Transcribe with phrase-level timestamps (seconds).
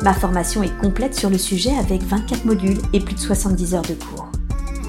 [0.00, 3.82] Ma formation est complète sur le sujet avec 24 modules et plus de 70 heures
[3.82, 4.30] de cours.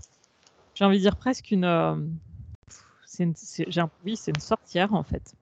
[0.80, 1.66] j'ai envie de dire presque une.
[1.66, 1.96] Euh,
[4.06, 5.34] oui, c'est une sorcière en fait.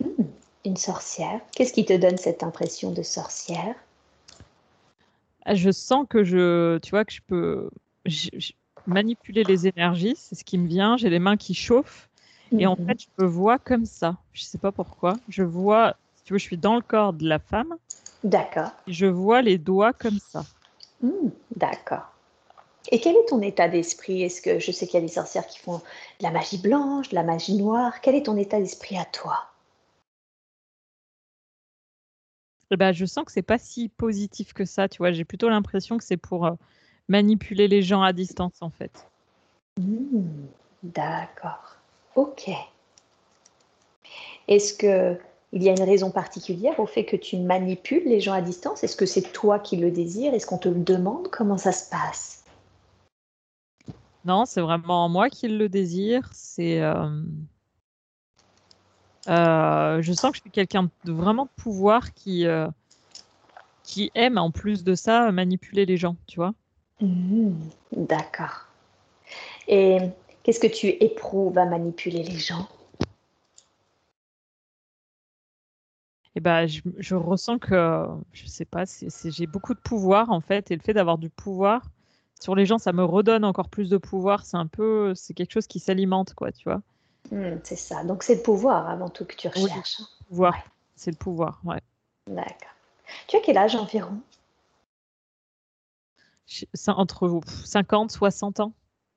[0.00, 0.24] Hmm,
[0.64, 1.40] une sorcière.
[1.52, 3.76] Qu'est-ce qui te donne cette impression de sorcière?
[5.44, 7.70] Ah, Je sens que je, tu vois, que je peux
[8.88, 10.96] manipuler les énergies, c'est ce qui me vient.
[10.96, 12.08] J'ai les mains qui chauffent
[12.50, 12.86] et en mhm.
[12.86, 14.16] fait, je me vois comme ça.
[14.32, 15.18] Je sais pas pourquoi.
[15.28, 17.76] Je vois, tu vois, je suis dans le corps de la femme.
[18.24, 18.72] D'accord.
[18.88, 20.42] Je vois les doigts comme ça.
[21.00, 22.09] Hmm, d'accord.
[22.92, 24.22] Et quel est ton état d'esprit?
[24.22, 27.10] Est-ce que je sais qu'il y a des sorcières qui font de la magie blanche,
[27.10, 28.00] de la magie noire?
[28.00, 29.46] Quel est ton état d'esprit à toi?
[32.72, 35.12] Eh ben, je sens que c'est pas si positif que ça, tu vois.
[35.12, 36.52] J'ai plutôt l'impression que c'est pour euh,
[37.08, 39.08] manipuler les gens à distance, en fait.
[39.78, 40.46] Mmh,
[40.82, 41.76] d'accord.
[42.16, 42.50] Ok.
[44.48, 45.16] Est-ce que
[45.52, 48.84] il y a une raison particulière au fait que tu manipules les gens à distance?
[48.84, 50.32] Est-ce que c'est toi qui le désires?
[50.32, 51.28] Est-ce qu'on te le demande?
[51.28, 52.39] Comment ça se passe?
[54.24, 56.28] Non, c'est vraiment moi qui le désire.
[56.32, 57.22] C'est, euh,
[59.28, 62.68] euh, je sens que je suis quelqu'un de vraiment de pouvoir qui, euh,
[63.82, 66.52] qui aime en plus de ça manipuler les gens, tu vois.
[67.00, 67.52] Mmh,
[67.96, 68.66] d'accord.
[69.68, 69.98] Et
[70.42, 72.68] qu'est-ce que tu éprouves à manipuler les gens?
[76.36, 78.84] Eh ben, je, je, ressens que, je sais pas,
[79.24, 81.82] j'ai beaucoup de pouvoir en fait, et le fait d'avoir du pouvoir,
[82.40, 84.44] sur les gens, ça me redonne encore plus de pouvoir.
[84.44, 86.82] C'est un peu, c'est quelque chose qui s'alimente, quoi, tu vois.
[87.30, 88.02] Hmm, c'est ça.
[88.02, 90.00] Donc c'est le pouvoir avant tout que tu recherches.
[90.00, 90.54] Oui, pouvoir.
[90.96, 91.80] C'est le pouvoir, ouais.
[92.26, 92.74] D'accord.
[93.28, 94.20] Tu as quel âge environ?
[96.88, 98.72] Entre 50, 60 ans.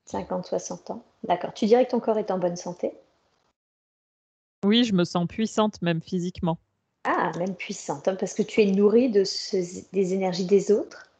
[0.06, 1.04] 50, 60 ans.
[1.26, 1.52] D'accord.
[1.54, 2.92] Tu dirais que ton corps est en bonne santé?
[4.64, 6.58] Oui, je me sens puissante, même physiquement.
[7.04, 9.24] Ah, même puissante, hein, parce que tu es nourrie de
[9.92, 11.10] des énergies des autres?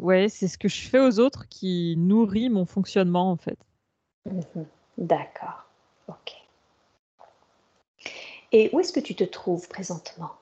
[0.00, 3.58] Ouais, c'est ce que je fais aux autres qui nourrit mon fonctionnement en fait.
[4.24, 4.66] Mhm.
[4.96, 5.66] D'accord.
[6.08, 6.32] Ok.
[8.50, 10.32] Et où est-ce que tu te trouves présentement?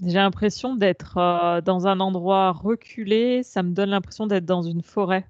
[0.00, 3.42] J'ai l'impression d'être euh, dans un endroit reculé.
[3.42, 5.28] Ça me donne l'impression d'être dans une forêt.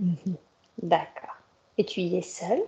[0.00, 0.36] Mhm.
[0.82, 1.36] D'accord.
[1.76, 2.58] Et tu y es seul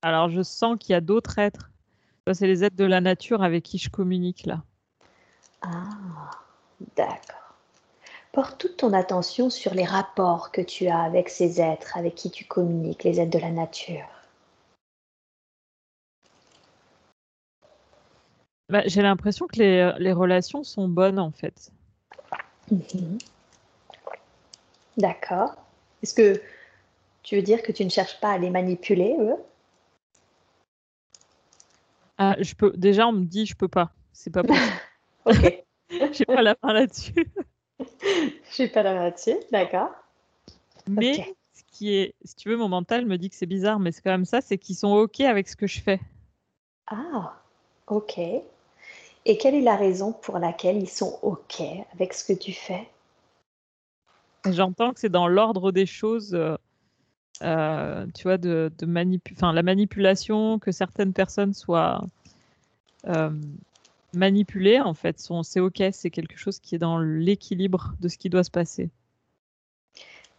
[0.00, 1.70] Alors je sens qu'il y a d'autres êtres.
[2.32, 4.64] C'est les êtres de la nature avec qui je communique là.
[5.60, 6.30] Ah.
[6.96, 7.54] D'accord.
[8.32, 12.30] Porte toute ton attention sur les rapports que tu as avec ces êtres avec qui
[12.30, 14.08] tu communiques, les êtres de la nature.
[18.68, 21.70] Bah, j'ai l'impression que les, les, relations sont bonnes en fait.
[22.70, 23.18] Mhm.
[24.96, 25.54] D'accord.
[26.02, 26.40] Est-ce que
[27.22, 29.36] tu veux dire que tu ne cherches pas à les manipuler, eux?
[32.18, 32.72] Ah, je peux.
[32.76, 33.92] Déjà, on me dit je peux pas.
[34.12, 34.72] C'est pas possible.
[35.26, 35.61] ok.
[36.12, 37.26] J'ai pas la main là-dessus.
[38.56, 39.90] J'ai pas la main là-dessus, d'accord.
[40.86, 43.92] Mais ce qui est, si tu veux, mon mental me dit que c'est bizarre, mais
[43.92, 46.00] c'est quand même ça, c'est qu'ils sont OK avec ce que je fais.
[46.86, 47.34] Ah,
[47.86, 48.18] OK.
[49.24, 51.62] Et quelle est la raison pour laquelle ils sont OK
[51.94, 52.88] avec ce que tu fais?
[54.46, 56.56] J'entends que c'est dans l'ordre des choses, euh,
[57.42, 62.04] euh, tu vois, de, de enfin, la manipulation, que certaines personnes soient
[63.06, 63.30] euh,
[64.14, 65.18] manipuler, en fait.
[65.18, 68.90] C'est OK, c'est quelque chose qui est dans l'équilibre de ce qui doit se passer.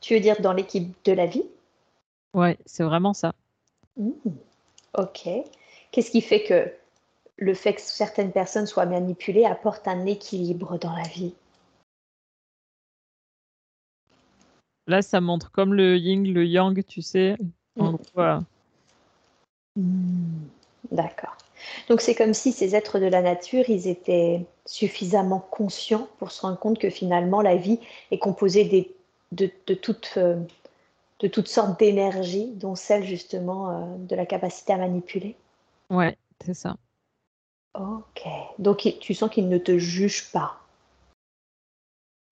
[0.02, 1.46] Tu veux dire dans l'équipe de la vie?
[2.34, 3.34] Ouais, c'est vraiment ça.
[3.98, 4.12] Mmh.
[4.98, 5.30] Ok.
[5.92, 6.72] Qu'est-ce qui fait que
[7.38, 11.34] le fait que certaines personnes soient manipulées apporte un équilibre dans la vie?
[14.88, 17.38] Là, ça montre comme le yin, le yang, tu sais.
[17.80, 18.46] En mmh.
[19.78, 20.48] Mmh.
[20.92, 21.38] D'accord.
[21.90, 26.42] Donc c'est comme si ces êtres de la nature, ils étaient suffisamment conscients pour se
[26.42, 27.80] rendre compte que finalement la vie
[28.12, 28.96] est composée
[29.32, 30.40] de, toutes, euh,
[31.20, 35.36] de toutes sortes d'énergies, dont celle justement euh, de la capacité à manipuler.
[35.90, 36.78] Ouais, c'est ça.
[37.76, 38.24] Ok.
[38.60, 40.60] Donc tu sens qu'il ne te juge pas?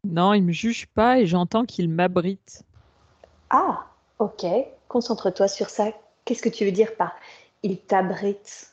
[0.07, 2.63] Non, il me juge pas et j'entends qu'il m'abrite.
[3.49, 3.85] Ah,
[4.19, 4.45] ok.
[4.87, 5.91] Concentre-toi sur ça.
[6.25, 7.13] Qu'est-ce que tu veux dire par
[7.63, 8.71] il t'abrite?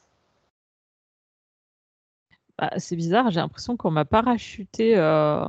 [2.59, 4.97] Bah, C'est bizarre, j'ai l'impression qu'on m'a parachuté.
[4.97, 5.45] Euh,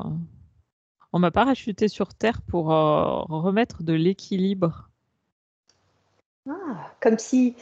[1.11, 4.89] on m'a parachuté sur Terre pour euh, remettre de l'équilibre.
[6.47, 7.55] Ah, comme si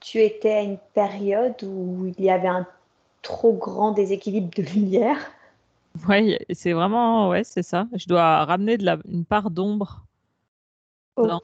[0.00, 2.66] tu étais à une période où il y avait un
[3.22, 5.18] trop grand déséquilibre de lumière.
[6.08, 7.88] Oui, c'est vraiment, ouais, c'est ça.
[7.94, 10.04] Je dois ramener de la, une part d'ombre
[11.16, 11.40] dans,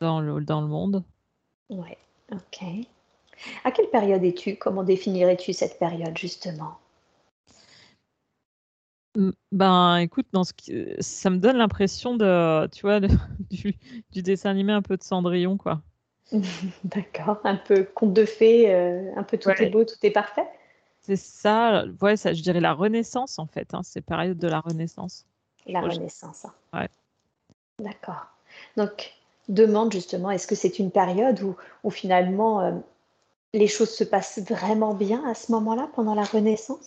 [0.00, 1.04] dans, le, dans le monde.
[1.70, 1.98] Ouais,
[2.32, 2.64] ok.
[3.64, 4.56] À quelle période es-tu?
[4.56, 6.78] Comment définirais-tu cette période justement?
[9.50, 10.52] Ben, écoute, dans ce
[11.00, 13.00] ça me donne l'impression de, tu vois,
[13.50, 13.74] du,
[14.10, 15.82] du, dessin animé un peu de Cendrillon, quoi.
[16.84, 20.46] D'accord, un peu conte de fées, euh, un peu tout est beau, tout est parfait?
[21.00, 23.74] C'est ça, ouais, ça, je dirais la Renaissance en fait.
[23.74, 25.26] Hein, c'est période de la Renaissance.
[25.66, 26.46] La Renaissance.
[26.46, 26.52] Hein.
[26.72, 26.88] Ouais.
[27.80, 28.26] D'accord.
[28.76, 29.12] Donc,
[29.48, 32.72] demande justement, est-ce que c'est une période où, où finalement euh,
[33.54, 36.86] les choses se passent vraiment bien à ce moment-là, pendant la Renaissance?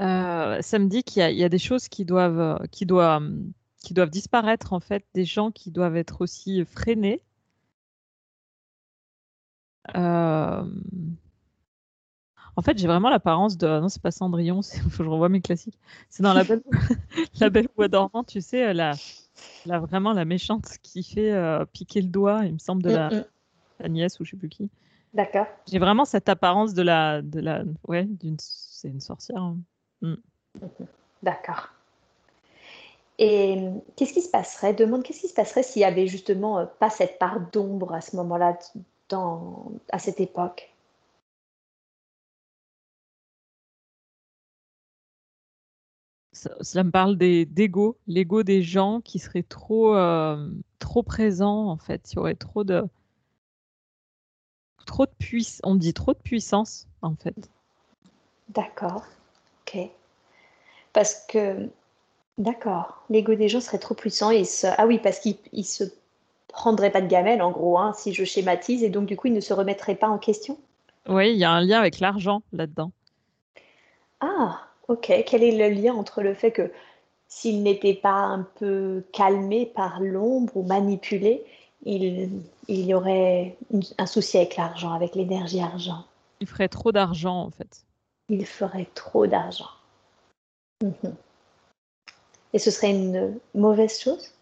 [0.00, 3.30] Euh, Ça me dit qu'il y, a des choses qui doivent, qui, doivent,
[3.82, 7.22] qui doivent disparaître en fait, des gens qui doivent être aussi freinés
[9.96, 10.64] euh,
[12.56, 13.66] en fait, j'ai vraiment l'apparence de.
[13.66, 15.78] Non, c'est pas Cendrillon, il faut que je revoie mes classiques.
[16.08, 16.62] C'est dans La Belle,
[17.40, 18.94] la belle Voix dormant, tu sais, la,
[19.66, 23.10] la, vraiment la méchante qui fait euh, piquer le doigt, il me semble, de la,
[23.80, 24.70] la nièce ou je sais plus qui.
[25.14, 25.46] D'accord.
[25.66, 27.22] J'ai vraiment cette apparence de la.
[27.22, 28.06] De la ouais,
[28.38, 29.42] c'est une sorcière.
[29.42, 29.56] Hein.
[30.02, 30.14] Mm.
[31.22, 31.68] D'accord.
[33.18, 33.58] Et
[33.96, 36.90] qu'est-ce qui se passerait Demande qu'est-ce qui se passerait s'il y avait justement euh, pas
[36.90, 38.56] cette part d'ombre à ce moment-là
[39.90, 40.72] à cette époque?
[46.60, 52.12] Cela me parle d'ego, l'ego des gens qui seraient trop, euh, trop présents en fait.
[52.12, 52.84] Il y aurait trop de,
[54.86, 55.60] trop de puissance.
[55.64, 57.50] On dit trop de puissance en fait.
[58.48, 59.04] D'accord.
[59.62, 59.78] Ok.
[60.92, 61.68] Parce que,
[62.38, 65.84] d'accord, l'ego des gens serait trop puissant et ah oui, parce qu'il se
[66.48, 69.34] prendrait pas de gamelle, en gros, hein, si je schématise, et donc du coup, il
[69.34, 70.58] ne se remettrait pas en question?
[71.08, 72.90] Oui, il y a un lien avec l'argent là-dedans.
[74.20, 75.24] Ah, ok.
[75.26, 76.72] Quel est le lien entre le fait que
[77.28, 81.44] s'il n'était pas un peu calmé par l'ombre ou manipulé,
[81.84, 82.30] il,
[82.66, 83.56] il y aurait
[83.98, 86.04] un souci avec l'argent, avec l'énergie argent?
[86.40, 87.84] Il ferait trop d'argent, en fait.
[88.28, 89.70] Il ferait trop d'argent.
[90.82, 91.14] Mhm.
[92.52, 94.32] Et ce serait une mauvaise chose?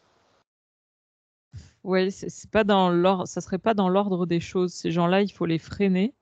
[1.82, 4.72] Oui, c'est pas dans l'ordre, ça serait pas dans l'ordre des choses.
[4.72, 6.14] Ces gens-là, il faut les freiner.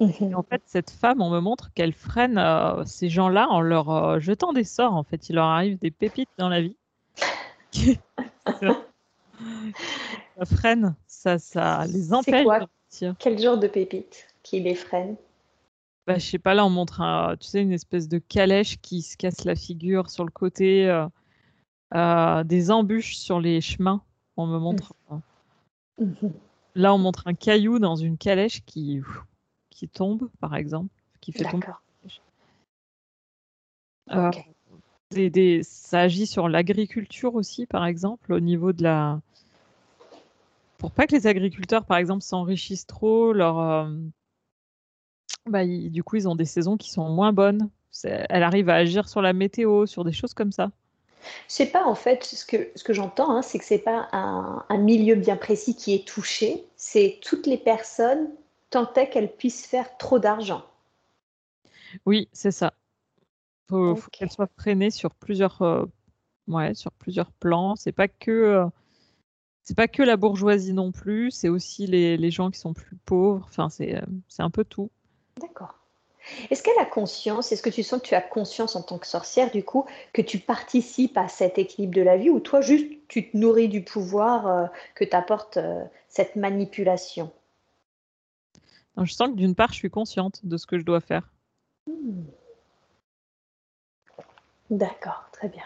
[0.00, 4.18] En fait, cette femme, on me montre qu'elle freine euh, ces gens-là en leur euh,
[4.18, 4.94] jetant des sorts.
[4.94, 6.76] En fait, il leur arrive des pépites dans la vie.
[8.46, 12.44] ça freine, ça, ça les empêche.
[12.44, 12.66] Quoi
[13.18, 15.16] Quel genre de pépites qui les freine?
[16.06, 19.02] Bah, Je sais pas, là, on montre un, tu sais, une espèce de calèche qui
[19.02, 20.88] se casse la figure sur le côté,
[21.94, 24.02] euh, des embûches sur les chemins
[24.36, 24.94] on me montre.
[25.98, 26.32] Mhm.
[26.74, 29.00] Là, on montre un caillou dans une calèche qui,
[29.74, 30.90] qui tombe, par exemple,
[31.20, 31.66] qui fait tomber.
[34.10, 34.30] Euh,
[35.10, 39.20] des, ça agit sur l'agriculture aussi, par exemple, au niveau de la.
[40.78, 43.88] Pour pas que les agriculteurs, par exemple, s'enrichissent trop, leur, euh,
[45.46, 47.70] bah, du coup, ils ont des saisons qui sont moins bonnes.
[48.02, 50.70] Elle arrive à agir sur la météo, sur des choses comme ça.
[51.48, 54.62] C'est pas en fait ce que, ce que j'entends, hein, c'est que c'est pas un,
[54.68, 58.28] un, milieu bien précis qui est touché, c'est toutes les personnes
[58.74, 60.64] tant qu'elles puissent faire trop d'argent.
[62.06, 62.74] Oui, c'est ça.
[63.68, 65.84] Faut, faut qu'elles soient freinées sur plusieurs, euh,
[66.48, 67.76] ouais, sur plusieurs plans.
[67.76, 68.66] C'est pas que euh,
[69.62, 72.96] c'est pas que la bourgeoisie non plus, c'est aussi les, les, gens qui sont plus
[72.96, 73.46] pauvres.
[73.48, 74.90] Enfin, c'est euh, c'est un peu tout.
[75.40, 75.74] D'accord.
[76.50, 79.06] Est-ce qu'elle a conscience, est-ce que tu sens que tu as conscience en tant que
[79.06, 82.86] sorcière, du coup, que tu participes à cet équilibre de la vie ou toi, juste,
[83.08, 87.30] tu te nourris du pouvoir euh, que t'apporte euh, cette manipulation?
[89.02, 91.30] Je sens que d'une part, je suis consciente de ce que je dois faire.
[94.70, 95.64] D'accord, très bien.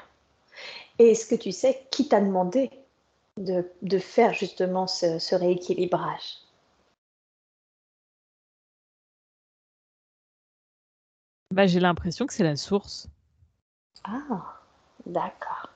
[0.99, 2.71] Et est-ce que tu sais qui t'a demandé
[3.37, 6.39] de, faire justement ce rééquilibrage?
[11.51, 13.09] Bah, j'ai l'impression que c'est la source.
[14.05, 14.61] Ah,
[15.07, 15.71] d'accord.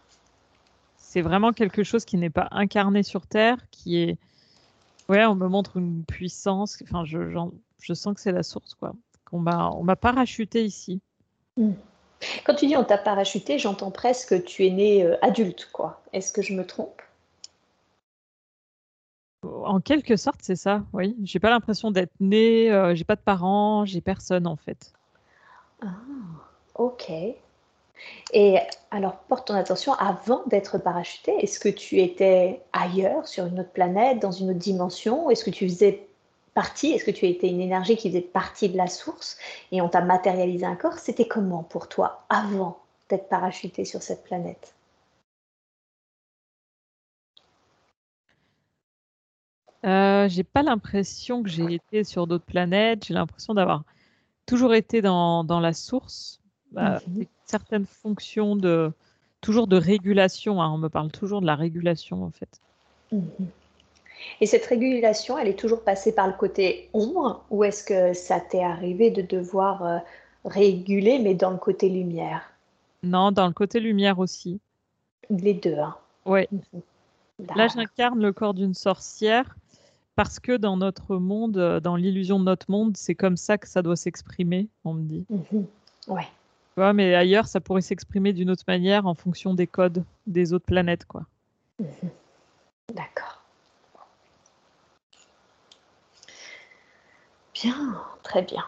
[0.97, 4.19] c'est vraiment quelque chose qui n'est pas incarné sur Terre, qui est.
[5.13, 6.83] Ouais, on me montre une puissance.
[6.85, 7.19] Enfin, je,
[7.81, 8.95] je sens que c'est la source, quoi.
[9.27, 11.03] Qu'on m'a, on m'a parachuté ici.
[11.59, 11.73] Hmm.
[12.47, 16.01] Quand tu dis on t'a parachuté, j'entends presque que tu es né euh, adulte, quoi.
[16.15, 17.03] Est-ce que je me trompe?
[19.43, 20.83] En quelque sorte, c'est ça.
[20.95, 22.73] Oui, j'ai pas l'impression d'être né.
[22.73, 24.95] Euh, j'ai pas de parents, j'ai personne en fait.
[25.83, 25.93] Ah,
[26.77, 27.13] ok.
[28.33, 28.59] Et
[28.91, 33.73] alors, porte ton attention, avant d'être parachuté, est-ce que tu étais ailleurs, sur une autre
[33.73, 35.31] planète, dans une autre dimension?
[35.31, 36.09] Est-ce que tu faisais
[36.55, 39.39] partie Est-ce que tu étais une énergie qui faisait partie de la source
[39.73, 40.99] et on t'a matérialisé un corps?
[40.99, 44.75] C'était comment pour toi avant d'être parachuté sur cette planète?
[49.85, 53.05] Euh, J'ai pas l'impression que j'ai été sur d'autres planètes.
[53.07, 53.85] J'ai l'impression d'avoir
[54.47, 56.42] toujours été dans, dans la source.
[56.73, 57.27] Bah, mhm.
[57.45, 58.93] Certaines fonctions de
[59.41, 60.63] toujours de régulation.
[60.63, 60.71] Hein.
[60.73, 62.61] on me parle toujours de la régulation en fait.
[63.13, 63.49] Mhm.
[64.41, 68.41] Et cette régulation, elle est toujours passée par le côté ombre ou est-ce que ça
[68.41, 69.99] t'est arrivé de devoir euh,
[70.45, 72.53] réguler, mais dans le côté lumière?
[73.03, 74.61] Non, dans le côté lumière aussi.
[75.29, 76.47] Les deux, hein Oui.
[76.53, 76.83] Mhm.
[77.57, 79.57] Là, j'incarne le corps d'une sorcière
[80.15, 83.67] parce que dans notre monde, euh, dans l'illusion de notre monde, c'est comme ça que
[83.67, 85.25] ça doit s'exprimer, on me dit.
[85.31, 85.67] Mhm.
[86.09, 86.29] Ouais.
[86.77, 91.05] Mais ailleurs, ça pourrait s'exprimer d'une autre manière en fonction des codes des autres planètes,
[91.05, 91.27] quoi.
[91.79, 92.11] Mhm.
[92.95, 93.43] D'accord.
[97.55, 98.65] Bien, très bien.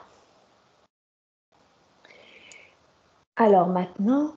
[3.36, 4.34] Alors maintenant,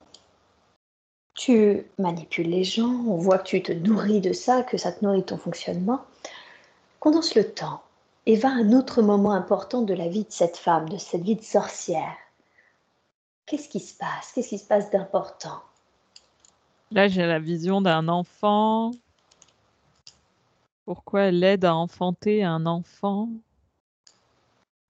[1.34, 5.04] tu manipules les gens, on voit que tu te nourris de ça, que ça te
[5.04, 6.04] nourrit ton fonctionnement.
[6.98, 7.82] Condense le temps
[8.26, 11.22] et va à un autre moment important de la vie de cette femme, de cette
[11.22, 12.16] vie de sorcière.
[13.48, 14.32] Qu'est-ce qui se passe?
[14.34, 15.62] Qu'est-ce qui se passe d'important?
[16.90, 18.90] Là, j'ai la vision d'un enfant.
[20.84, 23.30] Pourquoi elle aide à enfanter un enfant?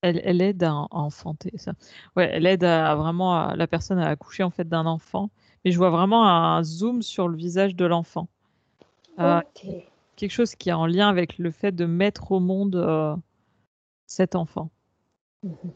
[0.02, 1.72] Elle, aide à enfanter ça.
[2.14, 5.30] Ouais, elle aide à, vraiment la personne à accoucher en fait d'un enfant.
[5.64, 8.28] Mais je vois vraiment un zoom sur le visage de l'enfant.
[9.18, 9.40] Euh,
[10.14, 13.16] quelque chose qui est en lien avec le fait de mettre au monde euh,
[14.06, 14.70] cet enfant.
[15.42, 15.72] Mhm.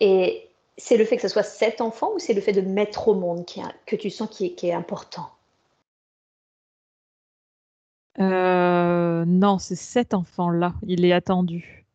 [0.00, 0.47] Et
[0.78, 3.14] c'est le fait que ce soit cet enfant ou c'est le fait de mettre au
[3.14, 5.30] monde qui que tu sens qui est, qui est important?
[8.20, 10.74] Euh, Non, c'est cet enfant-là.
[10.82, 11.86] Il est attendu.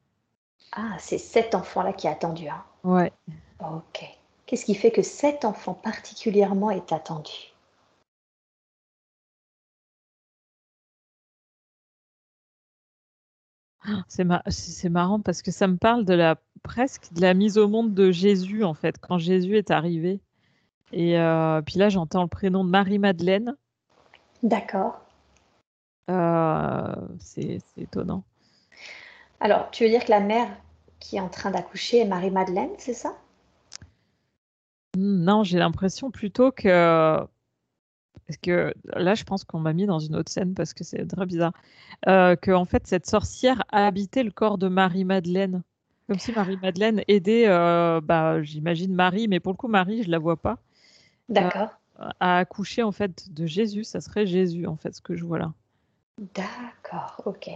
[0.73, 2.47] Ah, c'est cet enfant-là qui est attendu.
[2.49, 2.63] Hein.
[2.83, 3.11] Ouais.
[3.59, 4.03] Ok.
[4.45, 7.52] Qu'est-ce qui fait que cet enfant particulièrement est attendu?
[14.07, 17.93] C'est marrant parce que ça me parle de la presque de la mise au monde
[17.93, 20.21] de Jésus en fait, quand Jésus est arrivé.
[20.91, 23.55] Et euh, puis là, j'entends le prénom de Marie-Madeleine.
[24.43, 25.01] D'accord.
[26.09, 28.23] Euh, c'est étonnant.
[29.39, 30.47] Alors, tu veux dire que la mère
[30.99, 33.13] qui est en train d'accoucher est Marie-Madeleine, c'est ça?
[34.95, 37.25] Non, j'ai l'impression plutôt que
[38.27, 41.05] parce que là, je pense qu'on m'a mis dans une autre scène parce que c'est
[41.05, 41.53] très bizarre.
[42.07, 45.61] Euh, que en fait, cette sorcière a habité le corps de Marie-Madeleine.
[46.07, 50.19] Comme si Marie-Madeleine aidait, euh, bah, j'imagine Marie, mais pour le coup, Marie, je la
[50.19, 50.57] vois pas.
[51.29, 51.69] D'accord.
[51.99, 55.25] Euh, à accoucher en fait de Jésus, ça serait Jésus en fait, ce que je
[55.25, 55.53] vois là.
[56.33, 57.49] D'accord, ok.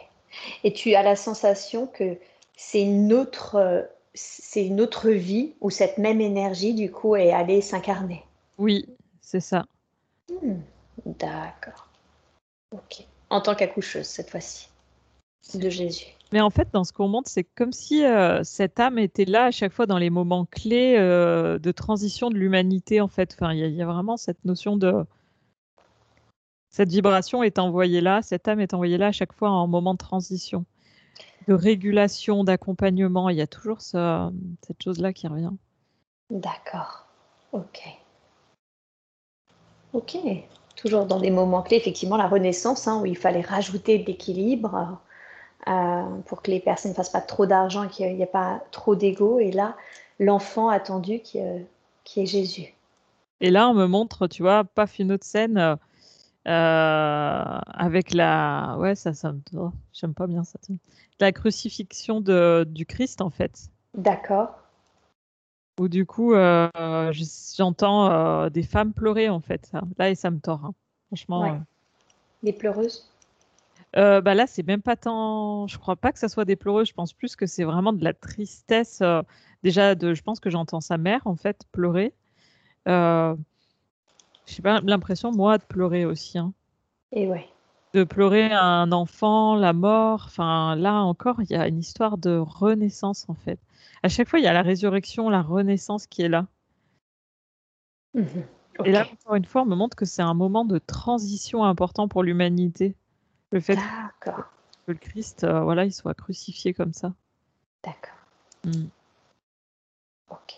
[0.63, 2.17] Et tu as la sensation que
[2.55, 7.61] c'est une autre, c'est une autre vie où cette même énergie du coup est allée
[7.61, 8.23] s'incarner?
[8.57, 8.87] Oui,
[9.21, 9.65] c'est ça.
[10.29, 10.59] Hmm,
[11.05, 11.87] d'accord.
[12.71, 13.05] Ok.
[13.29, 14.69] En tant qu'accoucheuse, cette fois-ci,
[15.53, 16.17] de Jésus.
[16.31, 19.45] Mais en fait, dans ce qu'on montre, c'est comme si euh, cette âme était là
[19.45, 23.33] à chaque fois dans les moments clés euh, de transition de l'humanité, en fait.
[23.33, 25.05] Enfin, il y, a vraiment cette notion de.
[26.69, 29.93] Cette vibration est envoyée là, cette âme est envoyée là à chaque fois en moment
[29.93, 30.65] de transition,
[31.47, 33.29] de régulation, d'accompagnement.
[33.29, 35.53] Il y a toujours cette chose-là qui revient.
[36.29, 37.07] D'accord.
[37.53, 37.81] Ok.
[39.93, 40.17] Ok,
[40.75, 44.99] toujours dans des moments clés, effectivement, la Renaissance, hein, où il fallait rajouter de l'équilibre
[45.67, 48.61] euh, pour que les personnes ne fassent pas trop d'argent et qu'il n'y ait pas
[48.71, 49.39] trop d'ego.
[49.39, 49.75] Et là,
[50.19, 51.59] l'enfant attendu qui, euh,
[52.03, 52.73] qui, est Jésus.
[53.41, 55.77] Et là, on me montre, tu vois, paf, une autre scène euh,
[56.45, 58.75] avec la.
[58.79, 60.59] Ouais, ça, ça oh, J'aime pas bien ça.
[61.19, 63.69] La crucifixion de, du Christ, en fait.
[63.95, 64.49] D'accord.
[65.79, 66.69] Où du coup, euh,
[67.55, 69.71] j'entends euh, des femmes pleurer en fait.
[69.97, 70.65] Là, et ça me tord.
[70.65, 70.73] Hein.
[71.07, 71.41] Franchement.
[71.41, 71.59] Ouais.
[72.43, 73.11] Des pleureuses?
[73.95, 75.67] Euh, bah là, c'est même pas tant.
[75.67, 76.87] Je crois pas que ça soit des pleureuses.
[76.87, 79.03] Je pense plus que c'est vraiment de la tristesse.
[79.63, 80.13] déjà, de...
[80.13, 82.13] je pense que j'entends sa mère en fait pleurer.
[82.85, 82.91] j'ai
[84.63, 86.39] pas l'impression, moi, de pleurer aussi.
[86.39, 86.53] Hein.
[87.11, 87.47] Et ouais.
[87.93, 90.23] De pleurer un enfant, la mort.
[90.25, 93.59] Enfin, là encore, il y a une histoire de renaissance, en fait.
[94.03, 96.47] À chaque fois, il y a la résurrection, la renaissance qui est là.
[98.13, 98.23] Mmh
[98.85, 102.07] Et là, encore une fois, on me montre que c'est un moment de transition important
[102.07, 102.95] pour l'humanité.
[103.51, 103.77] Le fait
[104.21, 104.31] que
[104.87, 107.13] le Christ, euh, voilà, il soit crucifié comme ça.
[107.83, 108.17] D'accord.
[108.65, 108.87] Mmh.
[110.29, 110.53] Ok.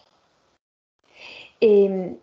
[1.61, 2.15] Et mmh,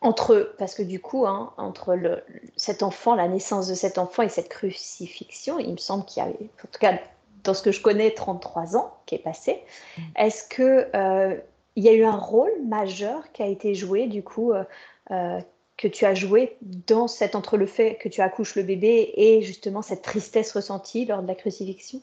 [0.00, 2.24] entre, parce que du coup, hein, entre le,
[2.56, 6.26] cet enfant, la naissance de cet enfant et cette crucifixion, il me semble qu'il y
[6.26, 6.98] avait, en tout cas
[7.44, 9.62] dans ce que je connais, 33 ans qui est passé.
[9.96, 10.02] Mm.
[10.16, 11.36] Est-ce que euh,
[11.76, 14.64] il y a eu un rôle majeur qui a été joué, du coup, euh,
[15.10, 15.40] euh,
[15.76, 19.42] que tu as joué dans cet entre le fait que tu accouches le bébé et
[19.42, 22.02] justement cette tristesse ressentie lors de la crucifixion?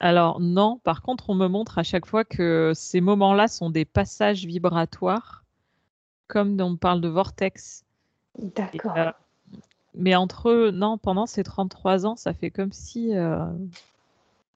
[0.00, 3.84] Alors non, par contre, on me montre à chaque fois que ces moments-là sont des
[3.84, 5.44] passages vibratoires
[6.28, 7.84] comme on parle de vortex.
[8.38, 8.94] D'accord.
[9.98, 13.44] Euh, mais entre non, pendant ces 33 ans, ça fait comme si euh,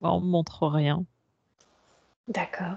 [0.01, 1.05] on ne montre rien.
[2.29, 2.77] D'accord.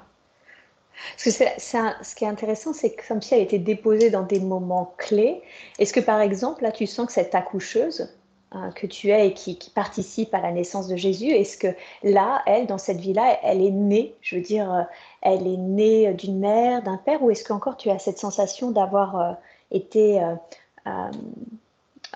[1.12, 4.40] Parce que ce qui est intéressant, c'est que comme si elle était déposée dans des
[4.40, 5.42] moments clés.
[5.78, 8.10] Est-ce que par exemple, là, tu sens que cette accoucheuse
[8.52, 11.68] hein, que tu es et qui, participe à la naissance de Jésus, est-ce que
[12.04, 14.84] là, elle, dans cette vie-là, elle est née, je veux dire, euh,
[15.22, 19.20] elle est née d'une mère, d'un père, ou est-ce qu'encore tu as cette sensation d'avoir
[19.20, 19.34] euh,
[19.72, 20.36] été, euh,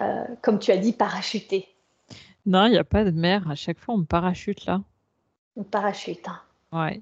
[0.01, 1.67] euh, comme tu as dit, parachutée
[2.45, 3.49] Non, il n'y a pas de mère.
[3.49, 4.81] À chaque fois, on me parachute là.
[5.55, 6.27] On parachute.
[6.27, 6.41] Hein.
[6.71, 7.01] Ouais.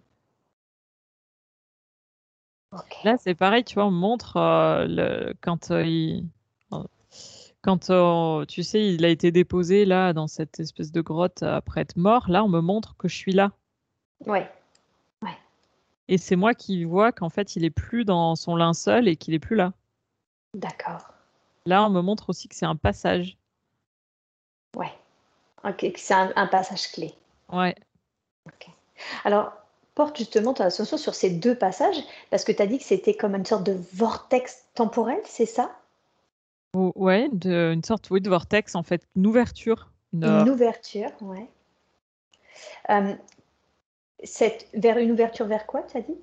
[3.04, 4.34] Là, c'est pareil, tu vois, on me montre
[4.88, 6.26] le, quand il.
[7.62, 7.92] Quand
[8.48, 12.30] tu sais, il a été déposé là dans cette espèce de grotte après être mort,
[12.30, 13.52] là, on me montre que je suis là.
[14.26, 14.50] Ouais.
[16.08, 19.34] Et c'est moi qui vois qu'en fait, il est plus dans son linceul et qu'il
[19.34, 19.74] est plus là.
[20.54, 21.14] D'accord.
[21.68, 23.38] Là, on me montre aussi que c'est un passage.
[24.74, 24.94] Ouais.
[25.66, 27.14] Ok, c'est un, passage clé.
[27.52, 27.76] Ouais.
[28.46, 28.70] Ok.
[29.26, 29.52] Alors,
[29.94, 31.98] porte justement ton attention sur ces deux passages,
[32.30, 35.78] parce que tu as dit que c'était comme une sorte de vortex temporel, c'est ça?
[36.74, 39.92] Ouais, de, une sorte oui, de vortex, en fait, une ouverture.
[40.14, 41.50] Une, ouverture, ouais.
[42.92, 43.14] Euh,
[44.74, 46.16] vers une ouverture vers quoi, tu as dit?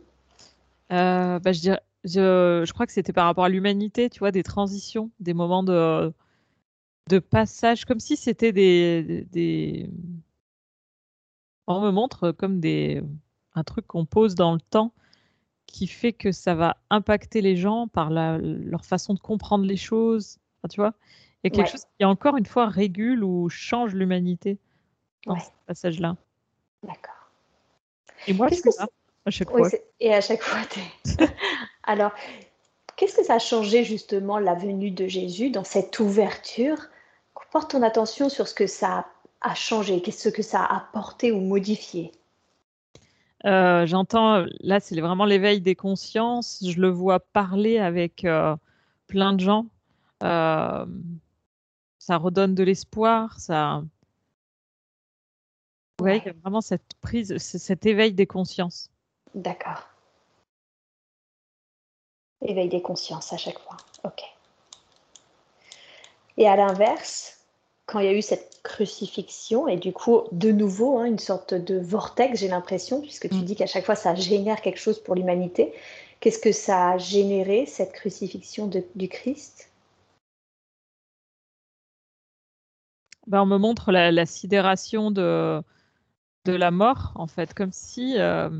[0.90, 4.42] Euh, bah, je, dirais, je, crois que c'était par rapport à l'humanité, tu vois, des
[4.42, 6.12] transitions, des moments de,
[7.08, 9.90] de passage, comme si c'était des, des,
[11.66, 13.02] On me montre comme des,
[13.54, 14.92] un truc qu'on pose dans le temps
[15.66, 19.76] qui fait que ça va impacter les gens par la, leur façon de comprendre les
[19.76, 20.38] choses.
[20.70, 20.94] tu vois
[21.42, 24.58] Il y a quelque chose qui, encore une fois, régule ou change l'humanité
[25.26, 26.16] dans ce passage-là.
[26.82, 27.30] D'accord.
[28.26, 28.86] Et moi, je ça
[29.26, 29.68] à chaque fois.
[30.00, 30.60] et à chaque fois,
[31.84, 32.12] Alors,
[32.96, 36.78] qu'est-ce que ça a changé justement la venue de Jésus dans cette ouverture?
[37.50, 39.06] Porte ton attention sur ce que ça
[39.40, 42.10] a changé, qu'est-ce que ça a apporté ou modifié?
[43.46, 46.64] Euh, J'entends, là, c'est vraiment l'éveil des consciences.
[46.66, 48.56] Je le vois parler avec euh,
[49.06, 49.66] plein de gens.
[50.24, 50.84] Euh,
[51.98, 53.84] ça redonne de l'espoir, ça,
[56.00, 58.90] oui, vraiment cette prise, cet éveil des consciences.
[59.34, 59.88] D'accord.
[62.42, 63.76] Éveil des consciences à chaque fois.
[64.04, 64.22] Ok.
[66.36, 67.44] Et à l'inverse,
[67.86, 71.54] quand il y a eu cette crucifixion, et du coup, de nouveau, hein, une sorte
[71.54, 73.44] de vortex, j'ai l'impression, puisque tu mm.
[73.44, 75.74] dis qu'à chaque fois, ça génère quelque chose pour l'humanité.
[76.20, 79.70] Qu'est-ce que ça a généré, cette crucifixion du Christ?
[83.26, 85.62] Ben, On me montre la sidération de,
[86.44, 88.50] de la mort, en fait, comme si, euh,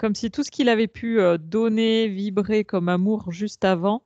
[0.00, 4.02] comme si tout ce qu'il avait pu euh, donner, vibrer comme amour juste avant,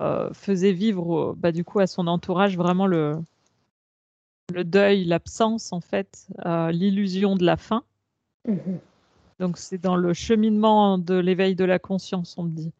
[0.00, 3.16] euh, faisait vivre, bah, du coup, à son entourage vraiment le,
[4.52, 6.26] le deuil, l'absence, en fait,
[6.72, 7.84] l'illusion de la fin.
[8.48, 8.78] Mm-hmm.
[9.38, 12.72] Donc, c'est dans le cheminement de l'éveil de la conscience, on me dit.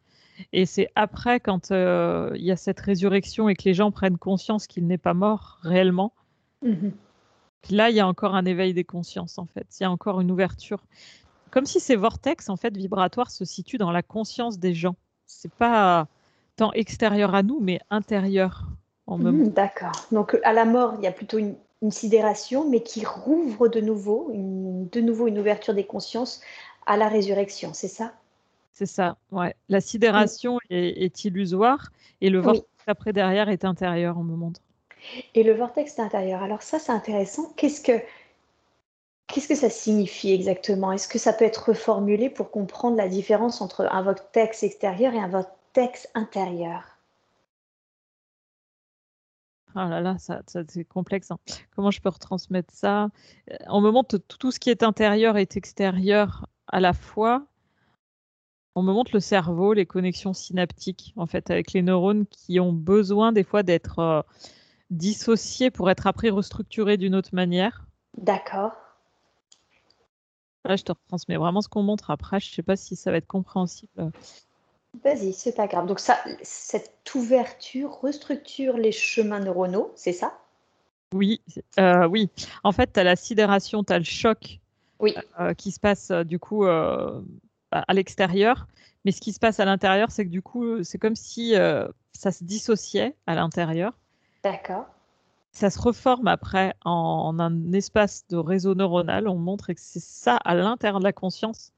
[0.51, 4.67] Et c'est après, quand il y a cette résurrection et que les gens prennent conscience
[4.67, 6.11] qu'il n'est pas mort réellement,
[6.65, 6.91] mm-hmm
[7.69, 9.67] là, il y a encore un éveil des consciences, en fait.
[9.79, 10.83] Il y a encore une ouverture.
[11.51, 14.95] Comme si ces vortex, en fait, vibratoires se situent dans la conscience des gens.
[15.25, 16.07] C'est pas
[16.55, 18.65] tant extérieur à nous, mais intérieur.
[19.07, 19.91] Mmh, d'accord.
[20.11, 21.55] Donc, à la mort, il y a plutôt une,
[21.89, 26.41] sidération, mais qui rouvre de nouveau, une, de nouveau une ouverture des consciences
[26.85, 28.11] à la résurrection, c'est ça?
[28.73, 29.55] C'est ça, ouais.
[29.69, 34.59] La sidération est, illusoire et le vortex après derrière est intérieur, on me montre.
[35.35, 37.53] Et le vortex intérieur, alors ça c'est intéressant.
[37.55, 38.01] Qu'est-ce que
[39.29, 40.91] Qu'est-ce que ça signifie exactement?
[40.91, 45.19] Est-ce que ça peut être reformulé pour comprendre la différence entre un vortex extérieur et
[45.19, 46.97] un vortex intérieur?
[49.75, 51.29] Ah là là, ça, c'est complexe.
[51.29, 51.37] Hein.
[51.75, 53.09] Comment je peux retransmettre ça?
[53.67, 57.45] On me montre tout ce qui est intérieur et extérieur à la fois.
[58.73, 62.73] On me montre le cerveau, les connexions synaptiques, en fait, avec les neurones qui ont
[62.73, 64.21] besoin des fois d'être euh,
[64.89, 67.85] dissociés pour être après restructurés d'une autre manière.
[68.17, 68.71] D'accord.
[70.69, 72.39] Là, je te retransmets vraiment ce qu'on montre après.
[72.39, 74.11] Je ne sais pas si ça va être compréhensible.
[75.03, 75.87] Vas-y, c'est pas grave.
[75.87, 80.37] Donc ça, cette ouverture restructure les chemins neuronaux, c'est ça?
[81.15, 81.41] Oui,
[81.79, 82.29] euh, oui.
[82.63, 84.59] En fait, tu as la sidération, tu as le choc
[84.99, 85.15] oui.
[85.39, 87.23] Euh, qui se passe euh, du coup à
[87.89, 88.67] l'extérieur.
[89.05, 91.55] Mais ce qui se passe à l'intérieur, c'est que du coup, c'est comme si
[92.13, 93.93] ça se dissociait à l'intérieur.
[94.43, 94.85] D'accord
[95.59, 99.27] ça se reforme après en, un espace de réseau neuronal.
[99.27, 101.73] On montre que c'est ça à l'intérieur de la conscience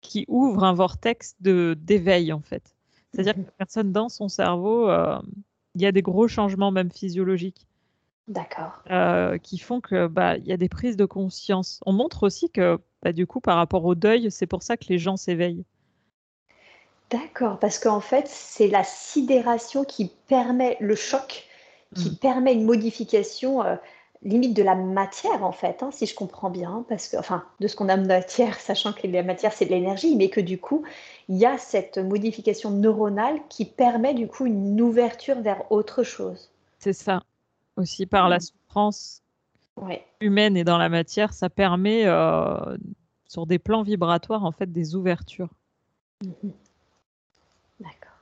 [0.00, 2.76] qui ouvre un vortex de d'éveil en fait.
[3.12, 5.18] C'est-à-dire que la personne dans son cerveau, euh,
[5.74, 7.66] il y a des gros changements même physiologiques.
[8.28, 8.82] D'accord.
[8.90, 11.80] Euh, qui font que bah il y a des prises de conscience.
[11.84, 14.86] On montre aussi que bah, du coup par rapport au deuil, c'est pour ça que
[14.88, 15.64] les gens s'éveillent.
[17.10, 21.44] D'accord, parce qu'en fait c'est la sidération qui permet le choc
[21.96, 22.16] qui mm.
[22.16, 23.76] permet une modification euh,
[24.22, 27.68] limite de la matière en fait, hein, si je comprends bien, parce que enfin de
[27.68, 30.58] ce qu'on a de matière, sachant que la matière c'est de l'énergie, mais que du
[30.58, 30.84] coup
[31.28, 36.50] il y a cette modification neuronale qui permet du coup une ouverture vers autre chose.
[36.78, 37.22] C'est ça.
[37.76, 38.40] Aussi par la mm.
[38.40, 39.22] souffrance
[40.20, 42.76] humaine et dans la matière, ça permet euh,
[43.26, 45.50] sur des plans vibratoires en fait des ouvertures.
[46.24, 46.52] Mm-hmm.
[47.80, 48.16] D'accord.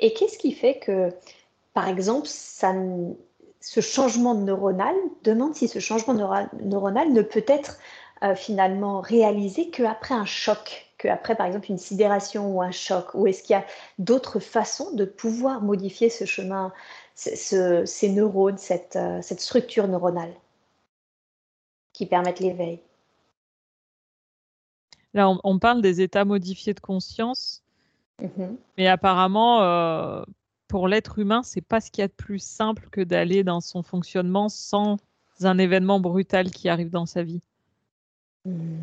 [0.00, 1.10] Et qu'est-ce qui fait que
[1.72, 6.14] par exemple, ce changement neuronal demande si ce changement
[6.62, 7.78] neuronal ne peut être
[8.22, 13.26] euh, finalement réalisé qu'après un choc, qu'après par exemple une sidération ou un choc, ou
[13.26, 13.64] est-ce qu'il y a
[13.98, 16.72] d'autres façons de pouvoir modifier ce chemin,
[17.14, 18.58] ces neurones,
[18.96, 20.32] euh, cette, structure neuronale
[21.92, 22.80] qui permettent l'éveil?
[25.14, 27.62] Là, on, parle des états modifiés de conscience,
[28.20, 30.22] mmh mais apparemment, euh,
[30.70, 33.60] pour l'être humain, c'est pas ce qu'il y a de plus simple que d'aller dans
[33.60, 34.98] son fonctionnement sans
[35.42, 37.42] un événement brutal qui arrive dans sa vie.
[38.44, 38.78] Hmm,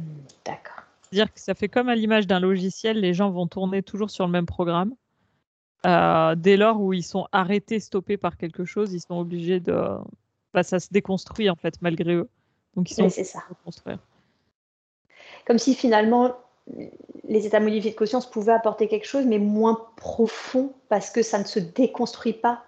[0.46, 0.84] d'accord.
[1.02, 4.26] C'est-à-dire que ça fait comme à l'image d'un logiciel, les gens vont tourner toujours sur
[4.26, 4.94] le même programme.
[5.86, 9.74] Euh, dès lors où ils sont arrêtés, stoppés par quelque chose, ils sont obligés de.
[10.54, 12.30] Bah, ça se déconstruit en fait malgré eux.
[12.76, 13.44] Donc ils sont c'est ça.
[15.46, 16.36] Comme si finalement
[17.28, 21.40] les états modifiés de conscience pouvaient apporter quelque chose, mais moins profond parce que ça
[21.40, 22.64] ne se déconstruit pas.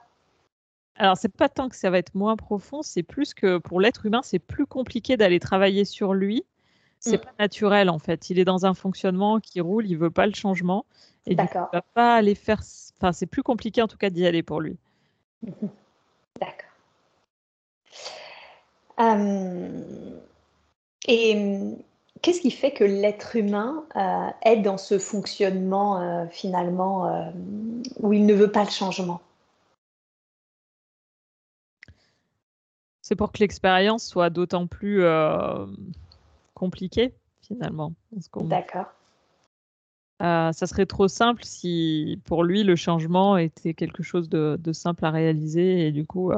[0.96, 4.06] Alors, c'est pas tant que ça va être moins profond, c'est plus que pour l'être
[4.06, 6.44] humain, c'est plus compliqué d'aller travailler sur lui.
[7.00, 7.22] C'est mm.
[7.22, 8.30] pas naturel en fait.
[8.30, 10.86] Il est dans un fonctionnement qui roule, il veut pas le changement.
[11.26, 11.70] Et D'accord.
[11.72, 12.60] il va pas aller faire.
[12.98, 14.78] Enfin, c'est plus compliqué en tout cas d'y aller pour lui.
[16.42, 16.70] D'accord.
[19.00, 20.20] Euh,
[21.08, 21.78] et
[22.22, 27.32] Qu'est-ce qui fait que l'être humain euh, est dans ce fonctionnement euh, finalement euh,
[28.00, 29.22] où il ne veut pas le changement?
[33.02, 35.04] C'est pour que l'expérience soit d'autant plus
[36.54, 37.94] compliquée finalement.
[38.36, 38.86] D'accord.
[40.20, 45.06] ça serait trop simple si pour lui le changement était quelque chose de, de simple
[45.06, 46.32] à réaliser et du coup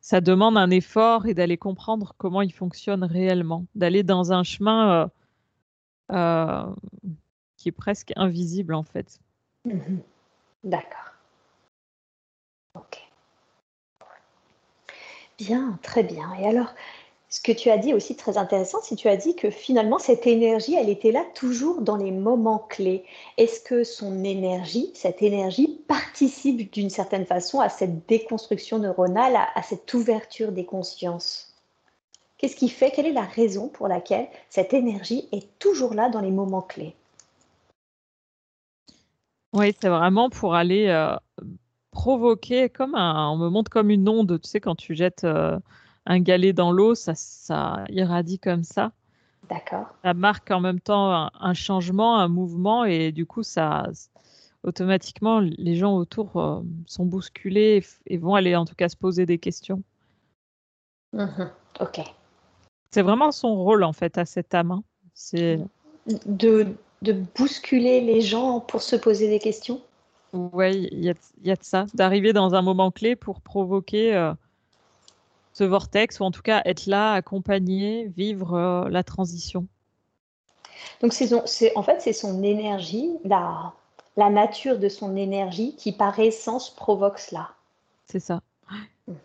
[0.00, 5.10] ça demande un effort et d'aller comprendre comment il fonctionne réellement, d'aller dans un chemin
[6.10, 6.74] euh, euh,
[7.56, 9.20] qui est presque invisible en fait.
[9.64, 10.00] Mhm.
[10.64, 11.12] D'accord.
[12.74, 13.06] Ok.
[15.38, 16.34] Bien, très bien.
[16.34, 16.74] Et alors,
[17.30, 20.26] ce que tu as dit aussi très intéressant, que tu as dit que finalement cette
[20.26, 23.04] énergie, elle était là toujours dans les moments clés.
[23.36, 29.62] Est-ce que son énergie, cette énergie participe d'une certaine façon à cette déconstruction neuronale, à,
[29.62, 31.54] cette ouverture des consciences?
[32.36, 36.20] Qu'est-ce qui fait Quelle est la raison pour laquelle cette énergie est toujours là dans
[36.20, 36.96] les moments clés?
[39.52, 41.14] Oui, c'est vraiment pour aller euh,
[41.92, 45.58] provoquer comme un, on me montre comme une onde, tu sais, quand tu jettes euh,
[46.06, 48.92] un galet dans l'eau, ça, ça irradie comme ça.
[49.48, 49.88] D'accord.
[50.04, 53.88] Ça marque en même temps un, changement, un mouvement, et du coup, ça
[54.62, 59.26] automatiquement, les gens autour euh, sont bousculés et, vont aller en tout cas se poser
[59.26, 59.82] des questions.
[61.12, 61.50] Mhm.
[61.80, 62.00] Ok.
[62.90, 64.72] C'est vraiment son rôle en fait à cette âme.
[64.72, 64.82] Hein.
[65.14, 65.58] C'est
[66.26, 66.68] de,
[67.02, 69.80] de, bousculer les gens pour se poser des questions?
[70.32, 74.14] Oui, il y, a, de ça, d'arriver dans un moment clé pour provoquer.
[74.14, 74.32] Euh,
[75.60, 79.66] ce vortex, ou en tout cas être là, accompagner, vivre euh, la transition.
[81.02, 83.74] Donc, c'est, en fait, c'est son énergie, la,
[84.16, 87.50] la nature de son énergie qui, par essence, provoque cela.
[88.06, 88.40] C'est ça.
[89.06, 89.16] Mhm.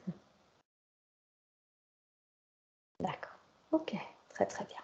[2.99, 3.39] D'accord.
[3.71, 3.95] Ok,
[4.33, 4.83] très très bien.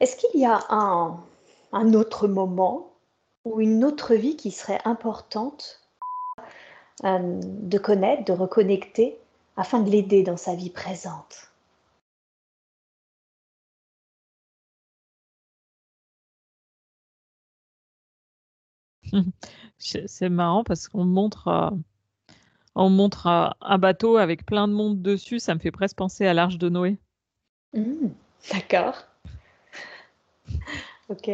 [0.00, 1.20] Est-ce qu'il y a un,
[1.72, 2.90] un autre moment
[3.44, 5.80] ou une autre vie qui serait importante
[7.04, 9.18] euh, de connaître, de reconnecter,
[9.56, 11.52] afin de l'aider dans sa vie présente.
[19.78, 21.70] C'est marrant parce qu'on montre, euh,
[22.74, 25.38] on montre euh, un bateau avec plein de monde dessus.
[25.38, 26.98] Ça me fait presque penser à l'Arche de Noé.
[27.74, 28.08] Mmh,
[28.52, 29.04] d'accord.
[31.08, 31.30] ok.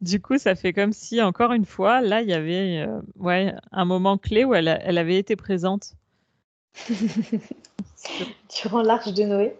[0.00, 3.54] Du coup, ça fait comme si, encore une fois, là, il y avait euh, ouais,
[3.70, 5.94] un moment clé où elle, elle avait été présente.
[8.62, 9.56] Durant l'arche de Noé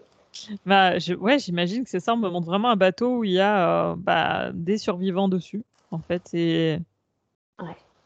[0.65, 2.13] bah, je, Ouais, j'imagine que c'est ça.
[2.13, 5.63] On me montre vraiment un bateau où il y a euh, bah, des survivants dessus,
[5.91, 6.33] en fait.
[6.33, 6.79] Et,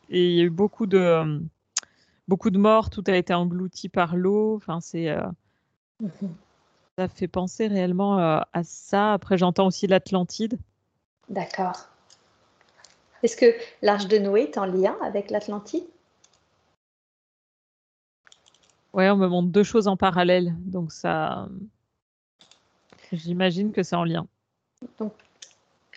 [0.09, 1.39] et il y a eu beaucoup de, euh,
[2.27, 2.89] beaucoup de morts.
[2.89, 4.55] Tout a été englouti par l'eau.
[4.55, 5.15] Enfin, c'est...
[5.99, 6.35] Mhm.
[6.97, 9.13] Ça fait penser réellement à ça.
[9.13, 10.57] Après, j'entends aussi l'Atlantide.
[11.27, 11.89] D'accord.
[13.23, 15.83] Est-ce que l'Arche de Noé est en lien avec l'Atlantide?
[18.95, 21.49] Ouais, on me montre deux choses en parallèle, donc ça,
[23.11, 24.25] j'imagine que c'est en lien.
[24.99, 25.11] Donc,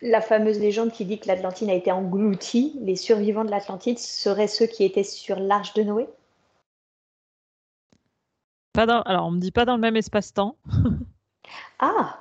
[0.02, 4.48] la fameuse légende qui dit que l'Atlantide a été engloutie, les survivants de l'Atlantide seraient
[4.48, 6.08] ceux qui étaient sur l'Arche de Noé?
[8.72, 9.02] Pas dans...
[9.02, 10.56] Alors, on me dit pas dans le même espace-temps.
[11.78, 12.18] ah,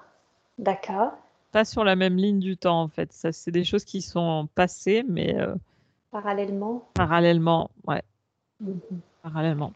[0.60, 1.14] d'accord
[1.52, 3.12] pas sur la même ligne du temps en fait.
[3.14, 5.56] Ça, c'est des choses qui sont passées, mais euh,
[6.12, 6.88] parallèlement?
[6.94, 8.04] Parallèlement, ouais.
[8.60, 8.80] Mhm.
[9.24, 9.74] Parallèlement.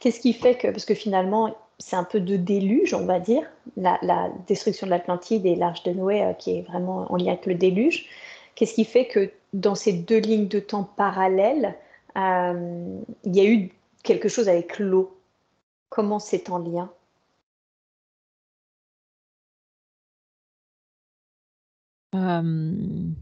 [0.00, 3.42] Qu'est-ce qui fait que, parce que finalement, c'est un peu de déluge, on va dire,
[3.76, 7.46] la, destruction de l'Atlantide et l'Arche de Noé, euh, qui est vraiment en lien avec
[7.46, 8.06] le déluge.
[8.54, 11.76] Qu'est-ce qui fait que dans ces deux lignes de temps parallèles,
[12.16, 13.70] euh, il y a eu
[14.02, 15.16] quelque chose avec l'eau?
[15.90, 16.90] Comment c'est en lien?
[22.14, 23.12] Euh,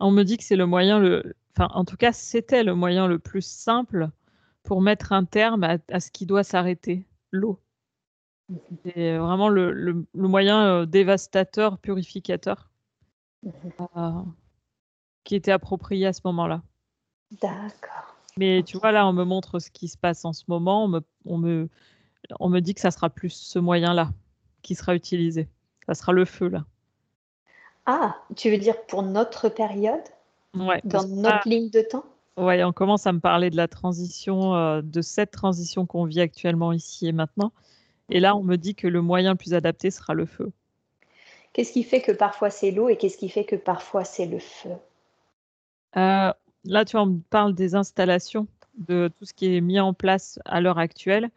[0.00, 3.06] on me dit que c'est le moyen le enfin, en tout cas, c'était le moyen
[3.06, 4.08] le plus simple
[4.62, 7.58] pour mettre un terme à ce qui doit s'arrêter, l'eau.
[8.84, 12.70] C'est vraiment le moyen, euh, dévastateur, purificateur
[13.96, 14.10] euh,
[15.24, 16.62] qui était approprié à ce moment-là.
[17.40, 18.16] D'accord.
[18.36, 20.88] Mais tu vois, là, on me montre ce qui se passe en ce moment, on
[20.88, 21.68] me on me
[22.38, 24.10] on me dit que ça sera plus ce moyen-là
[24.62, 25.48] qui sera utilisé.
[25.86, 26.64] Ça sera le feu, là.
[27.86, 30.02] Ah, tu veux dire pour notre période?
[30.54, 30.80] Ouais.
[30.84, 32.04] Dans notre ligne de temps?
[32.36, 36.20] Ouais, on commence à me parler de la transition, euh, de cette transition qu'on vit
[36.20, 37.52] actuellement ici et maintenant.
[38.08, 40.50] Et là, on me dit que le moyen le plus adapté sera le feu.
[41.52, 44.38] Qu'est-ce qui fait que parfois c'est l'eau et qu'est-ce qui fait que parfois c'est le
[44.38, 44.70] feu?
[45.96, 46.32] Euh,
[46.64, 49.94] Là, tu vois, on me parle des installations, de tout ce qui est mis en
[49.94, 51.30] place à l'heure actuelle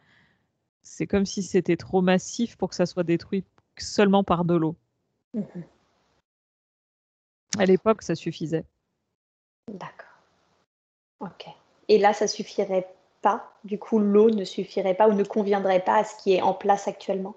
[0.83, 3.43] c'est comme si c'était trop massif pour que ça soit détruit
[3.77, 4.75] seulement par de l'eau.
[5.33, 5.63] Mhm.
[7.57, 8.65] À l'époque, ça suffisait.
[9.71, 10.09] D'accord.
[11.19, 11.47] Ok.
[11.87, 12.87] Et là, ça suffirait
[13.21, 13.53] pas?
[13.63, 16.53] Du coup, l'eau ne suffirait pas ou ne conviendrait pas à ce qui est en
[16.53, 17.35] place actuellement?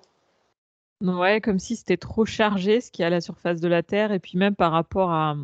[1.03, 4.13] Ouais, comme si c'était trop chargé ce qui est à la surface de la Terre.
[4.13, 5.37] Et puis même par rapport à...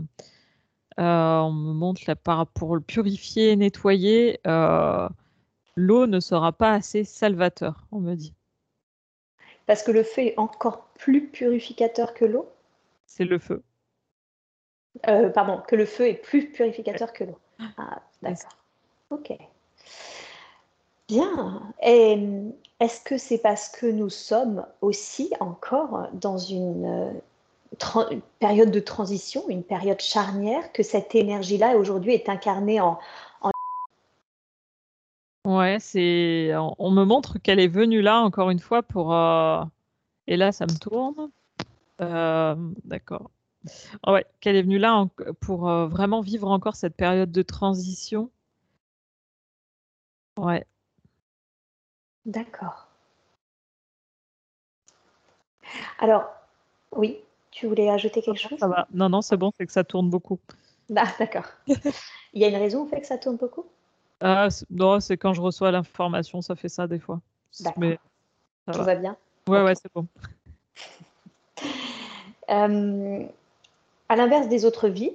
[1.01, 5.09] Euh, on me montre là, par, pour le purifier, nettoyer, euh,
[5.75, 8.35] l'eau ne sera pas assez salvateur, on me dit.
[9.67, 12.47] Parce que le feu est encore plus purificateur que l'eau?
[13.07, 13.63] C'est le feu.
[15.09, 17.39] Euh, pardon, que le feu est plus purificateur que l'eau.
[17.79, 18.57] Ah, d'accord.
[19.11, 19.33] Ok.
[21.09, 21.63] Bien.
[21.83, 22.19] Et
[22.81, 28.81] est-ce que c'est parce que nous sommes aussi encore dans une, euh, une, période de
[28.81, 32.99] transition, une période charnière, que cette énergie-là aujourd'hui est incarnée en,
[35.45, 39.65] Ouais, c'est on me montre qu'elle est venue là encore une fois pour, euh,
[40.29, 41.31] et là ça me tourne.
[42.01, 43.31] Euh, d'accord.
[44.03, 45.07] Ah ouais, qu'elle est venue là
[45.41, 48.31] pour, euh, vraiment vivre encore cette période de transition.
[50.37, 50.67] Ouais.
[52.25, 52.89] D'accord.
[55.99, 56.25] Alors
[56.93, 57.19] oui,
[57.51, 58.59] tu voulais ajouter quelque chose?
[58.59, 58.87] Ça va.
[58.93, 60.39] Non, non, c'est bon, c'est que ça tourne beaucoup.
[60.97, 61.47] Ah d'accord.
[61.67, 63.67] Il y a une raison au fait que ça tourne beaucoup?
[64.21, 67.21] Ah, non, c'est quand je reçois l'information, ça fait ça des fois.
[67.77, 67.99] Mais
[68.71, 68.95] Tout va.
[68.95, 69.17] bien?
[69.49, 70.07] Ouais, ouais, c'est bon.
[72.51, 73.25] Euh,
[74.13, 75.13] à l'inverse des autres vies,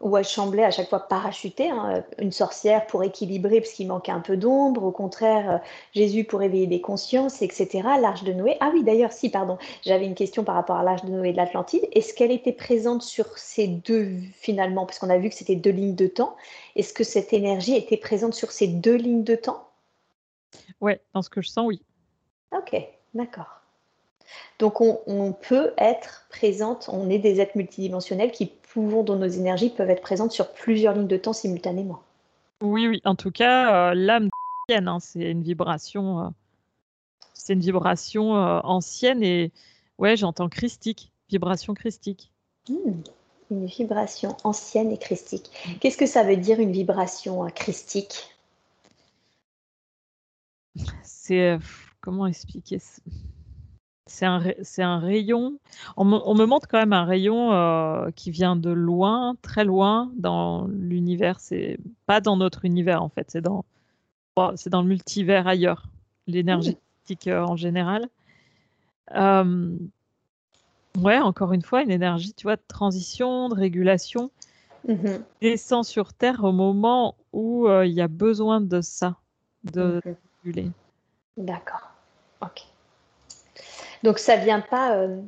[0.00, 4.12] où elle semblait à chaque fois parachutée, hein, une sorcière pour équilibrer parce qu'il manquait
[4.12, 5.58] un peu d'ombre, au contraire, euh,
[5.94, 7.68] Jésus pour éveiller des consciences, etc.
[8.00, 8.56] L'arche de Noé.
[8.60, 11.36] Ah oui, d'ailleurs, si, pardon, j'avais une question par rapport à l'arche de Noé de
[11.36, 11.86] l'Atlantide.
[11.92, 15.70] Est-ce qu'elle était présente sur ces deux, finalement, parce qu'on a vu que c'était deux
[15.70, 16.36] lignes de temps,
[16.74, 19.68] est-ce que cette énergie était présente sur ces deux lignes de temps?
[20.80, 21.82] Ouais, dans ce que je sens, oui.
[22.52, 22.76] Ok,
[23.12, 23.57] d'accord.
[24.58, 29.70] Donc on, peut être présente, on est des êtres multidimensionnels qui pouvons, dont nos énergies
[29.70, 32.00] peuvent être présentes sur plusieurs lignes de temps simultanément.
[32.60, 33.00] Oui, oui.
[33.04, 34.28] En tout cas, euh, l'âme
[34.70, 36.28] hein, c'est une vibration, euh,
[37.34, 39.52] c'est une vibration euh, ancienne et
[39.98, 42.32] ouais, j'entends christique, vibration christique.
[42.68, 43.00] Hmm,
[43.50, 45.50] une vibration ancienne et christique.
[45.80, 48.34] Qu'est-ce que ça veut dire une vibration christique?
[51.02, 51.58] C'est
[52.00, 53.00] comment expliquer ça?
[54.08, 54.42] C'est un,
[54.78, 55.58] un, rayon.
[55.96, 60.66] On me, montre quand même un rayon euh, qui vient de loin, très loin dans
[60.68, 61.40] l'univers.
[61.40, 63.30] C'est pas dans notre univers en fait.
[63.30, 63.64] C'est dans,
[64.56, 65.88] c'est dans le multivers ailleurs,
[66.26, 68.08] l'énergétique euh, en général.
[69.14, 69.76] Euh,
[70.98, 74.30] ouais, encore une fois, une énergie, tu vois, de transition, de régulation,
[74.86, 79.16] mmh descend sur Terre au moment où il y a besoin de ça,
[79.64, 80.00] de
[80.44, 80.70] réguler.
[81.36, 81.90] D'accord.
[82.40, 82.64] Ok.
[84.02, 85.20] Donc ça vient pas, euh,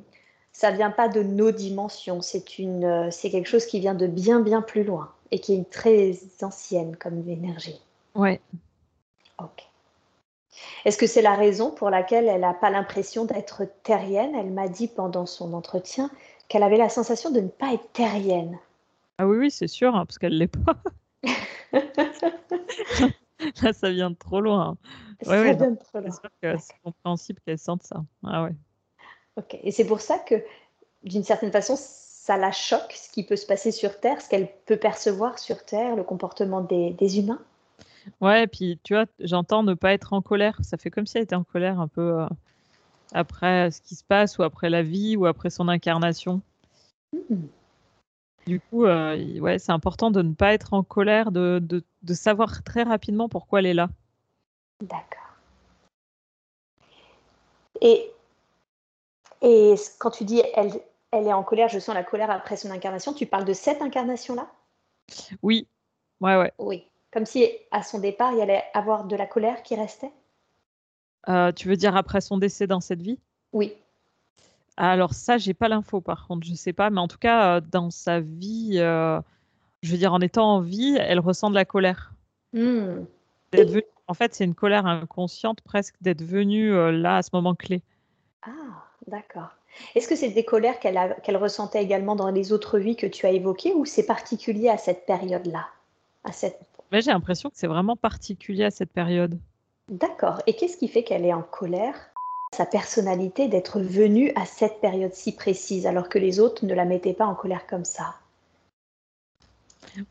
[0.52, 2.20] ça vient pas de nos dimensions.
[2.20, 5.54] C'est une, euh, c'est quelque chose qui vient de bien bien plus loin et qui
[5.54, 7.80] est très ancienne comme énergie.
[8.14, 8.40] Ouais.
[9.38, 9.64] Ok.
[10.84, 14.34] Est-ce que c'est la raison pour laquelle elle n'a pas l'impression d'être terrienne?
[14.34, 16.10] Elle m'a dit pendant son entretien
[16.48, 18.58] qu'elle avait la sensation de ne pas être terrienne.
[19.18, 20.76] Ah oui, oui, c'est sûr, hein, parce qu'elle l'est pas.
[23.62, 24.76] Là, ça vient de trop loin.
[25.26, 26.10] Ouais, ça trop loin.
[26.42, 28.04] C'est compréhensible qu'elle sente ça.
[28.24, 28.54] Ah ouais.
[29.36, 29.58] Ok.
[29.62, 30.34] Et c'est pour ça que,
[31.02, 34.48] d'une certaine façon, ça la choque, ce qui peut se passer sur Terre, ce qu'elle
[34.66, 37.40] peut percevoir sur Terre, le comportement des, des humains?
[38.20, 40.58] Ouais, et puis tu vois, j'entends ne pas être en colère.
[40.62, 42.26] Ça fait comme si elle était en colère un peu euh,
[43.12, 46.40] après ce qui se passe, ou après la vie, ou après son incarnation.
[47.12, 47.46] Hmm.
[48.46, 52.14] Du coup, euh, ouais, c'est important de ne pas être en colère, de, de, de
[52.14, 53.88] savoir très rapidement pourquoi elle est là.
[54.80, 55.20] D'accord.
[57.80, 58.10] Et,
[59.42, 60.72] et quand tu dis elle,
[61.12, 63.82] elle est en colère, je sens la colère après son incarnation, tu parles de cette
[63.82, 64.50] incarnation-là?
[65.42, 65.68] Oui,
[66.20, 66.52] ouais, ouais.
[66.58, 70.12] Oui, comme si à son départ, il y allait avoir de la colère qui restait?
[71.28, 73.18] Euh, Tu veux dire après son décès dans cette vie?
[73.52, 73.74] Oui.
[74.82, 77.60] Alors ça, j'ai pas l'info par contre, je sais pas, mais en tout cas, euh,
[77.60, 79.20] dans sa vie, euh,
[79.82, 82.14] je veux dire, en étant en vie, elle ressent de la colère.
[82.54, 83.04] Hmm.
[84.06, 87.82] En fait, c'est une colère inconsciente presque d'être venue euh, là à ce moment clé.
[88.42, 89.50] Ah, d'accord.
[89.94, 93.32] Est-ce que c'est des colères qu'elle ressentait également dans les autres vies que tu as
[93.32, 95.66] évoquées ou c'est particulier à cette période-là
[96.24, 96.58] à cette...
[96.92, 99.38] J'ai l'impression que c'est vraiment particulier à cette période.
[99.88, 100.40] D'accord.
[100.46, 102.09] Et qu'est-ce qui fait qu'elle est en colère?
[102.54, 106.84] Sa personnalité d'être venue à cette période si précise alors que les autres ne la
[106.84, 108.14] mettaient pas en colère comme ça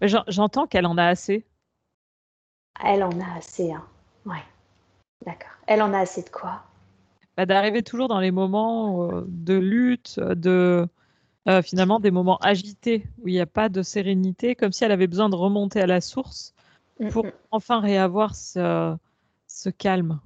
[0.02, 1.46] J'entends qu'elle en a assez.
[2.84, 3.84] Elle en a assez, hein.
[4.26, 4.44] Ouais.
[5.26, 5.52] D'accord.
[5.68, 6.64] Elle en a assez de quoi?
[7.38, 10.88] Bah, D'arriver toujours dans les moments euh, de lutte, de
[11.48, 14.92] euh, finalement des moments agités où il n'y a pas de sérénité, comme si elle
[14.92, 16.54] avait besoin de remonter à la source
[17.12, 18.98] pour enfin réavoir ce,
[19.78, 20.20] calme.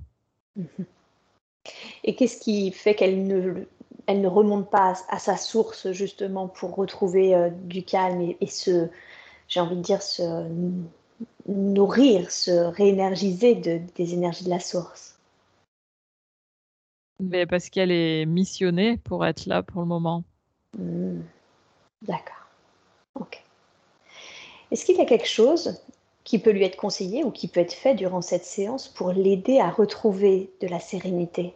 [2.03, 3.65] Et qu'est-ce qui fait qu'elle ne,
[4.07, 8.47] elle ne remonte pas à, sa source justement pour retrouver euh, du calme et, et
[8.47, 8.89] ce,
[9.47, 10.47] j'ai envie de dire, se
[11.47, 15.17] nourrir, se réénergiser de, des énergies de la source?
[17.19, 20.23] Mais Parce qu'elle est missionnée pour être là pour le moment.
[20.77, 21.21] Hmm.
[22.01, 22.47] D'accord.
[23.15, 23.41] Ok.
[24.71, 25.79] Est-ce qu'il y a quelque chose
[26.23, 29.59] qui peut lui être conseillé ou qui peut être fait durant cette séance pour l'aider
[29.59, 31.53] à retrouver de la sérénité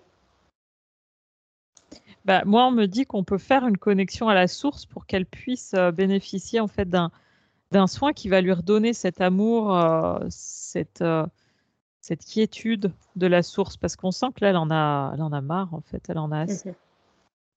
[2.25, 5.25] bah, moi, on me dit qu'on peut faire une connexion à la source pour qu'elle
[5.25, 7.10] puisse euh, bénéficier en fait d'un
[7.71, 11.25] d'un soin qui va lui redonner cet amour, euh, cette, euh,
[12.01, 15.34] cette quiétude de la source, parce qu'on sent que là, elle en a, elle en
[15.34, 16.70] a marre, en fait, elle en a assez.
[16.70, 16.76] Mhm.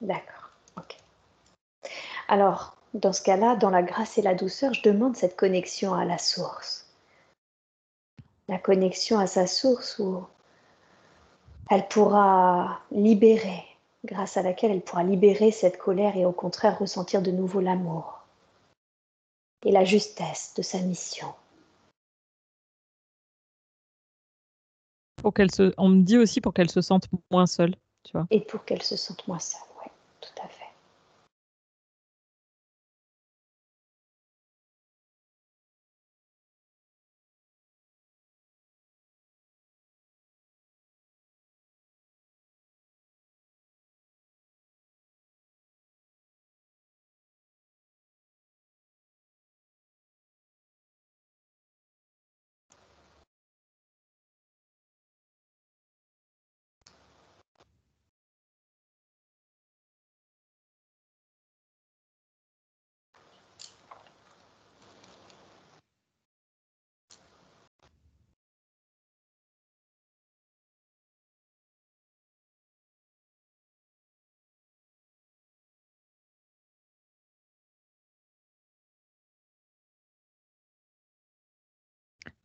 [0.00, 0.96] D'accord, ok.
[2.28, 6.04] Alors, dans ce cas-là, dans la grâce et la douceur, je demande cette connexion à
[6.04, 6.89] la source.
[8.50, 10.26] La connexion à sa source où
[11.70, 13.62] elle pourra libérer,
[14.04, 18.24] grâce à laquelle elle pourra libérer cette colère et au contraire ressentir de nouveau l'amour
[19.64, 21.28] et la justesse de sa mission.
[25.22, 28.26] Pour qu'elle se, on me dit aussi pour qu'elle se sente moins seule, tu vois.
[28.30, 29.60] Et pour qu'elle se sente moins seule,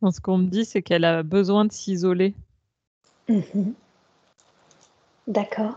[0.02, 2.34] ce qu'on me dit, c'est qu'elle a besoin de s'isoler.
[3.28, 3.74] Mhm.
[5.26, 5.76] D'accord.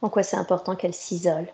[0.00, 1.46] En quoi c'est important qu'elle s'isole?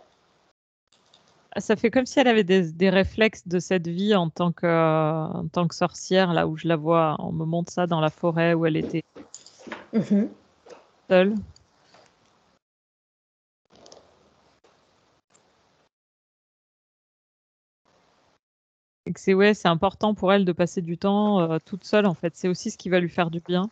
[1.53, 4.67] Ah, Ça fait comme si elle avait des, réflexes de cette vie en tant, que,
[4.67, 8.11] en tant que sorcière, là où je la vois, on me montre ça dans la
[8.11, 9.05] forêt où elle était
[9.93, 10.29] mhm.
[11.11, 11.35] seule.
[19.17, 22.37] C'est ouais, c'est important pour elle de passer du temps euh, toute seule en fait.
[22.37, 23.71] C'est aussi ce qui va lui faire du bien.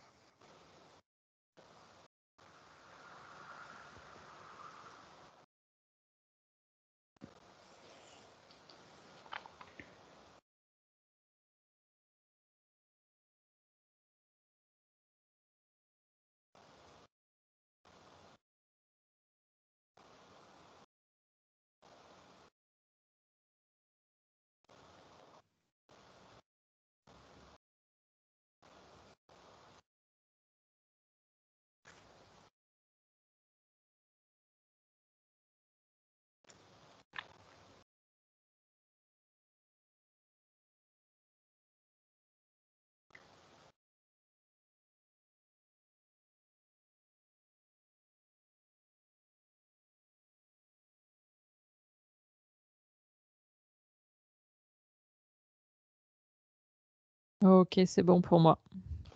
[57.43, 58.57] Ok, c'est bon pour moi.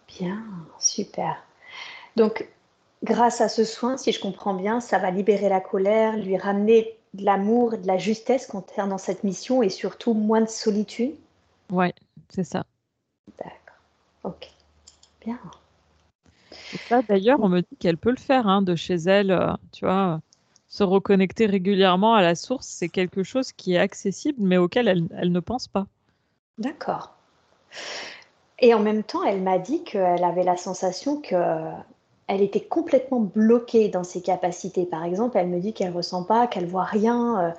[0.08, 0.44] Bien,
[0.80, 1.44] super.
[2.16, 2.48] Donc,
[3.04, 6.98] grâce à ce soin, si je comprends bien, ça va libérer la colère, lui ramener
[7.14, 11.16] de l'amour, de la justesse concernant cette mission et surtout moins de solitude.
[11.72, 11.94] Ouais,
[12.30, 12.66] c'est ça.
[13.38, 13.56] D'accord.
[14.24, 14.50] Ok.
[15.26, 15.40] Bien.
[16.90, 19.86] ça, d'ailleurs, on me dit qu'elle peut le faire hein, de chez elle, euh, tu
[19.86, 20.22] vois,
[20.68, 25.08] se reconnecter régulièrement à la source, c'est quelque chose qui est accessible, mais auquel elle,
[25.16, 25.86] elle ne pense pas.
[26.58, 27.16] D'accord.
[28.62, 31.84] Et en même temps, elle m'a dit qu'elle avait la sensation qu'elle
[32.28, 34.86] était complètement bloquée dans ses capacités.
[34.86, 37.52] Par exemple, elle me dit qu'elle ressent pas, qu'elle voit rien, euh,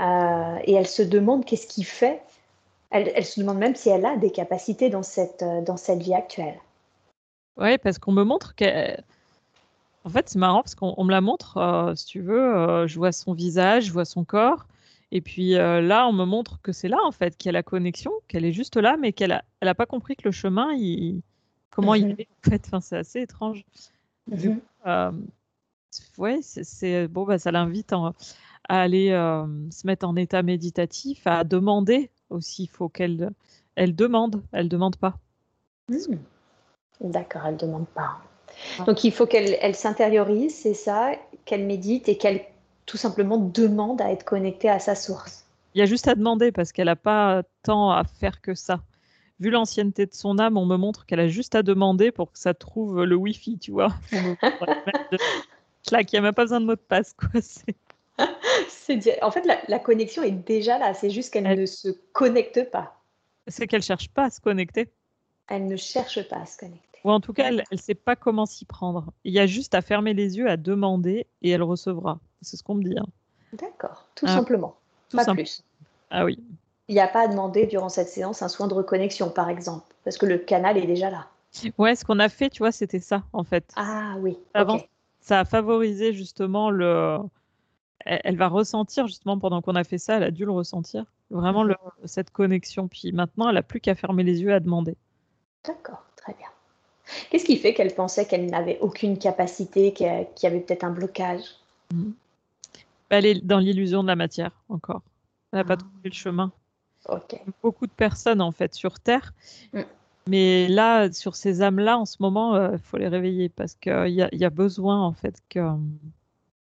[0.00, 2.22] euh, et elle se demande qu'est-ce qui fait.
[2.90, 6.14] Elle, se demande même si elle a des capacités dans cette, euh, dans cette vie
[6.14, 6.60] actuelle.
[7.56, 9.02] Oui, parce qu'on me montre qu'elle.
[10.04, 13.34] En fait, c'est marrant parce qu'on me la montre, si tu veux, je vois son
[13.34, 14.66] visage, je vois son corps,
[15.14, 17.52] et puis euh, là, on me montre que c'est là, en fait, qu'il y a
[17.52, 20.32] la connexion, qu'elle est juste là, mais qu'elle n'a elle a pas compris que le
[20.32, 21.20] chemin, il...
[21.70, 22.16] comment il mhm.
[22.18, 22.62] est, en fait.
[22.66, 23.62] Enfin, c'est assez étrange.
[24.26, 24.60] Mhm.
[24.86, 25.12] Euh,
[26.16, 28.14] ouais, c'est bon, bah, ça l'invite à
[28.68, 32.64] aller euh, se mettre en état méditatif, à demander aussi.
[32.64, 33.30] Il faut qu'elle
[33.74, 35.18] elle demande, elle demande pas.
[35.88, 36.16] Hmm.
[37.02, 38.18] D'accord, elle demande pas.
[38.86, 41.12] Donc il faut qu'elle elle, s'intériorise, c'est ça,
[41.44, 42.42] qu'elle médite et qu'elle
[42.86, 45.46] tout simplement demande à être connectée à sa source.
[45.74, 48.80] Il y a juste à demander parce qu'elle n'a pas tant à faire que ça.
[49.40, 52.38] Vu l'ancienneté de son âme, on me montre qu'elle a juste à demander pour que
[52.38, 53.88] ça trouve le Wi-Fi, tu vois.
[55.90, 57.28] Là, qu'il n'y a même pas besoin de mot de passe, quoi.
[59.22, 60.92] En fait, la, connexion est déjà là.
[60.92, 63.00] C'est juste qu'elle ne se connecte pas.
[63.46, 64.92] C'est qu'elle cherche pas à se connecter.
[65.48, 66.91] Elle ne cherche pas à se connecter.
[67.04, 69.12] Ou en tout cas, elle ne sait pas comment s'y prendre.
[69.24, 72.20] Il y a juste à fermer les yeux, à demander, et elle recevra.
[72.42, 72.96] C'est ce qu'on me dit.
[72.98, 73.06] Hein.
[73.52, 74.76] D'accord, tout ah, simplement.
[75.12, 75.62] pas plus.
[76.10, 76.38] Ah oui.
[76.88, 79.94] Il n'y a pas à demander durant cette séance un soin de reconnexion, par exemple,
[80.04, 81.26] parce que le canal est déjà là.
[81.78, 83.72] Ouais, ce qu'on a fait, tu vois, c'était ça, en fait.
[83.76, 84.38] Ah oui.
[84.54, 84.80] Avant,
[85.20, 87.18] ça a favorisé justement le.
[88.04, 91.62] Elle, va ressentir justement pendant qu'on a fait ça, elle a dû le ressentir, vraiment
[91.62, 92.88] le, cette connexion.
[92.88, 94.96] Puis maintenant, elle n'a plus qu'à fermer les yeux à demander.
[95.64, 96.48] D'accord, très bien.
[97.30, 101.42] Qu'est-ce qui fait qu'elle pensait qu'elle n'avait aucune capacité, qu'il y avait peut-être un blocage?
[101.92, 102.14] Mhm.
[103.10, 105.02] Elle est dans l'illusion de la matière encore.
[105.52, 105.76] Elle n'a pas ah.
[105.76, 106.52] trouvé le chemin.
[107.62, 109.34] Beaucoup de personnes en fait sur Terre.
[109.72, 109.80] Mm.
[110.28, 114.08] Mais là, sur ces âmes-là, en ce moment, il euh, faut les réveiller parce qu'il
[114.08, 115.72] y, y, a besoin en fait que euh,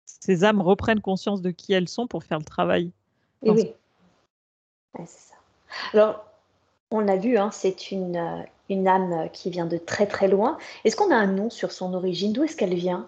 [0.06, 2.92] ces âmes reprennent conscience de qui elles sont pour faire le travail.
[3.44, 3.72] Et oui,
[4.98, 5.36] c'est ça.
[5.94, 6.26] Alors,
[6.90, 8.42] on l'a vu, hein, c'est une, euh,
[8.72, 10.58] une âme qui vient de très très loin.
[10.84, 12.34] Est-ce qu'on a un nom sur son origine?
[12.34, 13.08] D'où est-ce qu'elle vient?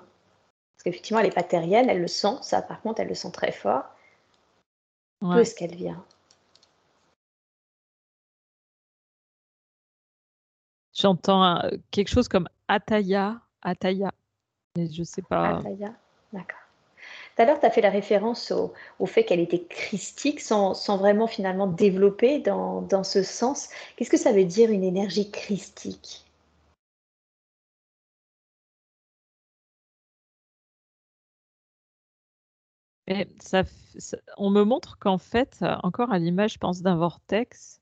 [0.76, 3.32] Parce qu'effectivement, elle n'est pas terrienne, elle le sent, ça par contre, elle le sent
[3.32, 3.84] très fort.
[5.22, 6.03] D'où est-ce qu'elle vient?
[10.93, 11.61] J'entends
[11.91, 14.11] quelque chose comme Ataya, Ataya.
[14.78, 15.57] Mais je sais pas.
[15.57, 15.93] Ataya,
[16.34, 16.62] d'accord.
[17.36, 21.27] Tout à l'heure, tu as fait la référence au, fait qu'elle était christique sans, vraiment
[21.27, 23.69] finalement développer dans, dans ce sens.
[23.95, 26.25] Qu'est-ce que ça veut dire une énergie christique?
[34.38, 37.81] On me montre qu'en fait, encore à l'image, je pense, d'un vortex,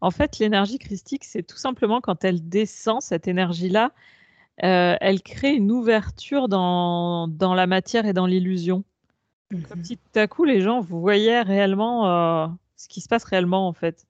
[0.00, 3.92] En fait, l'énergie christique, c'est tout simplement quand elle descend, cette énergie-là,
[4.62, 8.84] euh, elle crée une ouverture dans, dans la matière et dans l'illusion.
[9.50, 9.84] Comme Mhm.
[9.84, 12.46] si tout à coup, les gens voyaient réellement euh,
[12.76, 14.06] ce qui se passe réellement, en fait.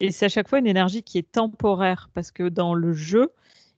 [0.00, 3.32] Et c'est à chaque fois une énergie qui est temporaire, parce que dans le jeu,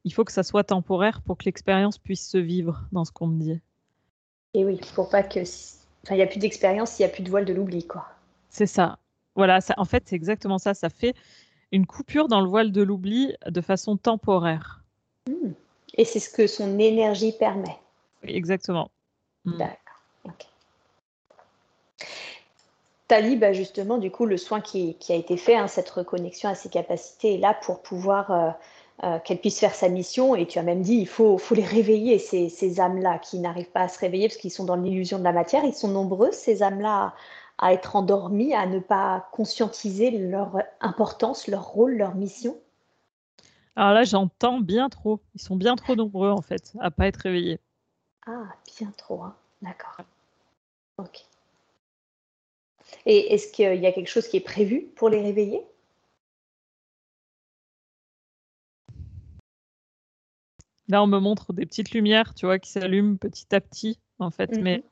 [0.04, 3.28] il faut que ça soit temporaire pour que l'expérience puisse se vivre, dans ce qu'on
[3.28, 3.60] me dit.
[4.54, 5.40] Et oui, pour pas que.
[5.40, 8.06] Enfin, il n'y a plus d'expérience, il n'y a plus de voile de l'oubli, quoi.
[8.48, 8.98] C'est ça.
[9.34, 10.74] Voilà, ça, en fait, c'est exactement ça.
[10.74, 11.14] Ça fait
[11.70, 14.82] une coupure dans le voile de l'oubli de façon temporaire.
[15.28, 15.52] Hmm.
[15.94, 17.76] Et c'est ce que son énergie permet.
[18.22, 18.90] Oui, Exactement.
[19.44, 19.58] Mm.
[19.58, 20.02] D'accord.
[20.24, 20.46] Ok.
[23.08, 26.50] Tali, bah justement, du coup, le soin qui, qui a été fait, hein, cette reconnexion
[26.50, 28.50] à ses capacités est là pour pouvoir euh,
[29.04, 30.34] euh, qu'elle puisse faire sa mission.
[30.36, 33.70] Et tu as même dit, il faut, faut les réveiller, ces, ces âmes-là qui n'arrivent
[33.70, 35.64] pas à se réveiller parce qu'ils sont dans l'illusion de la matière.
[35.64, 37.14] Ils sont nombreux, ces âmes-là,
[37.58, 42.58] à, à être endormis, à ne pas conscientiser leur importance, leur rôle, leur mission.
[43.78, 45.20] Alors là, j'entends bien trop.
[45.36, 47.60] Ils sont bien trop nombreux, en fait, à pas être réveillés.
[48.26, 49.36] Ah, bien trop, hein.
[49.62, 49.98] D'accord.
[50.96, 51.24] Ok.
[53.06, 55.62] Et est-ce qu'il y a quelque chose qui est prévu pour les réveiller?
[60.88, 64.32] Là, on me montre des petites lumières, tu vois, qui s'allument petit à petit, en
[64.32, 64.50] fait.
[64.50, 64.62] Mhm.
[64.62, 64.82] Mais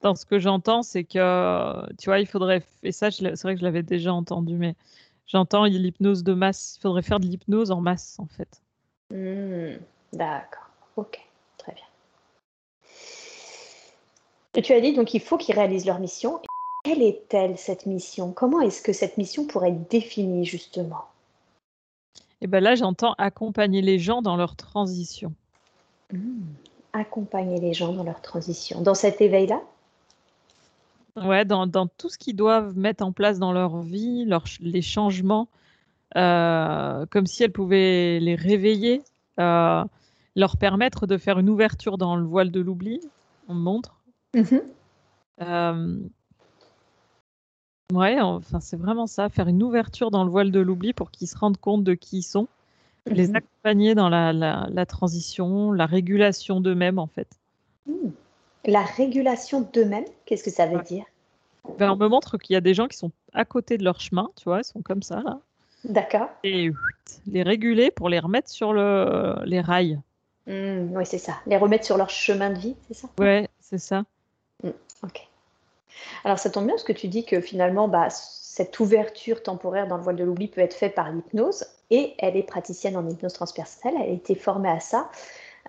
[0.00, 2.64] dans ce que j'entends, c'est que, tu vois, il faudrait.
[2.82, 4.74] Et ça, c'est vrai que je l'avais déjà entendu, mais
[5.28, 6.76] j'entends l'hypnose de masse.
[6.78, 8.60] Il faudrait faire de l'hypnose en masse, en fait.
[9.10, 9.76] Hmm,
[10.12, 10.68] D'accord.
[10.96, 11.20] Ok.
[11.58, 11.84] Très bien.
[14.54, 16.40] Et tu as dit donc il faut qu'ils réalisent leur mission.
[16.84, 18.32] Quelle est-elle cette mission?
[18.32, 21.04] Comment est-ce que cette mission pourrait être définie justement?
[22.40, 25.32] Et ben là, j'entends accompagner les gens dans leur transition.
[26.12, 26.42] Hmm,
[26.92, 28.80] Accompagner les gens dans leur transition.
[28.80, 29.60] Dans cet éveil-là?
[31.24, 34.82] Ouais, dans, dans tout ce qu'ils doivent mettre en place dans leur vie, leur les
[34.82, 35.48] changements,
[36.16, 39.02] euh, comme si elles pouvaient les réveiller,
[39.40, 39.84] euh,
[40.36, 43.00] leur permettre de faire une ouverture dans le voile de l'oubli,
[43.48, 44.00] on me montre.
[45.40, 45.98] Euh,
[47.92, 51.28] ouais, enfin, c'est vraiment ça, faire une ouverture dans le voile de l'oubli pour qu'ils
[51.28, 52.48] se rendent compte de qui ils sont,
[53.06, 53.36] les Mhm.
[53.36, 57.28] accompagner dans la, la, la transition, la régulation d'eux-mêmes, en fait.
[57.86, 58.10] Hmm.
[58.68, 60.82] La régulation d'eux-mêmes, qu'est-ce que ça veut Ouais.
[60.82, 61.04] dire?
[61.78, 63.98] Ben, on me montre qu'il y a des gens qui sont à côté de leur
[64.00, 65.40] chemin, tu vois, ils sont comme ça, là.
[65.84, 66.28] D'accord.
[66.44, 66.70] et
[67.26, 69.98] les réguler pour les remettre sur le, les rails.
[70.46, 71.34] Hmm, oui, c'est ça.
[71.46, 73.08] Les remettre sur leur chemin de vie, c'est ça?
[73.18, 74.04] Ouais, c'est ça.
[74.64, 75.28] Ok.
[76.24, 79.96] Alors ça tombe bien parce que tu dis que finalement, bah, cette ouverture temporaire dans
[79.96, 83.32] le voile de l'oubli peut être faite par l'hypnose et elle est praticienne en hypnose
[83.32, 85.10] transpersonnelle, elle a été formée à ça.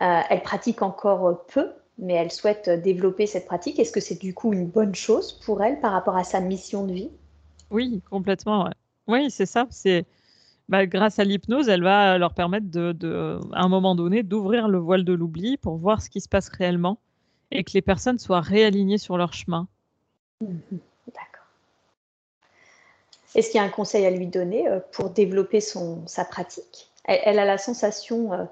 [0.02, 3.78] Euh, elle pratique encore peu, mais elle souhaite développer cette pratique.
[3.78, 6.86] Est-ce que c'est du coup une bonne chose pour elle par rapport à sa mission
[6.86, 7.12] de vie?
[7.70, 8.66] Oui, complètement.
[8.66, 8.74] Ouais.
[9.08, 9.68] Oui, c'est ça.
[9.70, 10.06] C'est
[10.70, 14.68] bah, grâce à l'hypnose, elle va leur permettre de, de, à un moment donné, d'ouvrir
[14.68, 17.00] le voile de l'oubli pour voir ce qui se passe réellement
[17.52, 19.68] et que les personnes soient réalignées sur leur chemin.
[20.42, 21.48] D'accord.
[23.36, 26.90] Est-ce qu'il y a un conseil à lui donner euh, pour développer son, sa pratique?
[27.04, 28.46] Elle, elle a la sensation euh,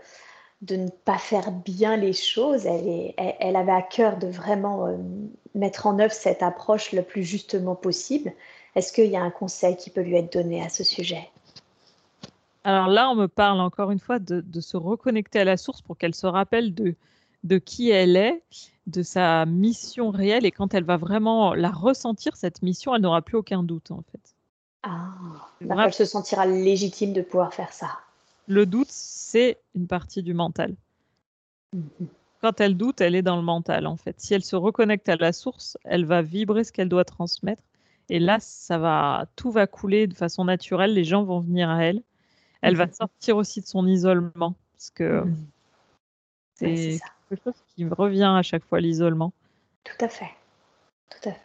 [0.62, 2.66] de ne pas faire bien les choses.
[2.66, 4.98] Elle, est, elle, elle avait à cœur de vraiment euh,
[5.56, 8.34] mettre en œuvre cette approche le plus justement possible.
[8.76, 11.30] Est-ce qu'il y a un conseil qui peut lui être donné à ce sujet?
[12.64, 15.82] Alors là, on me parle encore une fois de, de se reconnecter à la source
[15.82, 16.96] pour qu'elle se rappelle de,
[17.44, 18.44] de qui elle est,
[18.88, 20.46] de sa mission réelle.
[20.46, 24.04] Et quand elle va vraiment la ressentir, cette mission, elle n'aura plus aucun doute, en
[24.12, 24.36] fait.
[24.84, 25.10] Ah,
[25.62, 25.86] vrai.
[25.86, 28.00] elle se sentira légitime de pouvoir faire ça.
[28.48, 30.74] Le doute, c'est une partie du mental.
[32.42, 34.16] Quand elle doute, elle est dans le mental, en fait.
[34.20, 37.64] Si elle se reconnecte à la source, elle va vibrer ce qu'elle doit transmettre.
[38.10, 40.94] Et là, ça va, tout va couler de façon naturelle.
[40.94, 42.02] Les gens vont venir à elle.
[42.62, 42.94] Elle va Mhm.
[42.94, 45.46] sortir aussi de son isolement, parce que Mhm.
[46.56, 49.32] C'est quelque chose qui revient à chaque fois, l'isolement.
[49.84, 50.32] Tout à fait.
[51.10, 51.40] Tout à fait.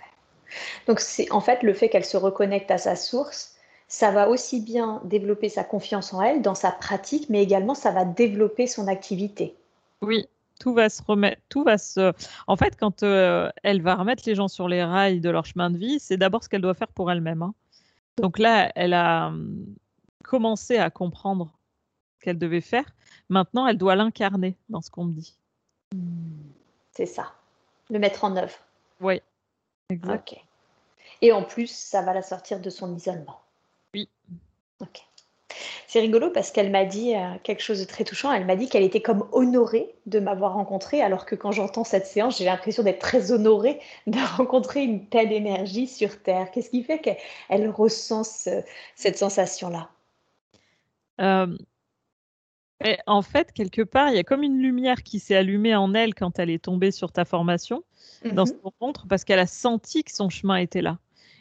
[0.86, 3.51] Donc, c'est en fait le fait qu'elle se reconnecte à sa source,
[3.93, 7.90] ça va aussi bien développer sa confiance en elle dans sa pratique, mais également ça
[7.90, 9.55] va développer son activité.
[10.01, 10.26] Oui,
[10.59, 12.14] tout va se remettre, tout va se.
[12.47, 15.68] En fait, quand euh, elle va remettre les gens sur les rails de leur chemin
[15.68, 17.43] de vie, c'est d'abord ce qu'elle doit faire pour elle-même.
[17.43, 17.53] hein.
[18.16, 19.66] Donc là, elle a hum,
[20.24, 21.53] commencé à comprendre
[22.18, 22.86] ce qu'elle devait faire.
[23.28, 25.36] Maintenant, elle doit l'incarner dans ce qu'on me dit.
[26.93, 27.34] C'est ça.
[27.90, 28.57] Le mettre en œuvre.
[29.03, 29.20] Oui,
[29.90, 30.34] exact.
[31.20, 33.41] Et en plus, ça va la sortir de son isolement.
[33.95, 34.09] Oui.
[34.80, 35.03] Ok.
[35.86, 38.32] C'est rigolo parce qu'elle m'a dit euh, quelque chose de très touchant.
[38.32, 42.07] Elle m'a dit qu'elle était comme honorée de m'avoir rencontrée, alors que quand j'entends cette
[42.07, 46.51] séance, j'ai l'impression d'être très honorée de rencontrer une telle énergie sur Terre.
[46.51, 49.90] Qu'est-ce qui fait qu'elle ressent cette sensation-là?
[51.20, 51.55] Euh,
[53.07, 56.14] En fait, quelque part, il y a comme une lumière qui s'est allumée en elle
[56.14, 57.84] quand elle est tombée sur ta formation,
[58.24, 58.64] dans cette mhm.
[58.64, 60.99] rencontre, parce qu'elle a senti que son chemin était là.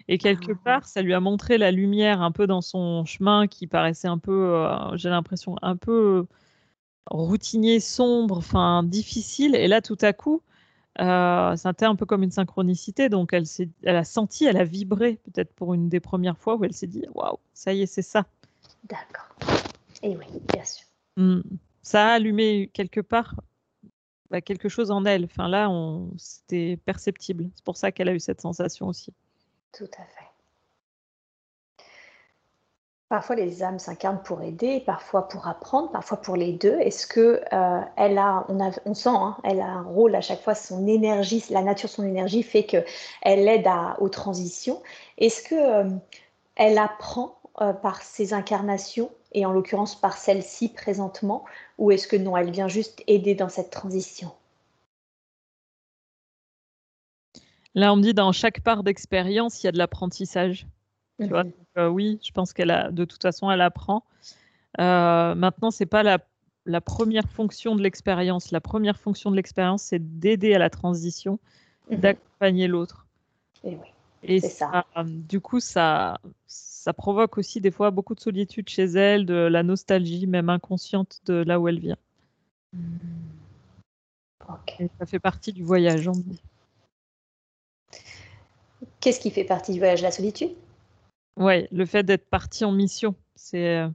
[0.07, 0.61] Et quelque ah.
[0.63, 4.17] part, ça lui a montré la lumière un peu dans son chemin qui paraissait un
[4.17, 6.25] peu, euh, j'ai l'impression, un peu
[7.09, 9.55] routinier, sombre, enfin difficile.
[9.55, 10.41] Et là, tout à coup,
[10.99, 13.09] euh, c'était un peu comme une synchronicité.
[13.09, 13.45] Donc, elle,
[13.83, 16.87] elle a senti, elle a vibré, peut-être pour une des premières fois où elle s'est
[16.87, 18.25] dit Waouh, ça y est, c'est ça.
[18.89, 19.29] D'accord.
[20.03, 20.85] Et oui, bien sûr.
[21.17, 21.41] Mmh.
[21.81, 23.35] Ça a allumé quelque part
[24.31, 25.25] bah, quelque chose en elle.
[25.25, 25.69] Enfin, là,
[26.17, 27.49] c'était perceptible.
[27.53, 29.13] C'est pour ça qu'elle a eu cette sensation aussi.
[29.73, 30.31] Tout à fait.
[33.09, 36.79] Parfois, les âmes s'incarnent pour aider, parfois pour apprendre, parfois pour les deux.
[36.79, 40.21] Est-ce que euh, elle a, on, a, on sent, hein, elle a un rôle à
[40.21, 40.55] chaque fois.
[40.55, 42.77] Son énergie, la nature de son énergie fait que
[43.21, 43.67] elle aide
[43.99, 44.81] aux transitions.
[45.17, 45.89] Est-ce que euh,
[46.55, 51.43] elle apprend euh, par ses incarnations et en l'occurrence par celle-ci présentement,
[51.77, 54.31] ou est-ce que non, elle vient juste aider dans cette transition?
[57.75, 60.67] Là, on me dit dans chaque part d'expérience, il y a de l'apprentissage.
[61.19, 61.51] Mhm.
[61.77, 64.03] Euh, oui, je pense qu'elle a, de toute façon, elle apprend.
[64.79, 66.19] Euh, maintenant, c'est pas la,
[66.65, 68.51] la, première fonction de l'expérience.
[68.51, 71.39] La première fonction de l'expérience, c'est d'aider à la transition,
[71.89, 71.97] mhm.
[71.97, 73.05] d'accompagner l'autre.
[73.63, 73.87] Et, oui,
[74.23, 79.25] Et ça, du coup, ça, ça provoque aussi des fois beaucoup de solitude chez elle,
[79.25, 81.97] de la nostalgie, même inconsciente de là où elle vient.
[82.73, 82.99] Mhm.
[84.99, 86.41] ça fait partie du voyage, on dit.
[89.01, 90.51] Qu'est-ce qui fait partie du voyage La solitude?
[91.37, 93.15] Oui, le fait d'être parti en mission.
[93.35, 93.77] C'est.
[93.77, 93.89] Euh,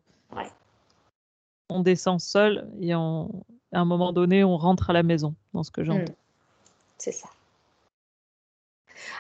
[1.69, 5.71] on descend seul et à un moment donné, on rentre à la maison, dans ce
[5.71, 6.13] que j'entends.
[6.13, 6.17] Hmm.
[6.99, 7.29] C'est ça.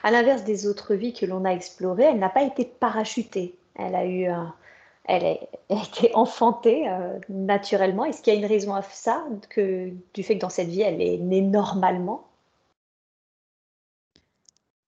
[0.03, 3.57] À l'inverse des autres vies que l'on a explorées, elle n'a pas été parachutée.
[3.74, 4.28] Elle a eu
[5.09, 8.05] Elle a été enfantée euh, naturellement.
[8.05, 10.82] Est-ce qu'il y a une raison à ça, que, du fait que dans cette vie,
[10.82, 12.26] elle est née normalement?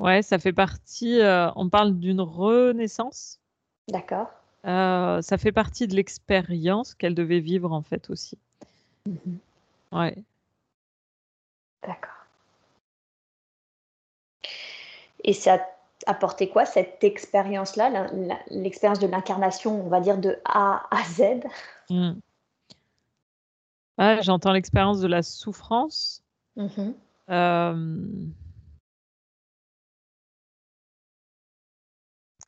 [0.01, 1.21] Ouais, ça fait partie.
[1.21, 3.41] Euh, on parle d'une renaissance.
[3.89, 4.29] D'accord.
[4.67, 8.39] Euh, ça fait partie de l'expérience qu'elle devait vivre en fait aussi.
[9.07, 9.39] Mhm.
[9.93, 10.17] Ouais.
[11.87, 12.11] D'accord.
[15.25, 15.61] Et ça a
[16.07, 18.07] apporté quoi cette expérience-là,
[18.51, 21.45] l'expérience de l'incarnation, on va dire de A à Z?
[21.91, 22.13] Mmh.
[24.21, 26.23] J'entends l'expérience de la souffrance.
[26.57, 26.95] Mhm.
[27.31, 28.07] Euh,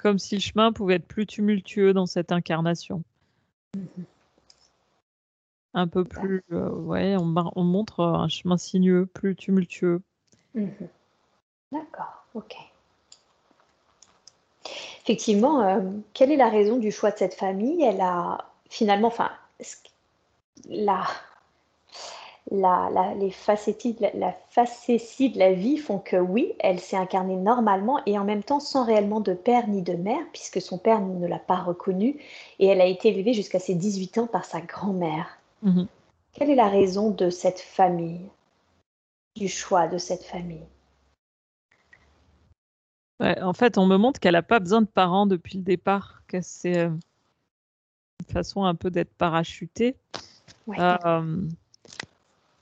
[0.01, 3.03] comme si le chemin pouvait être plus tumultueux dans cette incarnation.
[5.75, 10.03] Un peu plus, euh, ouais, on, on, montre un chemin sinueux, plus tumultueux.
[10.55, 10.89] Mhm.
[11.71, 12.57] D'accord, ok.
[15.03, 15.81] Effectivement, euh,
[16.15, 17.83] quelle est la raison du choix de cette famille?
[17.83, 18.39] Elle a
[18.69, 19.31] finalement, enfin,
[20.69, 21.05] la,
[22.51, 27.37] la, les facéties, la, la facétie de la vie font que oui, elle s'est incarnée
[27.37, 31.01] normalement et en même temps sans réellement de père ni de mère, puisque son père
[31.01, 32.19] ne l'a pas reconnue,
[32.59, 35.39] et elle a été élevée jusqu'à ses 18 ans par sa grand-mère.
[35.63, 35.87] Mhm.
[36.33, 38.21] Quelle est la raison de cette famille,
[39.37, 40.67] du choix de cette famille?
[43.21, 46.41] En fait, on me montre qu'elle n'a pas besoin de parents depuis le départ, que
[46.41, 49.97] c'est euh, une façon un peu d'être parachutée.
[50.79, 51.47] Euh,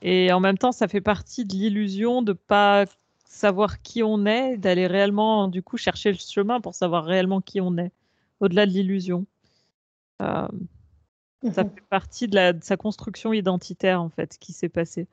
[0.03, 2.84] et en même temps, ça fait partie de l'illusion de pas
[3.24, 7.61] savoir qui on est, d'aller réellement, du coup, chercher le chemin pour savoir réellement qui
[7.61, 7.92] on est,
[8.40, 9.26] au-delà de l'illusion.
[10.22, 10.49] Euh,
[11.53, 11.70] ça mhm.
[11.70, 15.07] fait partie de, la, de, sa construction identitaire, en fait, qui s'est passé.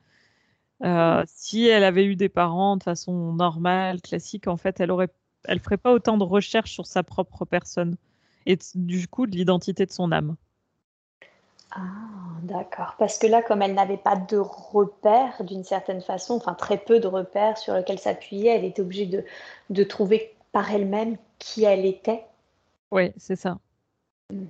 [0.84, 5.08] Euh, si elle avait eu des parents de façon normale, classique, en fait, elle aurait,
[5.44, 7.96] elle ferait pas autant de recherches sur sa propre personne
[8.44, 10.36] et du coup de l'identité de son âme.
[11.76, 11.80] Ah,
[12.42, 12.94] d'accord.
[12.98, 17.00] Parce que là, comme elle n'avait pas de repères d'une certaine façon, enfin très peu
[17.00, 19.24] de repères sur lesquels s'appuyer, elle était obligée de,
[19.70, 22.24] de trouver par elle-même qui elle était.
[22.90, 23.58] Oui, c'est ça.
[24.32, 24.46] Hmm,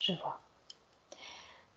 [0.00, 0.40] je vois.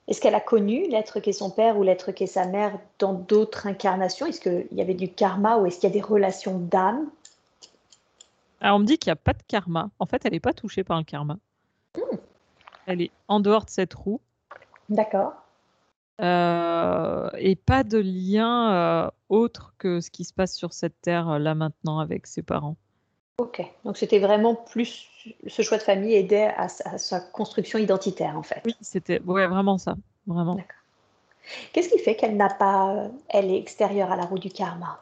[0.07, 3.67] Est-ce qu'elle a connu l'être qu'est son père ou l'être qu'est sa mère dans d'autres
[3.67, 4.25] incarnations?
[4.25, 7.09] Est-ce qu'il y avait du karma ou est-ce qu'il y a des relations d'âme?
[8.61, 9.89] Alors, on me dit qu'il n'y a pas de karma.
[9.99, 11.37] En fait, elle n'est pas touchée par le karma.
[11.95, 12.17] Hmm.
[12.87, 14.21] Elle est en dehors de cette roue.
[14.89, 15.33] D'accord.
[16.19, 21.29] Euh, et pas de lien euh, autre que ce qui se passe sur cette terre
[21.29, 22.75] euh, là maintenant avec ses parents.
[23.39, 25.07] Ok, donc c'était vraiment plus
[25.45, 28.63] ce choix de famille aidait à, sa construction identitaire en fait.
[28.65, 30.55] Oui, c'était ouais, vraiment ça, vraiment.
[30.55, 30.73] D'accord.
[31.71, 34.99] Qu'est-ce qui fait qu'elle n'a pas, elle est extérieure à la roue du karma?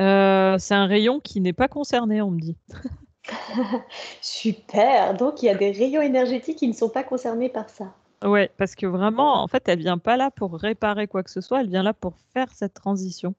[0.00, 2.56] Euh, C'est un rayon qui n'est pas concerné, on me dit.
[4.20, 7.92] Super, donc il y a des rayons énergétiques qui ne sont pas concernés par ça.
[8.24, 11.40] Ouais, parce que vraiment, en fait, elle vient pas là pour réparer quoi que ce
[11.40, 13.34] soit, elle vient là pour faire cette transition.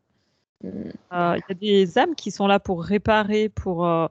[0.64, 0.90] Hmm.
[1.14, 4.08] Euh, il y a des âmes qui sont là pour réparer, pour euh,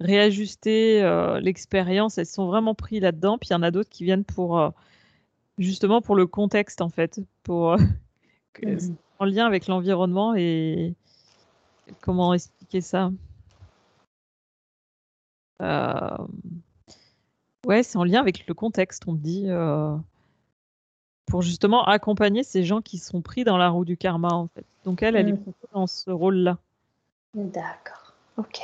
[0.00, 1.02] réajuster
[1.40, 2.18] l'expérience.
[2.18, 3.38] Elles sont vraiment pris là-dedans.
[3.38, 4.72] Puis il y en a d'autres qui viennent pour
[5.58, 7.76] justement pour le contexte en fait, pour
[8.62, 8.96] mhm.
[9.18, 10.94] en lien avec l'environnement et
[12.00, 13.10] comment expliquer ça?
[15.62, 16.16] Euh,
[17.66, 19.96] ouais, c'est en lien avec le contexte, on me dit, euh,
[21.26, 24.64] pour justement accompagner ces gens qui sont pris dans la roue du karma en fait.
[24.84, 25.52] Donc elle, elle est mhm.
[25.72, 26.58] dans ce rôle-là.
[27.34, 28.14] D'accord.
[28.36, 28.60] Ok.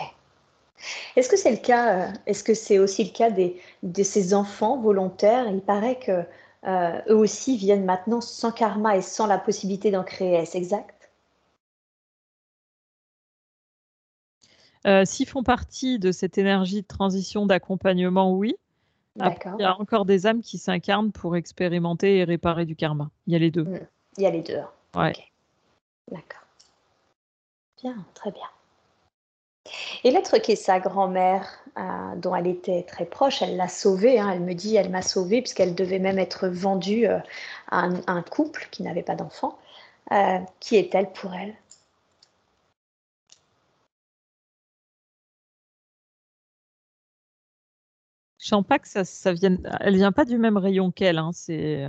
[1.16, 4.34] Est-ce que c'est le cas euh, Est-ce que c'est aussi le cas des, de ces
[4.34, 5.46] enfants volontaires?
[5.48, 6.24] Il paraît que
[6.66, 10.34] euh, eux aussi viennent maintenant sans karma et sans la possibilité d'en créer.
[10.34, 11.01] Est-ce exact?
[14.86, 18.56] Euh, S'ils font partie de cette énergie de transition, d'accompagnement, oui.
[19.16, 23.10] il y a encore des âmes qui s'incarnent pour expérimenter et réparer du karma.
[23.26, 23.64] Il y a les deux.
[23.64, 23.86] Hmm.
[24.18, 24.60] Il y a les deux.
[24.94, 25.12] Ouais.
[26.10, 26.46] D'accord.
[27.82, 28.48] Bien, très bien.
[30.04, 34.18] Et l'être qui est sa grand-mère, euh, dont elle était très proche, elle l'a sauvée.
[34.18, 34.30] Hein.
[34.32, 37.18] elle me dit, elle m'a sauvée, puisqu'elle devait même être vendue euh,
[37.70, 39.58] à, un, couple qui n'avait pas d'enfant.
[40.10, 41.54] Euh, qui est-elle pour elle?
[48.52, 49.60] Sens pas que ça, ça vienne.
[49.80, 51.18] Elle vient pas du même rayon qu'elle.
[51.18, 51.30] Hein.
[51.32, 51.86] C'est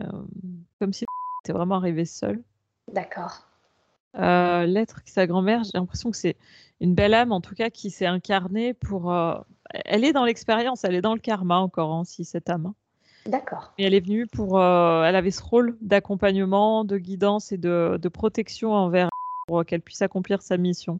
[0.79, 1.05] comme si
[1.43, 2.41] était vraiment arrivée seule.
[2.91, 3.47] D'accord.
[4.15, 6.37] L'être qui sa grand-mère, j'ai l'impression que c'est
[6.79, 9.11] une belle âme en tout cas qui s'est incarnée pour.
[9.11, 9.35] Euh,
[9.85, 12.67] elle est dans l'expérience, elle est dans le karma encore, hein, si cette âme.
[12.67, 12.75] Hein.
[13.25, 13.73] D'accord.
[13.77, 14.59] Et elle est venue pour.
[14.59, 19.09] Euh, elle avait ce rôle d'accompagnement, de guidance et de, protection envers
[19.47, 20.99] pour qu'elle puisse accomplir sa mission.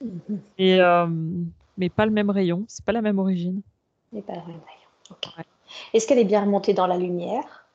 [0.00, 0.40] Mhm.
[0.58, 1.06] Et euh,
[1.76, 3.60] mais pas le même rayon, c'est pas la même origine.
[4.12, 4.83] Mais pas le même rayon.
[5.92, 7.66] Est-ce qu'elle est bien remontée dans la lumière?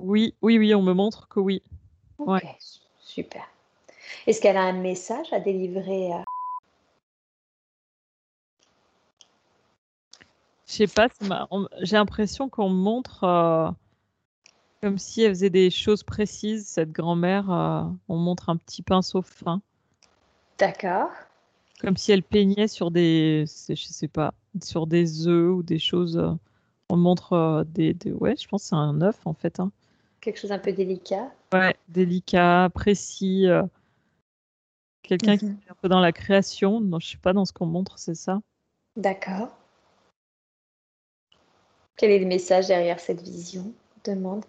[0.00, 1.62] Oui, oui, oui, on me montre que oui.
[2.18, 2.44] Ok,
[3.00, 3.46] super.
[4.26, 6.24] Est-ce qu'elle a un message à délivrer à...
[10.66, 11.08] Je sais pas,
[11.80, 13.70] j'ai l'impression qu'on montre euh,
[14.82, 17.50] comme si elle faisait des choses précises, cette grand-mère.
[17.50, 19.60] Euh, on montre un petit pinceau fin.
[20.58, 21.10] D'accord.
[21.80, 26.16] Comme si elle peignait sur des, je sais pas, sur des œufs ou des choses.
[26.16, 26.32] Euh,
[26.88, 29.60] on montre des, ouais, je pense que c'est un œuf en fait.
[29.60, 29.70] Hein
[30.20, 31.32] quelque chose un peu délicat.
[31.52, 33.46] Ouais, délicat, précis.
[33.46, 33.62] Euh,
[35.02, 35.58] quelqu'un qui mhm.
[35.66, 36.80] est un peu dans la création.
[36.80, 38.40] Non, je sais pas dans ce qu'on montre, c'est ça.
[38.96, 39.48] D'accord.
[41.96, 43.72] Quel est le message derrière cette vision
[44.04, 44.44] Demande?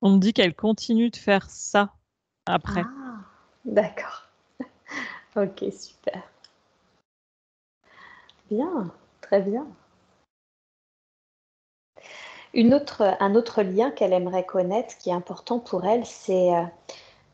[0.00, 1.94] On me dit qu'elle continue de faire ça
[2.46, 2.82] après.
[2.84, 3.18] Ah,
[3.64, 4.28] d'accord.
[5.36, 6.22] ok, super.
[8.50, 8.90] Bien,
[9.20, 9.66] très bien
[12.54, 16.62] un autre lien qu'elle aimerait connaître, qui est important pour elle, c'est euh,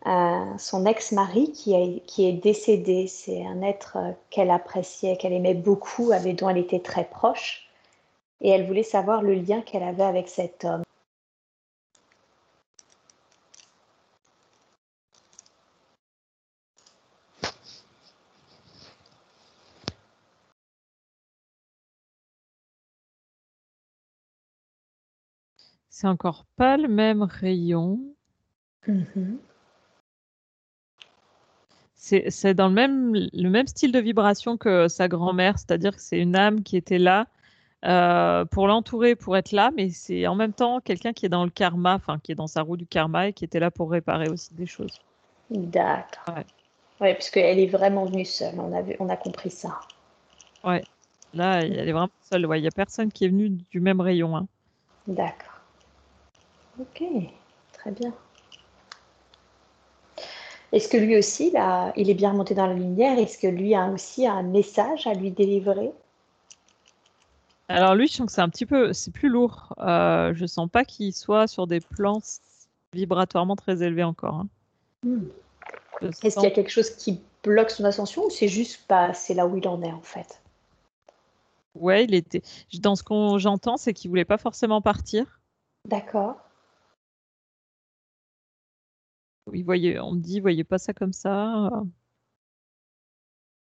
[0.07, 3.07] euh, son ex-mari qui, est décédé.
[3.07, 7.69] C'est un être euh, qu'elle appréciait, qu'elle aimait beaucoup, avec dont elle était très proche.
[8.41, 10.83] Et elle voulait savoir le lien qu'elle avait avec cet homme.
[26.01, 27.99] C'est encore pas le même rayon.
[28.87, 29.41] Mhm.
[31.97, 36.21] C'est dans le même, le même style de vibration que sa grand-mère, c'est-à-dire que c'est
[36.21, 37.27] une âme qui était là
[37.85, 41.43] euh, pour l'entourer, pour être là, mais c'est en même temps quelqu'un qui est dans
[41.43, 43.91] le karma, enfin qui est dans sa roue du karma et qui était là pour
[43.91, 45.01] réparer aussi des choses.
[45.51, 46.37] D'accord.
[47.01, 47.15] Ouais.
[47.15, 49.81] puisqu'elle est vraiment venue seule, on a, on a compris ça.
[50.63, 50.85] Ouais,
[51.35, 52.47] là, elle est vraiment seule.
[52.55, 54.37] Il n'y a personne qui est venu du même rayon.
[54.37, 54.47] Hein.
[55.09, 55.58] D'accord.
[56.81, 57.03] Ok,
[57.73, 58.13] très bien.
[60.71, 63.19] Est-ce que lui aussi, là, il est bien remonté dans la lumière?
[63.19, 65.93] Est-ce que lui a aussi un message à lui délivrer?
[67.69, 69.75] Alors lui, je sens que c'est un petit peu, c'est plus lourd.
[69.79, 72.21] Euh, je sens pas qu'il soit sur des plans
[72.93, 74.35] vibratoirement très élevés encore.
[74.35, 74.49] Hein.
[75.05, 75.25] Hmm.
[76.03, 79.35] Est-ce qu'il y a quelque chose qui bloque son ascension ou c'est juste pas, c'est
[79.35, 80.41] là où il en est en fait?
[81.75, 82.43] Ouais, il était.
[82.81, 85.41] Dans ce qu'on j'entends, c'est qu'il voulait pas forcément partir.
[85.87, 86.37] D'accord.
[89.55, 91.71] Il voyait, on me dit, voyez pas ça comme ça.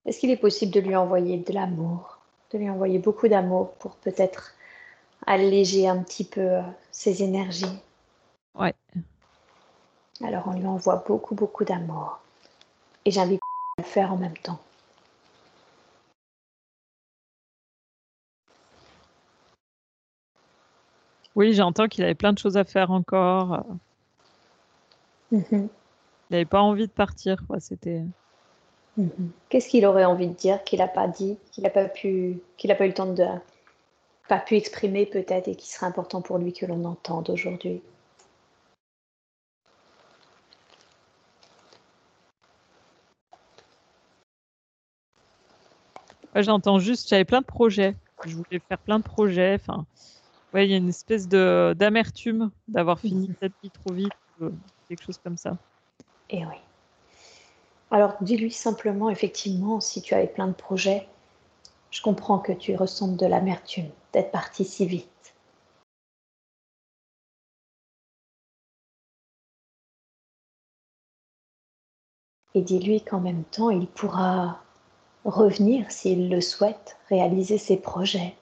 [0.06, 2.18] Est-ce qu'il est possible de lui envoyer de l'amour,
[2.52, 4.54] de lui envoyer beaucoup d'amour pour peut-être
[5.26, 7.78] alléger un petit peu euh, ses énergies?
[8.54, 8.74] Ouais.
[10.22, 12.20] Alors on lui envoie beaucoup, beaucoup d'amour.
[13.04, 13.40] Et j'invite
[13.78, 14.60] à le faire en même temps.
[21.36, 23.64] Oui, j'entends qu'il avait plein de choses à faire encore.
[25.30, 25.42] Mhm.
[25.52, 25.68] Il
[26.30, 27.42] n'avait pas envie de partir.
[27.58, 28.02] C'était.
[28.96, 29.30] Mhm.
[29.48, 32.68] Qu'est-ce qu'il aurait envie de dire qu'il n'a pas dit, qu'il n'a pas pu, qu'il
[32.68, 33.24] n'a pas eu le temps de,
[34.28, 37.82] pas pu exprimer peut-être et qui serait important pour lui que l'on entende aujourd'hui?
[46.36, 47.96] J'entends juste, j'avais plein de projets.
[48.24, 49.54] Je voulais faire plein de projets.
[49.54, 49.84] Enfin,
[50.54, 53.34] ouais, il y a une espèce de d'amertume d'avoir fini mhm.
[53.40, 54.12] cette vie trop vite,
[54.90, 55.56] quelque chose comme ça.
[56.30, 56.56] Et oui.
[57.92, 61.08] Alors, dis-lui simplement, effectivement, si tu avais plein de projets,
[61.92, 65.34] je comprends que tu ressentes de l'amertume d'être parti si vite.
[72.54, 74.60] Et dis-lui qu'en même temps, il pourra
[75.24, 78.34] revenir, s'il le souhaite, réaliser ses projets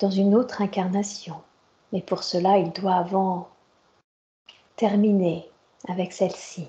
[0.00, 1.40] dans une autre incarnation.
[1.92, 3.53] Mais pour cela, il doit avant
[4.76, 5.48] terminer
[5.88, 6.68] avec celle-ci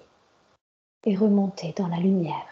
[1.05, 2.47] et remonter dans la lumière.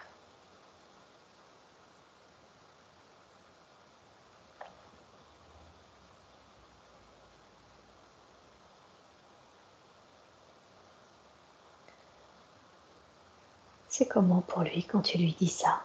[13.89, 15.84] C'est comment pour lui quand tu lui dis ça?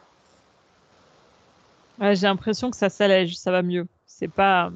[2.00, 3.86] J'ai l'impression que ça s'allège, ça va mieux.
[4.06, 4.70] C'est pas,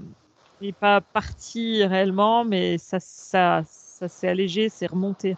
[0.60, 3.62] il n'est pas parti réellement, mais ça, ça,
[4.02, 5.36] ça s'est allégé, c'est remonté.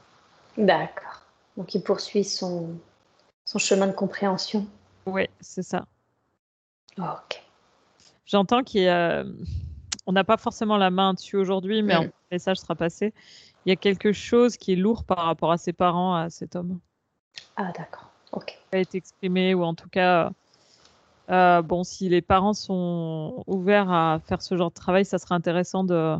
[0.56, 1.20] D'accord.
[1.58, 2.70] Donc il poursuit son,
[3.44, 4.66] son chemin de compréhension.
[5.04, 5.84] Oui, c'est ça.
[6.96, 7.42] ok.
[8.24, 9.24] J'entends qu'on a...
[10.06, 12.10] n'a pas forcément la main dessus aujourd'hui, mais un mm.
[12.32, 13.12] message sera passé.
[13.66, 16.56] Il y a quelque chose qui est lourd par rapport à ses parents, à cet
[16.56, 16.80] homme.
[17.56, 18.08] Ah, d'accord.
[18.32, 18.58] Ok.
[18.72, 20.30] A été exprimé, ou en tout cas,
[21.30, 25.34] euh, bon, si les parents sont ouverts à faire ce genre de travail, ça serait
[25.34, 26.16] intéressant de,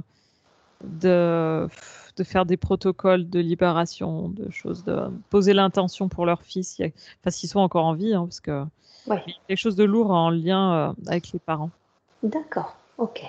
[0.83, 1.69] de,
[2.17, 7.31] de faire des protocoles de libération, de choses, de poser l'intention pour leur fils, enfin,
[7.31, 8.65] s'ils sont encore en vie, hein, parce que
[9.07, 9.23] ouais.
[9.27, 11.71] y a quelque chose de lourd en lien euh, avec les parents.
[12.23, 12.77] D'accord.
[12.99, 13.23] Ok.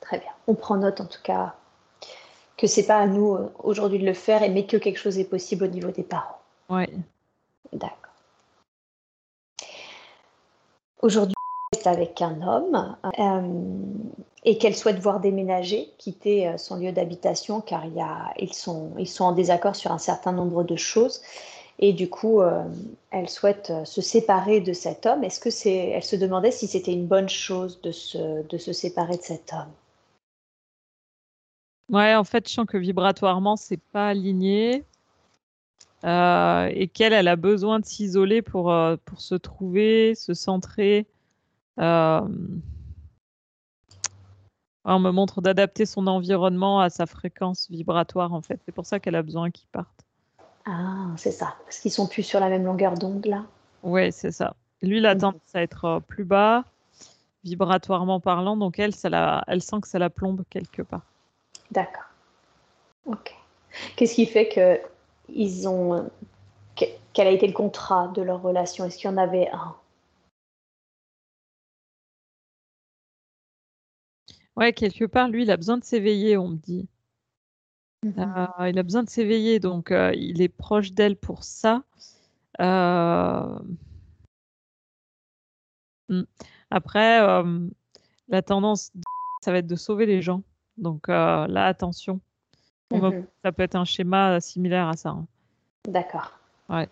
[0.00, 0.30] Très bien.
[0.46, 1.54] On prend note en tout cas
[2.56, 5.28] que c'est pas à nous euh, aujourd'hui de le faire, mais que quelque chose est
[5.28, 6.40] possible au niveau des parents.
[6.68, 6.88] Ouais.
[7.72, 7.96] D'accord.
[11.00, 11.34] Aujourd'hui,
[11.72, 13.42] elle est avec un homme euh,
[14.44, 18.54] et qu'elle souhaite voir déménager, quitter euh, son lieu d'habitation car il y a, ils,
[18.54, 21.20] sont, ils sont en désaccord sur un certain nombre de choses.
[21.80, 22.64] Et du coup, euh,
[23.10, 25.22] elle souhaite se séparer de cet homme.
[25.22, 28.72] Est-ce que c'est, elle se demandait si c'était une bonne chose de se, de se
[28.72, 29.72] séparer de cet homme?
[31.90, 34.84] Ouais, en fait, je sens que vibratoirement, c'est pas aligné.
[36.04, 41.06] Euh, et qu'elle, elle a besoin de s'isoler pour, euh, pour se trouver, se centrer.
[41.78, 42.20] Euh,
[44.84, 48.60] on me montre d'adapter son environnement à sa fréquence vibratoire, en fait.
[48.64, 50.04] C'est pour ça qu'elle a besoin qu'il parte.
[50.66, 51.54] Ah, c'est ça.
[51.64, 53.44] Parce qu'ils sont plus sur la même longueur d'onde, là.
[53.82, 54.54] Oui, c'est ça.
[54.82, 56.64] Lui, il a tendance à être plus bas,
[57.44, 58.56] vibratoirement parlant.
[58.56, 61.02] Donc, elle, ça la, elle sent que ça la plombe quelque part.
[61.70, 62.04] D'accord.
[63.06, 63.34] Ok.
[63.96, 64.80] Qu'est-ce qui fait que
[65.28, 66.08] ils ont.
[66.74, 68.84] Quel a été le contrat de leur relation?
[68.84, 69.74] Est-ce qu'il y en avait un?
[74.58, 76.88] Ouais, quelque part, lui, il a besoin de s'éveiller, on me dit.
[78.04, 78.60] Mm-hmm.
[78.60, 81.84] Euh, il a besoin de s'éveiller, donc euh, il est proche d'elle pour ça.
[82.60, 83.58] Euh,
[86.08, 86.22] hmm.
[86.72, 87.20] Après,
[88.28, 88.90] la tendance,
[89.42, 90.42] ça va être de sauver les gens.
[90.76, 92.20] Donc là, attention.
[92.92, 93.26] Mhm.
[93.44, 95.10] Ça peut être un schéma similaire à ça.
[95.10, 95.26] Hein.
[95.86, 96.32] D'accord.
[96.68, 96.88] Ouais.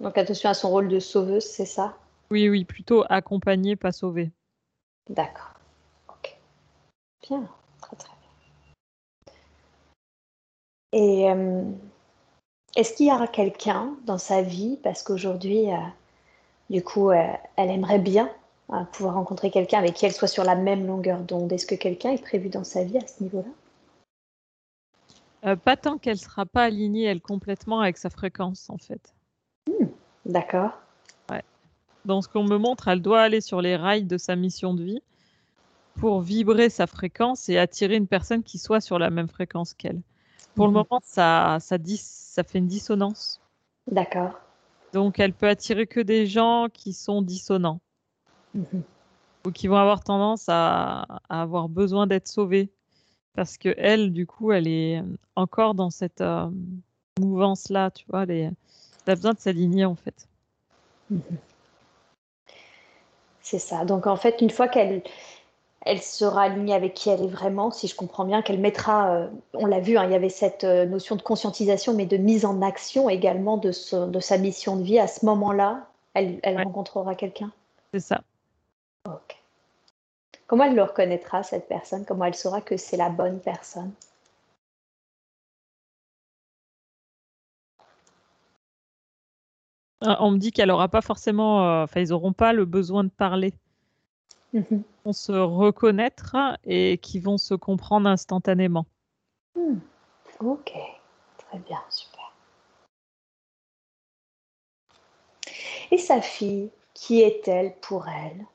[0.00, 1.96] Donc attention à son rôle de sauveuse, c'est ça?
[2.30, 4.32] Oui, oui, plutôt accompagner, pas sauver.
[5.10, 5.51] D'accord.
[7.22, 7.46] Bien,
[7.80, 8.18] très très bien.
[10.92, 11.62] Et euh,
[12.76, 15.78] est-ce qu'il y aura quelqu'un dans sa vie, parce qu'aujourd'hui, euh,
[16.68, 18.30] du coup, euh, elle aimerait bien
[18.92, 21.52] pouvoir rencontrer quelqu'un avec qui elle soit sur la même longueur d'onde?
[21.52, 23.50] Est-ce que quelqu'un est prévu dans sa vie à ce niveau-là?
[25.56, 29.12] Pas tant qu'elle sera pas alignée, elle, complètement avec sa fréquence, en fait.
[29.68, 29.86] Hmm,
[30.24, 30.70] d'accord.
[31.28, 31.42] Ouais.
[32.04, 34.84] Dans ce qu'on me montre, elle doit aller sur les rails de sa mission de
[34.84, 35.02] vie
[35.98, 40.00] pour vibrer sa fréquence et attirer une personne qui soit sur la même fréquence qu'elle.
[40.54, 40.78] Pour le Mhm.
[40.78, 43.40] moment, ça, ça, dis- ça fait une dissonance.
[43.90, 44.32] D'accord.
[44.92, 47.80] Donc, elle peut attirer que des gens qui sont dissonants
[48.54, 48.82] Mhm.
[49.46, 52.70] ou qui vont avoir tendance à, à avoir besoin d'être sauvés.
[53.34, 55.02] Parce que elle, du coup, elle est
[55.36, 56.50] encore dans cette euh,
[57.18, 58.24] mouvance-là, tu vois.
[58.24, 58.50] Elle, est-
[59.06, 60.28] elle a besoin de s'aligner, en fait.
[63.40, 63.84] C'est ça.
[63.84, 65.02] Donc en fait, une fois qu'elle
[65.84, 69.28] elle sera alignée avec qui elle est vraiment, si je comprends bien, qu'elle mettra, euh,
[69.54, 72.44] on l'a vu, hein, il y avait cette euh, notion de conscientisation, mais de mise
[72.44, 74.98] en action également de, ce- de sa mission de vie.
[74.98, 76.64] À ce moment-là, elle, elle Ouais.
[76.64, 77.50] rencontrera quelqu'un.
[77.92, 78.22] C'est ça.
[79.06, 79.36] Ok.
[80.46, 82.04] Comment elle le reconnaîtra, cette personne?
[82.04, 83.92] Comment elle saura que c'est la bonne personne?
[90.04, 93.04] Euh, On me dit qu'elle aura pas forcément, euh, enfin, ils n'auront pas le besoin
[93.04, 93.54] de parler.
[94.52, 94.82] Mhm.
[95.04, 98.86] Vont se reconnaître et qui vont se comprendre instantanément.
[99.56, 99.78] Hmm.
[100.40, 100.72] Ok,
[101.38, 102.32] très bien, super.
[105.90, 108.46] Et sa fille, qui est-elle pour elle?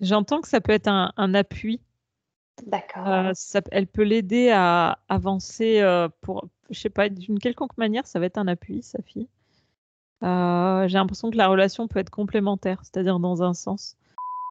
[0.00, 1.80] J'entends que ça peut être un, un appui.
[2.66, 3.06] D'accord.
[3.06, 8.06] Euh, ça- elle peut l'aider à avancer euh, pour, je sais pas, d'une quelconque manière,
[8.06, 9.28] ça va être un appui, sa fille.
[10.24, 13.96] Euh, j'ai l'impression que la relation peut être complémentaire, c'est-à-dire dans un sens,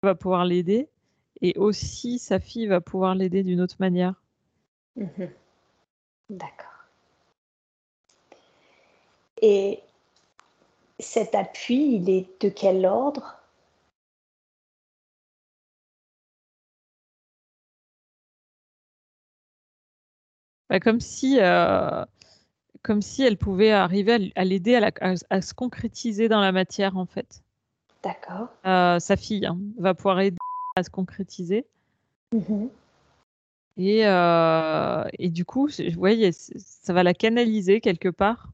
[0.01, 0.87] elle va pouvoir l'aider
[1.41, 4.13] et aussi sa fille va pouvoir l'aider d'une autre manière.
[4.95, 5.29] Mhm.
[6.29, 6.65] D'accord.
[9.41, 9.81] Et
[10.99, 13.36] cet appui, il est de quel ordre?
[20.69, 22.03] Bah, comme si, euh,
[22.83, 26.51] comme si elle pouvait arriver à l'aider à, la- à- à se concrétiser dans la
[26.51, 27.41] matière en fait.
[28.03, 28.49] D'accord.
[28.65, 30.37] Euh, sa fille hein, va pouvoir aider
[30.75, 31.65] à se concrétiser.
[32.33, 32.69] Mhm.
[33.79, 35.93] Et, euh, et du coup, c-
[36.57, 38.49] ça va la canaliser quelque part.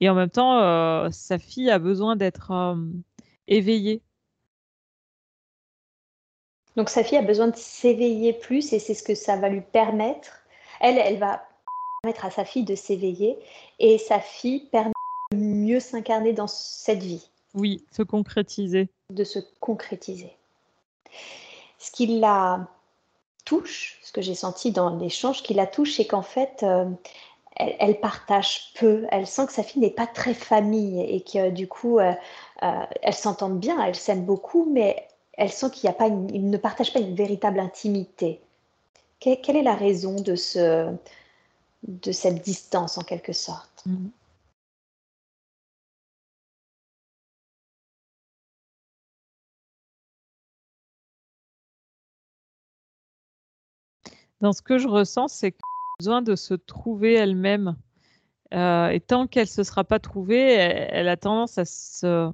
[0.00, 2.76] Et en même temps, euh, sa fille a besoin d'être
[3.46, 4.02] éveillée.
[6.76, 9.62] Donc sa fille a besoin de s'éveiller plus et c'est ce que ça va lui
[9.62, 10.45] permettre.
[10.80, 11.42] Elle, elle va
[12.02, 13.38] permettre à sa fille de s'éveiller
[13.78, 14.92] et sa fille permet
[15.32, 17.28] de mieux s'incarner dans cette vie.
[17.54, 18.88] Oui, se concrétiser.
[19.10, 20.36] de se concrétiser.
[21.78, 22.66] Ce qui la
[23.44, 26.86] touche, ce que j'ai senti dans l'échange qui la touche, c'est qu'en fait, euh,
[27.56, 29.06] elle, elle partage peu.
[29.10, 32.12] Elle sent que sa fille n'est pas très famille et que du coup, euh,
[32.62, 36.50] euh, elles s'entendent bien, elles s'aiment beaucoup, mais elle sent qu'il a pas une- ils
[36.50, 38.40] ne partagent pas une véritable intimité.
[39.20, 40.94] Que- quelle est la raison de, ce,
[41.86, 43.84] de cette distance en quelque sorte?
[43.86, 44.08] Mm.
[54.40, 57.76] Dans ce que je ressens, c'est qu'elle a besoin de se trouver elle-même.
[58.54, 62.30] Euh, et tant qu'elle ne se sera pas trouvée, elle, a tendance à, se,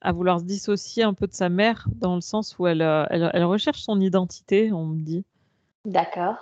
[0.00, 3.06] à vouloir se dissocier un peu de sa mère, dans le sens où elle, euh,
[3.10, 5.24] elle recherche son identité, on me dit.
[5.86, 6.34] D'accord.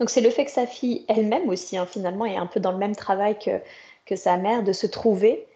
[0.00, 2.72] Donc c'est le fait que sa fille elle-même aussi, hein, finalement, est un peu dans
[2.72, 3.60] le même travail que,
[4.06, 5.46] que sa mère, de se trouver,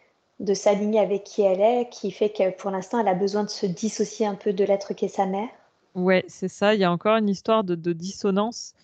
[0.40, 3.48] de s'aligner avec qui elle est, qui fait que pour l'instant, elle a besoin de
[3.50, 5.48] se dissocier un peu de l'être qu'est sa mère.
[5.94, 6.74] Ouais, c'est ça.
[6.74, 8.74] Il y a encore une histoire de, de dissonance.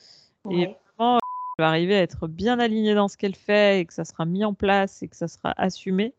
[0.50, 0.66] Et
[0.98, 1.18] vraiment,
[1.58, 4.24] elle va arriver à être bien alignée dans ce qu'elle fait et que ça sera
[4.24, 6.14] mis en place et que ça sera assumé.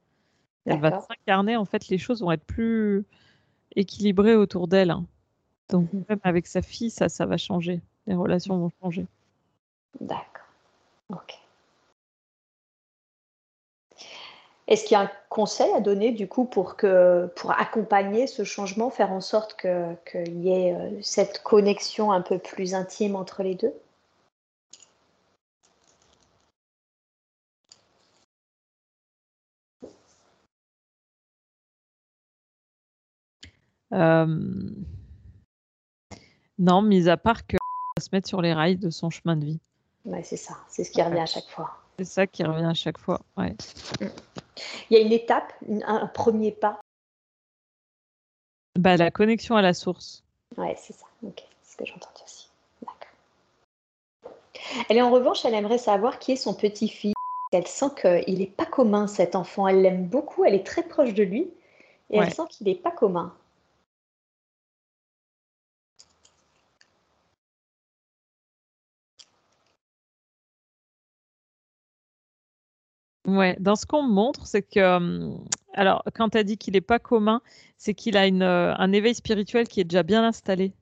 [0.66, 1.58] Elle va s'incarner.
[1.58, 3.06] En fait, les choses vont être plus
[3.76, 4.92] équilibrées autour d'elle.
[4.92, 5.06] hein.
[5.70, 6.04] Donc, Mhm.
[6.10, 7.82] même avec sa fille, ça, ça va changer.
[8.08, 9.06] Les relations vont changer.
[10.00, 10.46] D'accord.
[11.10, 11.38] Ok.
[14.68, 18.44] Est-ce qu'il y a un conseil à donner du coup pour, que, pour accompagner ce
[18.44, 23.16] changement, faire en sorte que- qu'il y ait euh, cette connexion un peu plus intime
[23.16, 23.74] entre les deux?
[33.94, 34.26] Euh,
[36.60, 37.58] Non, mis à part que
[38.00, 39.60] se mettre sur les rails de son chemin de vie.
[40.06, 41.78] Ouais, c'est ça, c'est ce qui revient à chaque fois.
[42.00, 43.22] C'est ça qui revient à chaque fois.
[43.38, 43.56] Ouais.
[44.90, 46.80] Il y a une étape, un, un premier pas.
[48.78, 50.24] Bah, la connexion à la source.
[50.56, 51.06] Ouais, c'est ça.
[51.24, 52.50] Ok, c'est ce que j'ai entendu aussi.
[52.82, 54.34] D'accord.
[54.90, 57.14] Elle est en revanche, elle aimerait savoir qui est son petit-fils.
[57.52, 59.68] Elle sent qu'il n'est pas commun cet enfant.
[59.68, 61.50] Elle l'aime beaucoup, elle est très proche de lui
[62.10, 62.26] et Ouais.
[62.26, 63.34] elle sent qu'il n'est pas commun.
[73.28, 75.32] Ouais, dans ce qu'on me montre, c'est que, euh,
[75.74, 77.42] alors, quand tu as dit qu'il n'est pas commun,
[77.78, 80.74] c'est qu'il a une, euh, un éveil spirituel qui est déjà bien installé.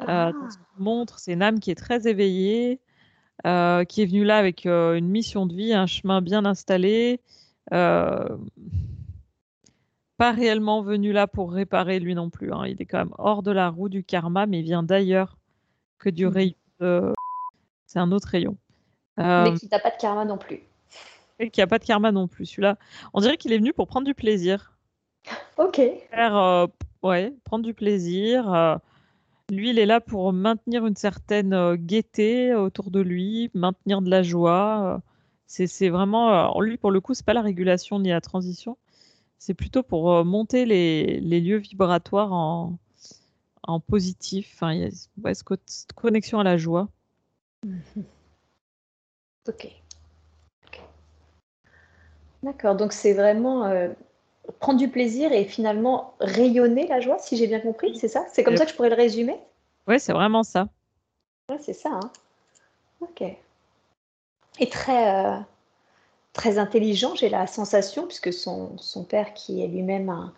[0.00, 0.32] Euh, Ah.
[0.32, 2.80] dans ce qu'on me montre, c'est une âme qui est très éveillée,
[3.46, 7.20] euh, qui est venue là avec euh, une mission de vie, un chemin bien installé.
[10.16, 12.52] pas réellement venu là pour réparer lui non plus.
[12.52, 12.66] hein.
[12.66, 15.38] Il est quand même hors de la roue du karma, mais il vient d'ailleurs
[15.98, 16.32] que du Mhm.
[16.32, 17.14] rayon.
[17.86, 18.56] C'est un autre rayon.
[19.16, 20.60] Mais qui n'a pas de karma non plus.
[21.40, 22.46] Et qui a pas de karma non plus.
[22.46, 22.76] Celui-là,
[23.14, 24.76] on dirait qu'il est venu pour prendre du plaisir.
[25.56, 25.80] Ok.
[26.10, 26.66] Faire, euh,
[27.02, 28.52] ouais, prendre du plaisir.
[28.52, 28.76] euh,
[29.50, 34.10] lui, il est là pour maintenir une certaine euh, gaieté autour de lui, maintenir de
[34.10, 35.02] la joie.
[35.46, 38.76] c'est vraiment, lui, pour le coup, c'est pas la régulation ni la transition.
[39.38, 42.78] C'est plutôt pour monter les, les lieux vibratoires en,
[43.62, 44.52] en positif.
[44.54, 44.90] Enfin, il y a
[45.24, 46.88] ouais, cette connexion à la joie.
[49.48, 49.82] Ok.
[52.42, 52.74] D'accord.
[52.74, 53.88] Donc c'est vraiment euh,
[54.60, 58.24] prendre du plaisir et finalement rayonner la joie, si j'ai bien compris, c'est ça?
[58.32, 59.38] C'est comme ça que je pourrais le résumer?
[59.86, 60.68] Ouais, c'est vraiment ça.
[61.50, 61.90] Ouais, c'est ça.
[61.92, 62.10] hein.
[63.00, 63.22] Ok.
[64.58, 65.36] Et très, euh,
[66.32, 70.34] très intelligent, j'ai la sensation, puisque son, son père, qui est lui-même un,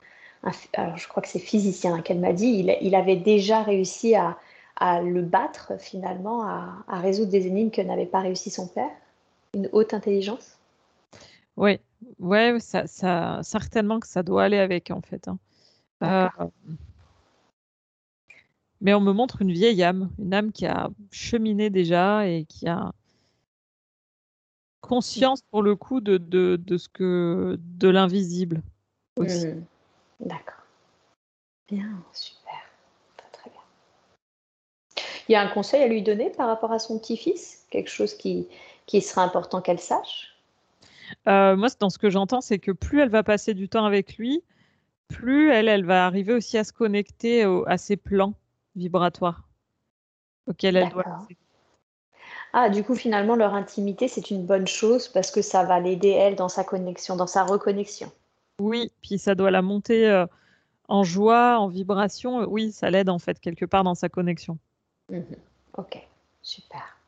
[0.74, 4.14] alors je crois que c'est physicien hein, qu'elle m'a dit, il, il avait déjà réussi
[4.14, 4.38] à,
[4.76, 8.90] à le battre finalement, à, à résoudre des énigmes que n'avait pas réussi son père.
[9.54, 10.58] Une haute intelligence?
[11.56, 11.80] Ouais,
[12.18, 15.28] ouais, ça, ça, certainement que ça doit aller avec en fait.
[15.28, 15.38] hein.
[16.02, 16.28] Euh,
[18.80, 22.66] mais on me montre une vieille âme, une âme qui a cheminé déjà et qui
[22.66, 22.92] a
[24.80, 28.62] conscience pour le coup de, de, de ce que de l'invisible
[29.16, 29.46] aussi.
[29.46, 29.64] Hmm.
[30.20, 30.64] D'accord.
[31.68, 32.52] Bien, super.
[33.16, 33.60] Très, très bien.
[35.28, 37.64] Il y a un conseil à lui donner par rapport à son petit-fils?
[37.70, 38.48] Quelque chose qui,
[38.86, 40.31] qui sera important qu'elle sache?
[41.28, 44.16] Euh, moi, dans ce que j'entends, c'est que plus elle va passer du temps avec
[44.16, 44.42] lui,
[45.08, 48.34] plus elle, elle va arriver aussi à se connecter au- à ses plans
[48.76, 49.48] vibratoires
[50.46, 51.26] auxquels elle doit.
[52.52, 56.10] Ah, du coup, finalement, leur intimité, c'est une bonne chose parce que ça va l'aider,
[56.10, 58.10] elle, dans sa connexion, dans sa reconnexion.
[58.60, 60.26] Oui, puis ça doit la monter euh,
[60.88, 62.44] en joie, en vibration.
[62.48, 64.58] Oui, ça l'aide en fait quelque part dans sa connexion.
[65.08, 65.24] Mhm.
[65.78, 65.98] Ok,
[66.42, 66.98] super.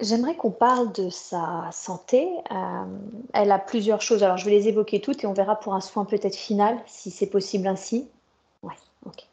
[0.00, 2.28] J'aimerais qu'on parle de sa santé.
[2.50, 2.84] Euh,
[3.32, 4.24] elle a plusieurs choses.
[4.24, 7.10] Alors, je vais les évoquer toutes et on verra pour un soin peut-être final, si
[7.10, 8.08] c'est possible ainsi.
[8.62, 8.74] Oui,
[9.06, 9.24] ok.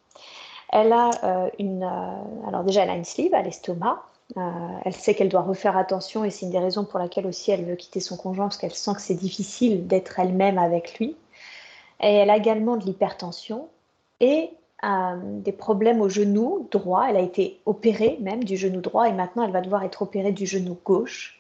[0.72, 1.84] Elle a euh, une.
[1.84, 4.03] euh, alors, déjà, elle a une sleeve à l'estomac.
[4.86, 7.66] Elle sait qu'elle doit refaire attention et c'est une des raisons pour laquelle aussi elle
[7.66, 11.18] veut quitter son conjoint parce qu'elle sent que c'est difficile d'être elle-même avec lui.
[11.99, 13.68] Et elle a également de l'hypertension
[14.22, 14.51] et
[14.84, 17.08] euh, des problèmes au genou droit.
[17.10, 20.32] Elle a été opérée même du genou droit et maintenant elle va devoir être opérée
[20.32, 21.40] du genou gauche.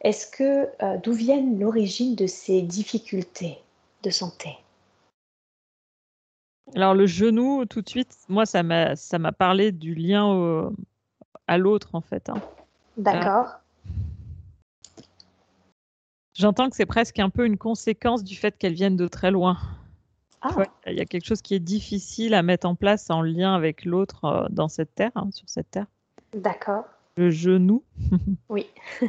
[0.00, 3.58] Est-ce que euh, d'où viennent l'origine de ces difficultés
[4.02, 4.56] de santé?
[6.74, 10.72] Alors le genou, tout de suite, moi ça m'a ça m'a parlé du lien au-
[11.46, 12.28] à l'autre en fait.
[12.28, 12.40] hein.
[12.96, 13.56] D'accord.
[16.34, 19.56] J'entends que c'est presque un peu une conséquence du fait qu'elle vienne de très loin.
[20.40, 23.22] Ah, Ouais, Il y a quelque chose qui est difficile à mettre en place en
[23.22, 25.86] lien avec l'autre euh, dans cette terre, hein, sur cette terre.
[26.34, 26.84] d'accord.
[27.16, 27.82] Le genou.
[28.48, 28.66] Oui.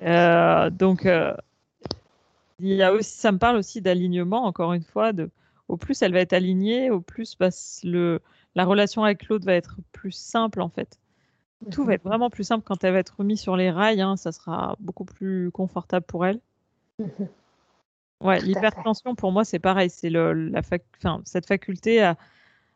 [0.00, 1.34] Euh, donc, euh,
[2.60, 5.12] il y a aussi, ça me parle aussi d'alignement, encore une fois.
[5.12, 5.28] De,
[5.66, 7.48] au plus elle va être alignée, au plus bah,
[7.82, 8.20] le,
[8.54, 10.98] la relation avec l'autre va être plus simple, en fait.
[11.72, 14.00] Tout va être vraiment plus simple quand elle va être remise sur les rails.
[14.00, 16.38] hein, ça sera beaucoup plus confortable pour elle.
[17.00, 17.28] Mhm.
[18.20, 19.90] Ouais, l'hypertension, pour moi, c'est pareil.
[19.90, 22.16] C'est la fac- enfin, cette faculté à,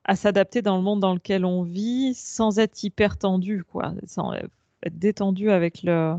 [0.05, 3.95] à s'adapter dans le monde dans lequel on vit sans être hyper tendu, quoi.
[4.07, 4.51] Sans être
[4.99, 6.15] détendu avec le,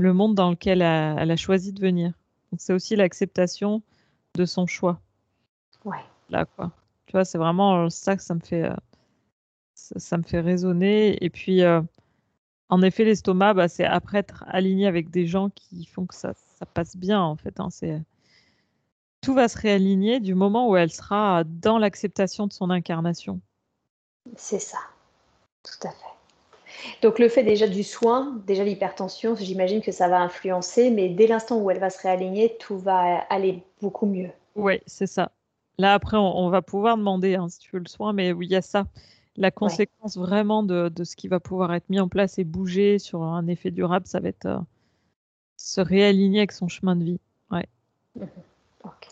[0.00, 2.12] le monde dans lequel elle, elle a choisi de venir.
[2.52, 3.82] Donc, c'est aussi l'acceptation
[4.36, 5.00] de son choix,
[5.84, 5.98] Ouais.
[6.30, 6.72] là, quoi.
[7.06, 8.74] Tu vois, c'est vraiment euh, ça que ça me fait, euh,
[9.74, 11.22] ça, ça me fait résonner.
[11.24, 11.80] Et puis, euh,
[12.68, 16.32] en effet, l'estomac, bah, c'est après être aligné avec des gens qui font que ça,
[16.34, 17.60] ça passe bien, en fait.
[17.60, 17.68] hein.
[17.70, 18.00] C'est
[19.24, 23.40] tout va se réaligner du moment où elle sera dans l'acceptation de son incarnation.
[24.36, 24.78] C'est ça.
[25.62, 27.00] Tout à fait.
[27.02, 31.26] Donc le fait déjà du soin, déjà l'hypertension, j'imagine que ça va influencer, mais dès
[31.26, 34.30] l'instant où elle va se réaligner, tout va aller beaucoup mieux.
[34.56, 35.30] Oui, c'est ça.
[35.78, 38.46] Là, après, on, on va pouvoir demander hein, si tu veux le soin, mais oui,
[38.46, 38.86] il y a ça.
[39.36, 42.98] La conséquence vraiment de, de ce qui va pouvoir être mis en place et bouger
[43.00, 44.58] sur un effet durable, ça va être euh,
[45.56, 47.20] se réaligner avec son chemin de vie.
[47.50, 47.66] Ouais.
[48.84, 49.08] Ok.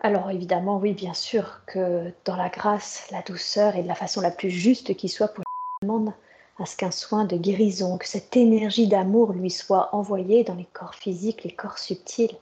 [0.00, 4.20] Alors évidemment, oui, bien sûr que dans la grâce, la douceur et de la façon
[4.20, 5.44] la plus juste qui soit pour
[5.82, 6.12] le monde,
[6.58, 10.68] à ce qu'un soin de guérison, que cette énergie d'amour lui soit envoyée dans les
[10.72, 12.36] corps physiques, les corps subtils,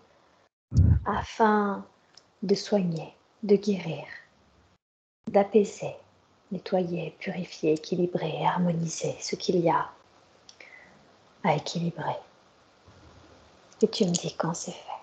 [1.06, 1.84] afin
[2.42, 4.04] de soigner, de guérir,
[5.28, 5.94] d'apaiser,
[6.52, 9.88] nettoyer, purifier, équilibrer, harmoniser ce qu'il y a
[11.44, 12.16] à équilibrer.
[13.82, 14.93] Et tu me dis quand c'est fait.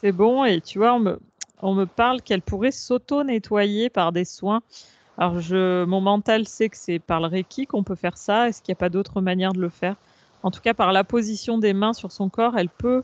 [0.00, 1.20] C'est bon, et tu vois, on me,
[1.60, 4.62] on me parle qu'elle pourrait s'auto-nettoyer par des soins.
[5.18, 8.48] Alors, je, mon mental sait que c'est par le Reiki qu'on peut faire ça.
[8.48, 9.96] Est-ce qu'il n'y a pas d'autre manière de le faire?
[10.42, 13.02] En tout cas, par la position des mains sur son corps, elle peut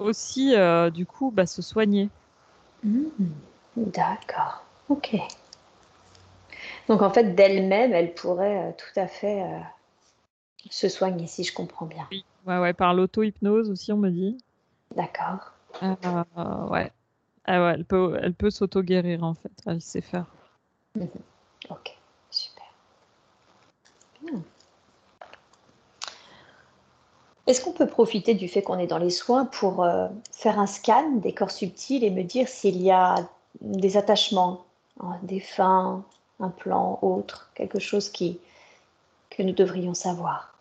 [0.00, 2.08] aussi, euh, du coup, bah, se soigner.
[2.82, 3.04] Mmh.
[3.76, 5.16] D'accord, ok.
[6.88, 9.58] Donc, en fait, d'elle-même, elle pourrait euh, tout à fait euh,
[10.70, 12.06] se soigner, si je comprends bien.
[12.10, 14.36] Oui, ouais, ouais, par l'auto-hypnose aussi, on me dit.
[14.96, 15.52] D'accord.
[15.82, 15.94] Euh.
[16.36, 16.92] Ah ouais,
[17.46, 20.26] elle peut, elle peut s'auto-guérir en fait, elle sait faire.
[20.94, 21.08] Mhm.
[21.70, 21.96] Ok,
[22.30, 22.64] super.
[27.46, 30.66] Est-ce qu'on peut profiter du fait qu'on est dans les soins pour euh, faire un
[30.66, 33.14] scan des corps subtils et me dire s'il y a
[33.60, 34.64] des attachements,
[35.00, 36.04] hein, des fins,
[36.40, 38.40] un plan, autre, quelque chose qui,
[39.30, 40.55] que nous devrions savoir?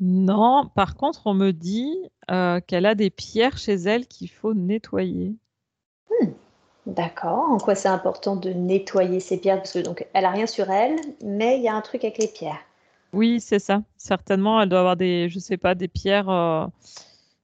[0.00, 1.94] Non, par contre, on me dit
[2.30, 5.36] euh, qu'elle a des pierres chez elle qu'il faut nettoyer.
[6.08, 6.28] Hmm,
[6.86, 7.50] d'accord.
[7.50, 9.58] En quoi c'est important de nettoyer ces pierres?
[9.58, 12.16] Parce que donc elle a rien sur elle, mais il y a un truc avec
[12.16, 12.60] les pierres.
[13.12, 13.82] Oui, c'est ça.
[13.98, 16.66] Certainement, elle doit avoir des, je sais pas, des pierres euh,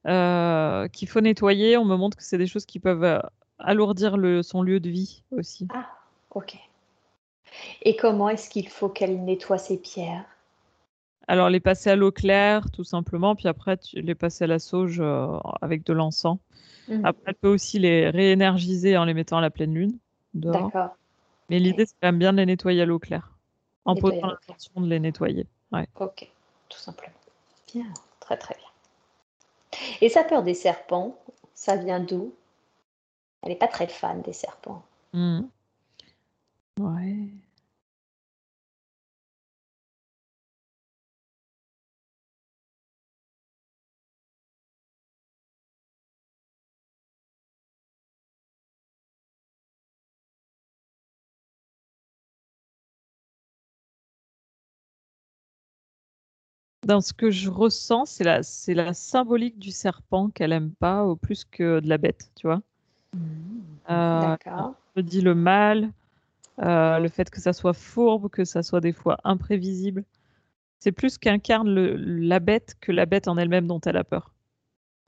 [0.06, 1.76] euh, qu'il faut nettoyer.
[1.76, 3.20] On me montre que c'est des choses qui peuvent
[3.58, 5.68] alourdir le, son lieu de vie aussi.
[5.74, 5.88] Ah,
[6.30, 6.56] ok.
[7.82, 10.24] Et comment est-ce qu'il faut qu'elle nettoie ces pierres?
[11.28, 14.58] Alors, les passer à l'eau claire, tout simplement, puis après, tu les passer à la
[14.58, 16.38] sauge euh, avec de l'encens.
[16.88, 17.04] Mmh.
[17.04, 19.98] Après, elle peut aussi les réénergiser en les mettant à la pleine lune.
[20.34, 20.96] D'accord.
[21.50, 23.32] Mais l'idée, c'est quand même bien de les nettoyer à l'eau claire,
[23.84, 25.46] en posant l'intention de les nettoyer.
[25.72, 25.86] Ouais.
[25.98, 26.30] Ok,
[26.68, 27.12] tout simplement.
[27.72, 27.86] Bien,
[28.20, 29.80] très très bien.
[30.00, 31.18] Et sa peur des serpents,
[31.54, 32.32] ça vient d'où?
[33.42, 34.84] Elle n'est pas très fan des serpents.
[35.12, 35.40] Mmh.
[36.80, 37.28] Ouais.
[56.86, 61.02] Dans ce que je ressens, c'est la, c'est la symbolique du serpent qu'elle aime pas,
[61.02, 62.62] au plus que de la bête, tu vois.
[63.12, 63.18] Mmh.
[63.90, 64.74] Euh, D'accord.
[64.94, 65.90] Je dis le mal,
[66.62, 70.04] euh, le fait que ça soit fourbe, que ça soit des fois imprévisible.
[70.78, 74.32] C'est plus qu'incarne la bête que la bête en elle-même dont elle a peur.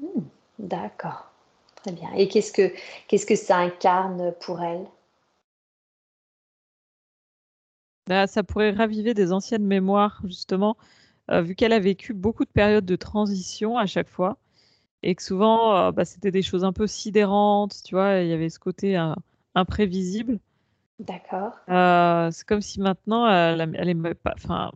[0.00, 0.22] Mmh.
[0.58, 1.30] D'accord.
[1.76, 2.10] Très bien.
[2.16, 2.72] Et qu'est-ce que,
[3.06, 4.84] qu'est-ce que ça incarne pour elle?
[8.08, 10.76] Bah, Ça pourrait raviver des anciennes mémoires, justement.
[11.30, 14.38] Euh, vu qu'elle a vécu beaucoup de périodes de transition à chaque fois,
[15.02, 18.32] et que souvent, euh, bah, c'était des choses un peu sidérantes, tu vois, il y
[18.32, 19.14] avait ce côté euh,
[19.54, 20.38] imprévisible.
[20.98, 21.52] D'accord.
[22.32, 24.72] c'est comme si maintenant, elle, elle aime pas, enfin,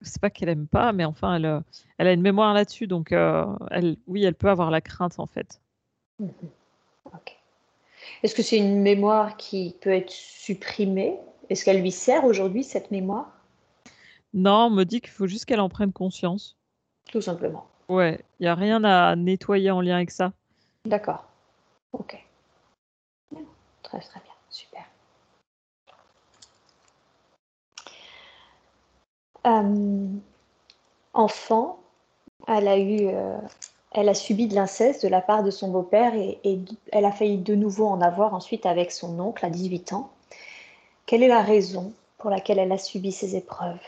[0.00, 1.62] c'est pas qu'elle aime pas, mais enfin, elle,
[1.98, 5.60] elle a une mémoire là-dessus, donc elle, oui, elle peut avoir la crainte en fait.
[6.20, 7.36] Ok.
[8.22, 11.18] Est-ce que c'est une mémoire qui peut être supprimée?
[11.48, 13.39] Est-ce qu'elle lui sert aujourd'hui cette mémoire?
[14.32, 16.56] Non, on me dit qu'il faut juste qu'elle en prenne conscience.
[17.10, 17.66] Tout simplement.
[17.88, 20.32] Ouais, il n'y a rien à nettoyer en lien avec ça.
[20.84, 21.24] D'accord.
[21.92, 22.24] Ok.
[23.82, 24.82] Très très bien, super.
[29.46, 30.06] Euh,
[31.12, 31.80] enfant,
[32.46, 33.36] elle a eu, euh,
[33.90, 36.60] elle a subi de l'inceste de la part de son beau-père et, et
[36.92, 40.12] elle a failli de nouveau en avoir ensuite avec son oncle à 18 ans.
[41.06, 43.80] Quelle est la raison pour laquelle elle a subi ces épreuves?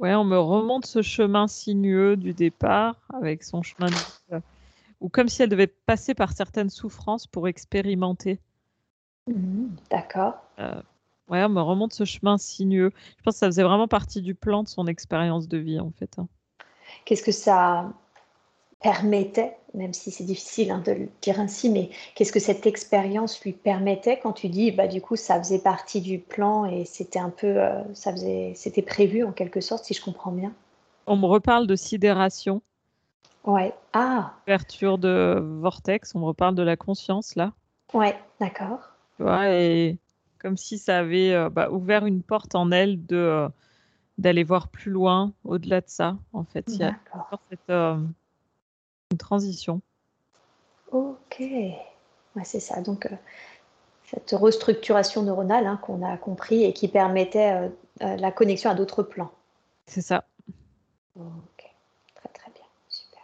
[0.00, 4.40] Ouais, on me remonte ce chemin sinueux du départ avec son chemin de vie,
[5.00, 8.40] ou comme si elle devait passer par certaines souffrances pour expérimenter.
[9.26, 10.34] Mhm, D'accord.
[10.58, 10.82] Euh,
[11.28, 12.92] ouais, on me remonte ce chemin sinueux.
[13.18, 15.90] Je pense que ça faisait vraiment partie du plan de son expérience de vie, en
[15.90, 16.18] fait.
[16.18, 16.28] hein.
[17.04, 17.92] Qu'est-ce que ça
[18.82, 23.40] permettait, même si c'est difficile hein, de le dire ainsi, mais qu'est-ce que cette expérience
[23.42, 27.18] lui permettait quand tu dis, bah du coup, ça faisait partie du plan et c'était
[27.18, 30.52] un peu, euh, ça faisait, c'était prévu en quelque sorte, si je comprends bien?
[31.06, 32.62] On me reparle de sidération,
[33.44, 33.74] Ouais.
[33.92, 37.54] Ah, ouverture de vortex, on me reparle de la conscience, là.
[37.94, 38.80] ouais, d'accord.
[39.16, 39.98] Tu vois, et
[40.38, 43.48] comme si ça avait euh, bah, ouvert une porte en elle de euh,
[44.18, 46.78] d'aller voir plus loin, au-delà de ça, en fait.
[46.78, 46.92] Il y a
[47.50, 47.70] cette
[49.10, 49.80] une transition.
[50.92, 51.40] Ok.
[51.40, 52.80] Ouais, c'est ça.
[52.80, 53.16] Donc, euh,
[54.10, 57.68] cette restructuration neuronale hein, qu'on a compris et qui permettait euh,
[58.02, 59.30] euh, la connexion à d'autres plans.
[59.86, 60.24] C'est ça.
[61.16, 61.64] Ok.
[62.14, 62.64] Très, très bien.
[62.88, 63.22] Super.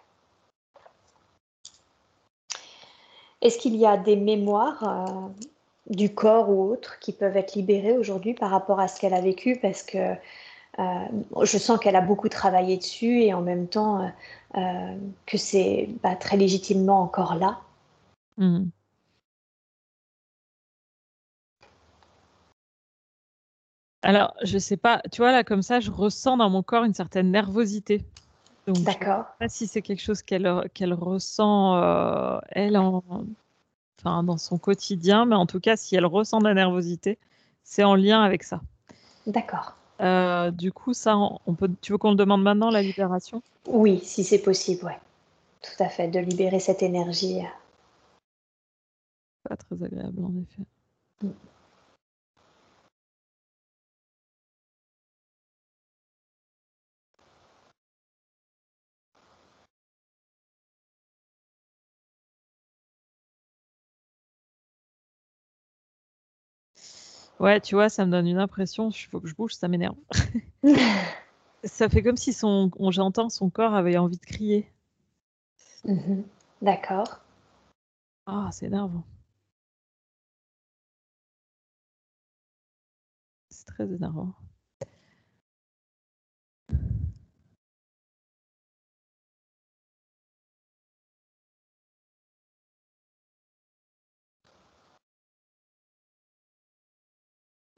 [3.42, 5.28] Est-ce qu'il y a des mémoires euh,
[5.88, 9.20] du corps ou autres qui peuvent être libérées aujourd'hui par rapport à ce qu'elle a
[9.20, 9.58] vécu?
[9.60, 10.14] Parce que
[10.78, 14.08] je sens qu'elle a beaucoup travaillé dessus et en même temps euh,
[14.56, 17.60] euh, que c'est bah, très légitimement encore là.
[18.36, 18.70] Mhm.
[24.02, 26.94] Alors, je sais pas, tu vois, là, comme ça, je ressens dans mon corps une
[26.94, 28.04] certaine nervosité.
[28.66, 29.24] Donc, je sais D'accord.
[29.40, 30.46] pas si c'est quelque chose qu'elle
[30.94, 33.02] ressent, euh, elle, en,
[33.98, 37.18] enfin, dans son quotidien, mais en tout cas, si elle ressent de la nervosité,
[37.64, 38.60] c'est en lien avec ça.
[39.26, 39.74] D'accord.
[40.00, 43.42] Euh, du coup, ça, on peut, tu veux qu'on le demande maintenant, la libération?
[43.66, 44.98] Oui, si c'est possible, ouais.
[45.62, 47.40] Tout à fait, de libérer cette énergie.
[49.48, 50.62] Pas très agréable, en effet.
[51.22, 51.55] Mm.
[67.38, 69.96] Ouais, tu vois, ça me donne une impression, il faut que je bouge, ça m'énerve.
[71.64, 74.72] Ça fait comme si son, on- j'entends son corps avait envie de crier.
[75.84, 76.24] Mhm.
[76.60, 77.20] D'accord.
[78.26, 79.04] Ah, c'est énervant.
[83.50, 84.34] C'est très énervant.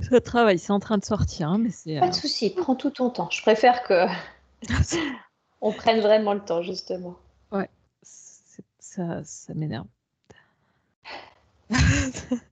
[0.10, 1.98] Ça travaille, c'est en train de sortir, hein, mais c'est.
[2.00, 3.28] Pas euh, de souci, prends tout ton temps.
[3.30, 4.06] Je préfère que
[5.60, 7.16] on prenne vraiment le temps, justement.
[8.02, 9.86] c'est- ça, ça m'énerve.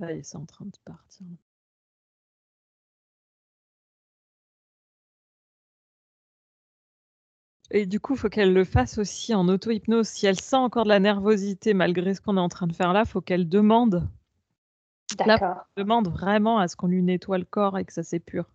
[0.00, 1.26] Est, c'est en train de partir.
[7.70, 10.08] Et du coup, il faut qu'elle le fasse aussi en auto-hypnose.
[10.08, 12.92] Si elle sent encore de la nervosité malgré ce qu'on est en train de faire
[12.92, 14.08] là, il faut qu'elle demande,
[15.16, 15.66] D'accord.
[15.76, 18.46] demande vraiment à ce qu'on lui nettoie le corps et que ça s'épure.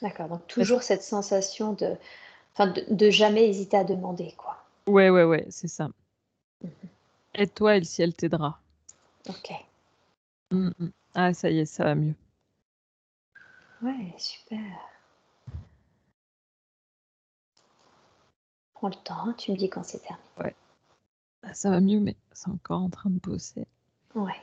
[0.00, 0.28] D'accord.
[0.28, 1.94] Donc toujours cette sensation de,
[2.54, 4.56] enfin, de, de jamais hésiter à demander, quoi.
[4.86, 5.90] Ouais, ouais, ouais, c'est ça.
[6.62, 6.70] Mhm.
[7.34, 8.58] Aide-toi, elle, si elle t'aidera.
[9.28, 9.52] Ok.
[10.50, 10.90] Mm, mm.
[11.14, 12.14] Ah, ça y est, ça va mieux.
[13.82, 14.58] Ouais, super.
[18.82, 20.56] Prends le temps, hein, tu me dis quand c'est terminé.
[21.44, 23.64] Ah, Ça va mieux, mais c'est encore en train de bosser.
[24.16, 24.34] Ouais.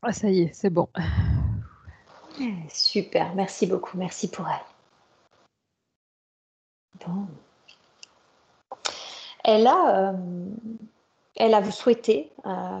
[0.00, 0.88] Ah, ça y est, c'est bon.
[2.70, 4.64] Super, merci beaucoup, merci pour elle.
[7.06, 7.26] Bon.
[9.50, 10.12] Elle a, euh,
[11.34, 12.80] elle a souhaité euh,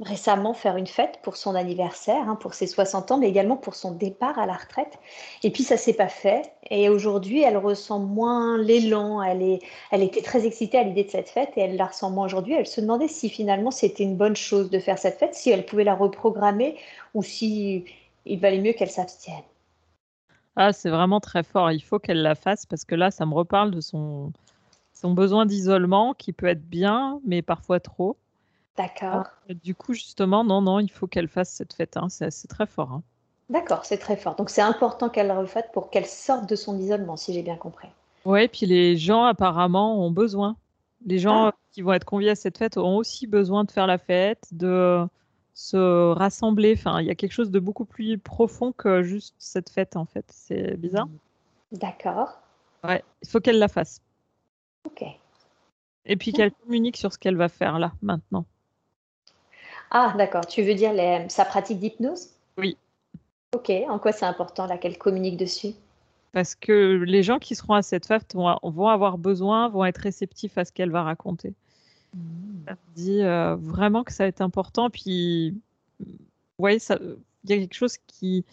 [0.00, 3.74] récemment faire une fête pour son anniversaire, hein, pour ses 60 ans, mais également pour
[3.74, 4.98] son départ à la retraite.
[5.42, 6.52] Et puis ça s'est pas fait.
[6.68, 9.22] Et aujourd'hui, elle ressent moins l'élan.
[9.22, 9.60] Elle,
[9.92, 12.52] elle était très excitée à l'idée de cette fête et elle la ressent moins aujourd'hui.
[12.52, 15.64] Elle se demandait si finalement c'était une bonne chose de faire cette fête, si elle
[15.64, 16.76] pouvait la reprogrammer
[17.14, 17.86] ou si
[18.26, 19.44] il valait mieux qu'elle s'abstienne.
[20.56, 21.70] Ah, c'est vraiment très fort.
[21.72, 24.32] Il faut qu'elle la fasse parce que là, ça me reparle de son,
[25.00, 28.16] son besoin d'isolement qui peut être bien, mais parfois trop.
[28.76, 29.24] D'accord.
[29.48, 31.96] Ah, du coup, justement, non, non, il faut qu'elle fasse cette fête.
[31.96, 32.08] Hein.
[32.10, 32.92] C'est très fort.
[32.92, 33.02] Hein.
[33.48, 34.36] D'accord, c'est très fort.
[34.36, 37.56] Donc c'est important qu'elle la refasse pour qu'elle sorte de son isolement, si j'ai bien
[37.56, 37.88] compris.
[38.26, 40.56] Oui, puis les gens apparemment ont besoin.
[41.06, 41.54] Les gens ah.
[41.72, 45.06] qui vont être conviés à cette fête ont aussi besoin de faire la fête, de
[45.54, 46.74] se rassembler.
[46.76, 50.04] Enfin, il y a quelque chose de beaucoup plus profond que juste cette fête, en
[50.04, 50.26] fait.
[50.28, 51.08] C'est bizarre.
[51.72, 52.38] D'accord.
[52.84, 54.02] Ouais, il faut qu'elle la fasse.
[54.86, 55.04] Ok.
[56.06, 58.44] Et puis qu'elle communique sur ce qu'elle va faire là, maintenant.
[59.90, 60.46] Ah, d'accord.
[60.46, 60.92] Tu veux dire
[61.28, 62.30] sa pratique d'hypnose?
[62.56, 62.76] Oui.
[63.54, 63.70] Ok.
[63.88, 65.74] En quoi c'est important là qu'elle communique dessus?
[66.32, 70.56] Parce que les gens qui seront à cette fête vont, avoir besoin, vont être réceptifs
[70.58, 71.54] à ce qu'elle va raconter.
[72.14, 72.20] Mmh.
[72.68, 74.90] Ça dit euh, vraiment que ça va être important.
[74.90, 75.60] Puis,
[76.58, 78.44] voyez, il y a quelque chose qui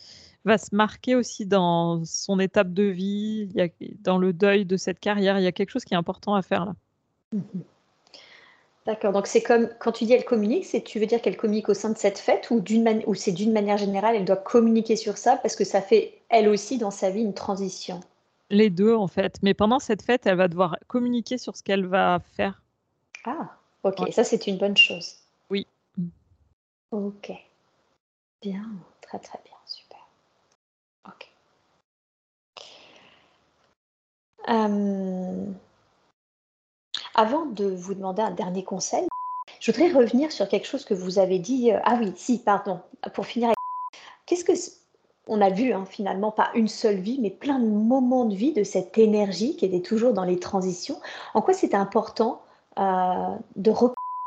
[0.48, 3.68] va se marquer aussi dans son étape de vie, y a,
[4.00, 5.40] dans le deuil de cette carrière.
[5.40, 6.74] Il y a quelque chose qui est important à faire là.
[7.34, 7.42] Mmh
[8.88, 11.68] D'accord, donc c'est comme quand tu dis elle communique, c'est tu veux dire qu'elle communique
[11.68, 14.96] au sein de cette fête ou, d'une ou c'est d'une manière générale, elle doit communiquer
[14.96, 18.00] sur ça parce que ça fait elle aussi dans sa vie une transition?
[18.50, 21.86] Les deux en fait, mais pendant cette fête, elle va devoir communiquer sur ce qu'elle
[21.86, 22.64] va faire.
[23.26, 25.16] Ah, ok, ça c'est une bonne chose.
[25.50, 25.68] Oui.
[26.92, 27.34] Ok.
[28.42, 28.70] Bien,
[29.02, 30.08] très très bien, super.
[31.08, 31.30] Ok.
[34.50, 35.46] Euh...
[37.16, 39.08] Avant de vous demander un dernier conseil,
[39.60, 41.72] je voudrais revenir sur quelque chose que vous avez dit.
[41.72, 42.80] Euh, ah oui, si, pardon.
[43.14, 43.54] Pour finir,
[44.26, 44.54] qu'est-ce que
[45.28, 48.54] on a vu hein, finalement pas une seule vie, mais plein de moments de vie
[48.54, 51.00] de cette énergie qui était toujours dans les transitions.
[51.34, 52.42] En quoi c'était important
[52.80, 53.74] euh, de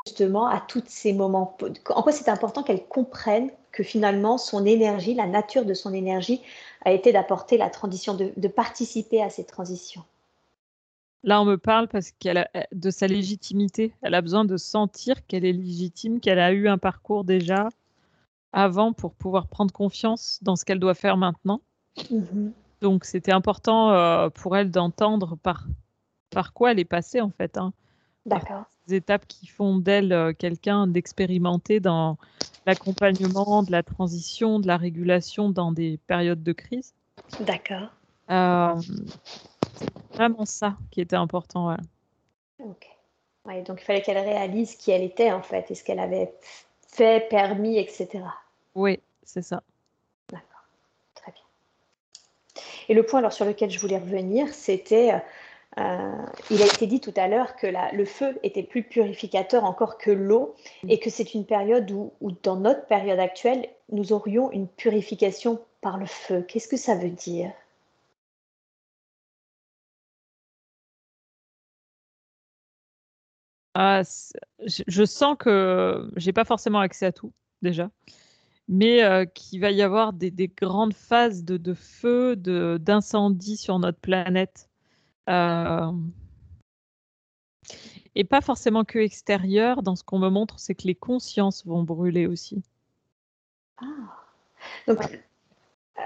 [0.07, 1.57] justement à tous ces moments
[1.91, 6.43] En quoi c'était important qu'elle comprenne que finalement son énergie, la nature de son énergie,
[6.85, 10.03] a été d'apporter la transition, de participer à cette transition
[11.23, 13.93] Là, on me parle parce qu'elle de sa légitimité.
[14.03, 17.69] Elle a besoin de sentir qu'elle est légitime, qu'elle a eu un parcours déjà
[18.53, 21.61] avant pour pouvoir prendre confiance dans ce qu'elle doit faire maintenant.
[22.11, 25.67] Mmh Donc, c'était important euh, pour elle d'entendre par,
[26.31, 27.59] par quoi elle est passée, en fait.
[27.59, 27.73] Hein.
[28.27, 28.65] D'accord.
[28.87, 32.17] Des étapes qui font d'elle euh, quelqu'un d'expérimenté dans
[32.67, 36.95] l'accompagnement, de la transition, de la régulation dans des périodes de crise.
[37.41, 37.89] D'accord.
[38.31, 38.81] Euh,
[40.13, 41.77] vraiment ça qui était important.
[42.59, 42.87] Ok.
[43.65, 46.33] donc il fallait qu'elle réalise qui elle était en fait et ce qu'elle avait
[46.87, 48.25] fait, permis, etc.
[48.75, 49.63] Oui, c'est ça.
[50.31, 50.65] D'accord.
[51.15, 52.63] Très bien.
[52.89, 55.13] Et le point alors sur lequel je voulais revenir, c'était,
[55.79, 59.65] euh, il a été dit tout à l'heure que la, le feu était plus purificateur
[59.65, 60.55] encore que l'eau
[60.89, 65.61] et que c'est une période où, où, dans notre période actuelle, nous aurions une purification
[65.81, 66.43] par le feu.
[66.43, 67.53] Qu'est-ce que ça veut dire?
[73.83, 74.03] Ah,
[74.67, 77.33] je, sens que j'ai pas forcément accès à tout
[77.63, 77.91] déjà,
[78.69, 84.69] mais euh, qu'il va y avoir des, grandes phases de, feu, d'incendie sur notre planète.
[85.31, 85.93] Euh,
[88.15, 89.83] et pas forcément que extérieur.
[89.83, 92.63] Dans ce qu'on me montre, c'est que les consciences vont brûler aussi.
[93.79, 93.87] Ah.
[94.89, 95.23] Donc,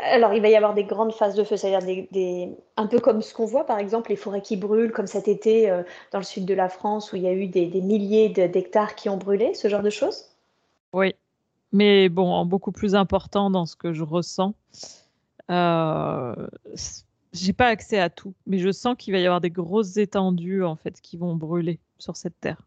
[0.03, 3.23] alors, il va y avoir des grandes phases de feu, c'est-à-dire des, un peu comme
[3.23, 6.25] ce qu'on voit, par exemple, les forêts qui brûlent, comme cet été euh, dans le
[6.25, 9.55] sud de la France, où il y a eu des, milliers d'hectares qui ont brûlé,
[9.55, 10.27] ce genre de choses?
[10.93, 11.15] Oui,
[11.73, 14.55] mais bon, beaucoup plus important dans ce que je ressens.
[15.51, 16.35] Euh,
[17.33, 20.65] j'ai pas accès à tout, mais je sens qu'il va y avoir des grosses étendues,
[20.65, 22.61] en fait, qui vont brûler sur cette terre.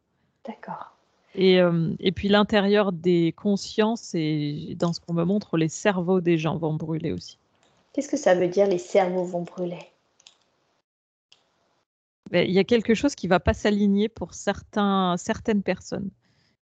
[0.46, 0.97] D'accord.
[1.38, 6.38] Euh, et, puis l'intérieur des consciences et dans ce qu'on me montre, les cerveaux des
[6.38, 7.38] gens vont brûler aussi.
[7.94, 9.80] Qu'est-ce que ça veut dire les cerveaux vont brûler?
[12.32, 16.10] Ben, Il y a quelque chose qui ne va pas s'aligner pour certains, certaines personnes.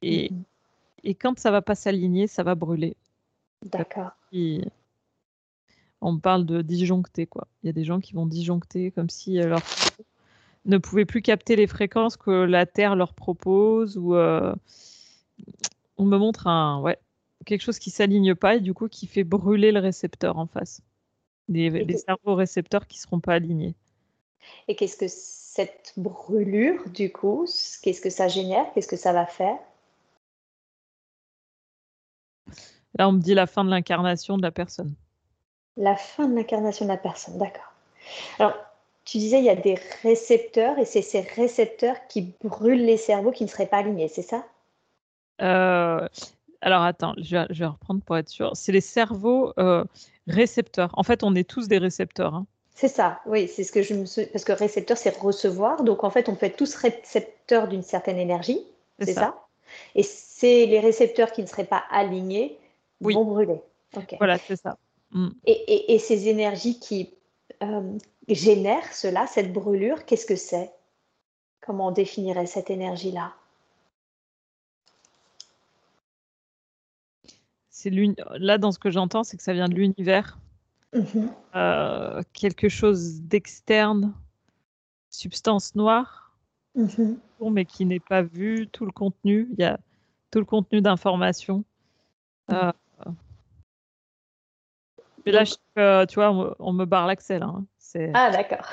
[0.04, 0.44] Et, mhm.
[1.04, 2.96] et quand ça ne va pas s'aligner, ça va brûler.
[3.64, 4.12] D'accord.
[6.02, 7.48] on parle de disjoncter, quoi.
[7.62, 9.62] Il y a des gens qui vont disjoncter comme si leur
[10.66, 14.54] ne pouvaient plus capter les fréquences que la Terre leur propose ou euh,
[15.98, 17.00] on me montre un ouais
[17.46, 20.82] quelque chose qui s'aligne pas et du coup qui fait brûler le récepteur en face.
[21.48, 23.76] Les, cerveaux récepteurs qui seront pas alignés.
[24.68, 27.46] Et qu'est-ce que cette brûlure du coup,
[27.82, 29.58] qu'est-ce que ça génère, qu'est-ce que ça va faire?
[32.98, 34.94] Là, on me dit la fin de l'incarnation de la personne.
[35.78, 37.74] La fin de l'incarnation de la personne, d'accord.
[38.40, 38.54] Alors,
[39.12, 43.34] tu disais, il y a des récepteurs et c'est ces récepteurs qui brûlent les cerveaux
[43.34, 44.46] qui ne seraient pas alignés, c'est ça?
[45.42, 46.08] Euh,
[46.62, 48.52] Alors, attends, je vais, reprendre pour être sûr.
[48.54, 49.84] C'est les cerveaux euh,
[50.28, 50.92] récepteurs.
[50.94, 52.36] En fait, on est tous des récepteurs.
[52.36, 52.46] Hein.
[52.74, 54.28] C'est ça, oui, c'est ce que je me suis...
[54.28, 55.84] Parce que récepteur, c'est recevoir.
[55.84, 58.66] Donc, en fait, on fait tous récepteurs d'une certaine énergie.
[58.98, 59.46] C'est ça.
[59.94, 62.58] Et c'est les récepteurs qui ne seraient pas alignés
[63.02, 63.60] vont brûler.
[64.20, 64.78] Voilà, c'est ça.
[65.12, 65.32] Mm.
[65.48, 67.10] Et, ces énergies qui
[67.62, 70.72] euh, génèrent cela, cette brûlure, qu'est-ce que c'est?
[71.62, 73.34] Comment on définirait cette énergie-là?
[77.70, 77.92] C'est
[78.38, 80.38] là dans ce que j'entends, c'est que ça vient de l'univers,
[80.94, 81.30] mm-hmm.
[81.56, 84.14] euh, quelque chose d'externe,
[85.10, 86.36] substance noire,
[86.78, 87.18] mm-hmm.
[87.50, 89.80] mais qui n'est pas vu, tout le contenu, il y a
[90.30, 91.64] tout le contenu d'information.
[92.50, 92.54] Mm.
[92.54, 92.72] Euh,
[95.26, 97.48] mais là, je, tu vois, on, me barre l'accès là.
[97.48, 97.66] Hein.
[98.14, 98.68] Ah d'accord.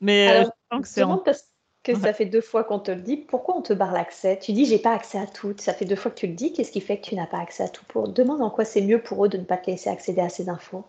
[0.00, 1.48] Mais euh, Alors, je que c'est parce
[1.82, 3.16] que ça fait deux fois qu'on te le dit.
[3.16, 4.38] Pourquoi on te barre l'accès?
[4.38, 5.54] Tu dis j'ai pas accès à tout.
[5.58, 6.52] Ça fait deux fois que tu le dis.
[6.52, 8.82] Qu'est-ce qui fait que tu n'as pas accès à tout pour Demande en quoi c'est
[8.82, 10.84] mieux pour eux de ne pas te laisser accéder à ces infos.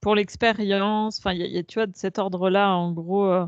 [0.00, 3.46] pour l'expérience, enfin, il y, a, tu vois, de cet ordre-là, en gros, euh,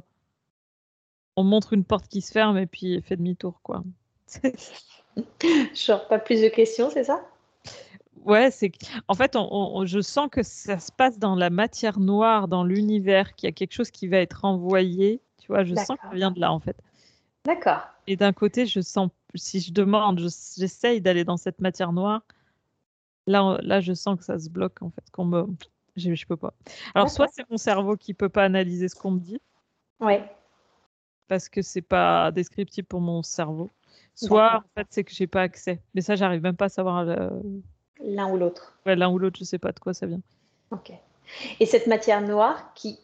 [1.36, 3.84] on montre une porte qui se ferme et puis fait demi-tour, quoi.
[5.74, 7.24] Genre, pas plus de questions, c'est ça?
[8.24, 8.72] Ouais, c'est
[9.08, 9.36] en fait,
[9.84, 13.52] je sens que ça se passe dans la matière noire, dans l'univers, qu'il y a
[13.52, 15.20] quelque chose qui va être envoyé.
[15.38, 16.76] Tu vois, je sens que ça vient de là, en fait.
[17.44, 17.80] D'accord.
[18.06, 22.22] Et d'un côté, je sens, si je demande, j'essaye d'aller dans cette matière noire.
[23.26, 25.46] Là, là, je sens que ça se bloque, en fait, qu'on me,
[25.96, 26.54] je, je peux pas.
[26.94, 29.40] Alors, soit c'est mon cerveau qui peut pas analyser ce qu'on me dit.
[30.00, 30.14] Oui.
[31.28, 33.70] Parce que c'est pas descriptif pour mon cerveau.
[34.14, 35.80] Soit, en fait, c'est que j'ai pas accès.
[35.94, 37.06] Mais ça, j'arrive même pas à savoir.
[38.00, 38.74] L'un ou l'autre.
[38.86, 40.20] Ouais, l'un ou l'autre, je sais pas de quoi ça vient.
[40.70, 40.92] Ok.
[41.60, 42.98] Et cette matière noire, qui.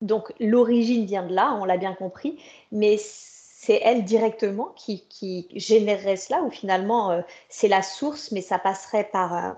[0.00, 2.42] Donc, l'origine vient de là, on l'a bien compris,
[2.72, 8.40] mais c'est elle directement qui, qui, générerait cela, ou finalement, euh, c'est la source, mais
[8.40, 9.52] ça passerait par euh,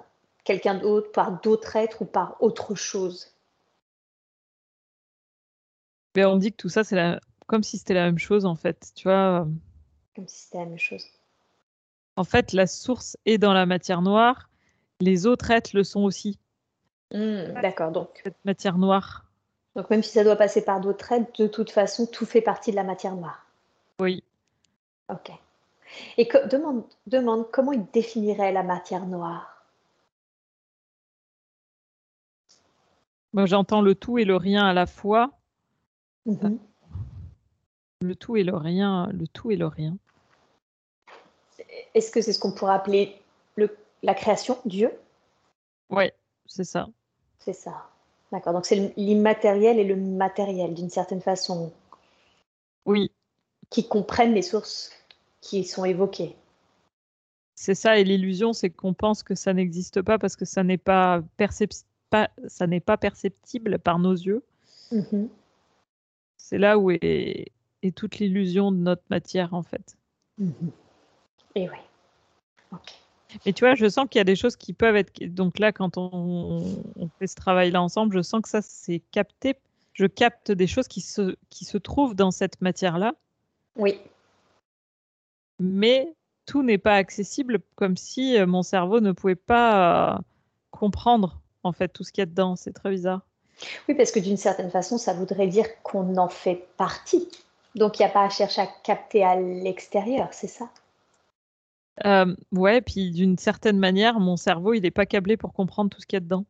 [0.45, 3.35] quelqu'un d'autre, par d'autres êtres ou par autre chose?
[6.15, 7.19] Mais on dit que tout ça, c'est la...
[7.47, 8.93] comme si c'était la même chose, en fait.
[8.95, 9.49] Tu vois,
[10.15, 11.05] comme si c'était la même chose.
[12.17, 14.49] En fait, la source est dans la matière noire,
[15.01, 16.39] les autres êtres le sont aussi.
[17.13, 18.21] Hmm, d'accord, donc.
[18.25, 19.25] Cette matière noire.
[19.77, 22.71] Donc même si ça doit passer par d'autres êtres, de toute façon, tout fait partie
[22.71, 23.47] de la matière noire.
[23.99, 24.23] Oui.
[25.09, 25.31] Ok.
[26.17, 29.65] Et demande, demande comment il définirait la matière noire?
[33.33, 35.33] Moi, j'entends le tout et le rien à la fois.
[36.27, 36.59] Mhm.
[38.01, 39.97] Le tout et le rien, le tout et le rien.
[41.95, 43.24] Est-ce que c'est ce qu'on pourrait appeler le,
[44.05, 44.93] la création, Dieu
[45.91, 46.11] Oui,
[46.47, 46.87] c'est ça.
[47.39, 47.89] C'est ça.
[48.31, 48.53] D'accord.
[48.53, 51.73] Donc c'est l'immatériel et le matériel d'une certaine façon.
[52.85, 53.11] Oui.
[53.71, 54.93] Qui comprennent les sources
[55.41, 56.37] qui sont évoquées.
[57.57, 60.79] C'est ça, et l'illusion, c'est qu'on pense que ça n'existe pas parce que ça n'est
[60.79, 61.23] pas,
[62.11, 64.43] pas, ça n'est pas perceptible par nos yeux.
[64.91, 65.29] Mm-hmm.
[66.37, 67.53] C'est là où est,
[67.95, 69.97] toute l'illusion de notre matière, en fait.
[70.39, 70.73] Mhm.
[71.55, 72.79] Et oui.
[73.47, 75.13] Et tu vois, je sens qu'il y a des choses qui peuvent être.
[75.25, 76.63] Donc là, quand on,
[77.19, 79.57] fait ce travail-là ensemble, je sens que ça, c'est capté.
[79.93, 83.15] Je capte des choses qui se, qui se trouvent dans cette matière-là.
[83.77, 83.99] Oui.
[85.61, 86.15] Mais
[86.47, 90.19] tout n'est pas accessible, comme si euh, mon cerveau ne pouvait pas euh,
[90.71, 92.57] comprendre, en fait, tout ce qu'il y a dedans.
[92.57, 93.23] C'est très bizarre.
[93.89, 97.29] Oui, parce que d'une certaine façon, ça voudrait dire qu'on en fait partie.
[97.75, 100.69] Donc, il n'y a pas à chercher à capter à l'extérieur, c'est ça?
[102.05, 106.01] Euh, Ouais, puis d'une certaine manière, mon cerveau, il n'est pas câblé pour comprendre tout
[106.01, 106.45] ce qu'il y a dedans.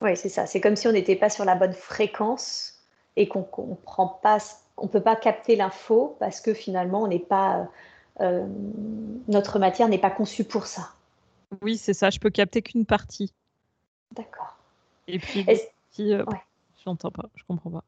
[0.00, 0.46] Oui, c'est ça.
[0.46, 2.74] C'est comme si on n'était pas sur la bonne fréquence
[3.16, 4.38] et qu'on comprend pas,
[4.76, 7.68] on peut pas capter l'info parce que finalement, on n'est pas,
[8.20, 8.46] euh,
[9.28, 10.90] notre matière n'est pas conçue pour ça.
[11.62, 12.10] Oui, c'est ça.
[12.10, 13.32] Je peux capter qu'une partie.
[14.12, 14.56] D'accord.
[15.08, 16.24] Et puis, euh,
[16.78, 17.84] je n'entends pas, je comprends pas.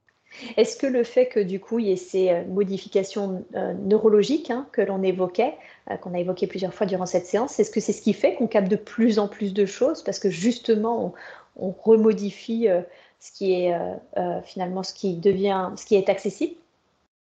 [0.57, 4.51] Est-ce que le fait que du coup il y ait ces euh, modifications euh, neurologiques
[4.51, 5.55] hein, que l'on évoquait,
[5.91, 8.35] euh, qu'on a évoqué plusieurs fois durant cette séance, est-ce que c'est ce qui fait
[8.35, 11.15] qu'on capte de plus en plus de choses parce que justement
[11.57, 12.69] on, remodifie
[13.19, 13.77] ce qui est
[14.45, 16.55] finalement ce qui devient, ce qui est accessible?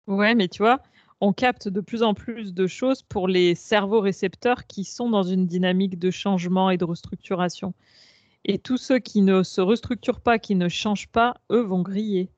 [0.06, 0.80] Ouais, mais tu vois,
[1.20, 5.24] on capte de plus en plus de choses pour les cerveaux récepteurs qui sont dans
[5.24, 7.74] une dynamique de changement et de restructuration.
[8.44, 12.30] Et tous ceux qui ne se restructurent pas, qui ne changent pas, eux vont griller.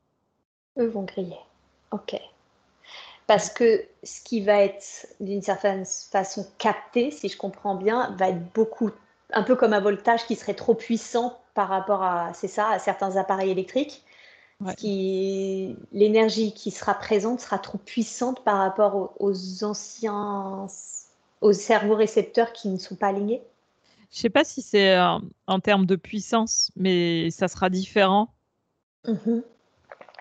[0.77, 1.39] Eux vont griller.
[1.91, 2.15] Ok.
[3.27, 8.29] Parce que ce qui va être d'une certaine façon capté, si je comprends bien, va
[8.29, 8.91] être beaucoup,
[9.31, 12.79] un peu comme un voltage qui serait trop puissant par rapport à, c'est ça, à
[12.79, 14.03] certains appareils électriques.
[14.77, 20.67] Qui, l'énergie qui sera présente sera trop puissante par rapport aux, anciens,
[21.41, 23.41] aux cerveaux récepteurs qui ne sont pas alignés.
[24.11, 28.31] Je sais pas si c'est en termes de puissance, mais ça sera différent.
[29.05, 29.41] Mm-hmm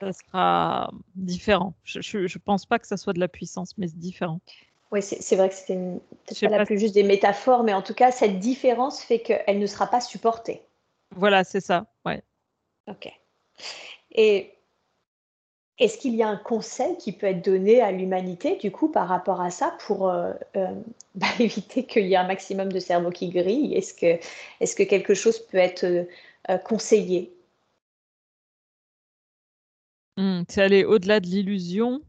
[0.00, 1.74] ça sera différent.
[1.84, 4.40] Je ne pense pas que ça soit de la puissance, mais c'est différent.
[4.92, 5.76] Oui, c'est vrai que c'était
[6.26, 9.58] peut-être pas, la plus juste des métaphores, mais en tout cas, cette différence fait qu'elle
[9.58, 10.62] ne sera pas supportée.
[11.14, 12.22] Voilà, c'est ça, ouais.
[12.88, 13.12] Ok.
[14.12, 14.52] Et
[15.78, 19.06] est-ce qu'il y a un conseil qui peut être donné à l'humanité, du coup, par
[19.06, 20.66] rapport à ça, pour euh, euh,
[21.14, 24.20] bah, éviter qu'il y ait un maximum de cerveau qui grille Est-ce que,
[24.60, 27.32] est que quelque chose peut être euh, conseillé?
[30.20, 32.02] Mmh, c'est aller au-delà de l'illusion.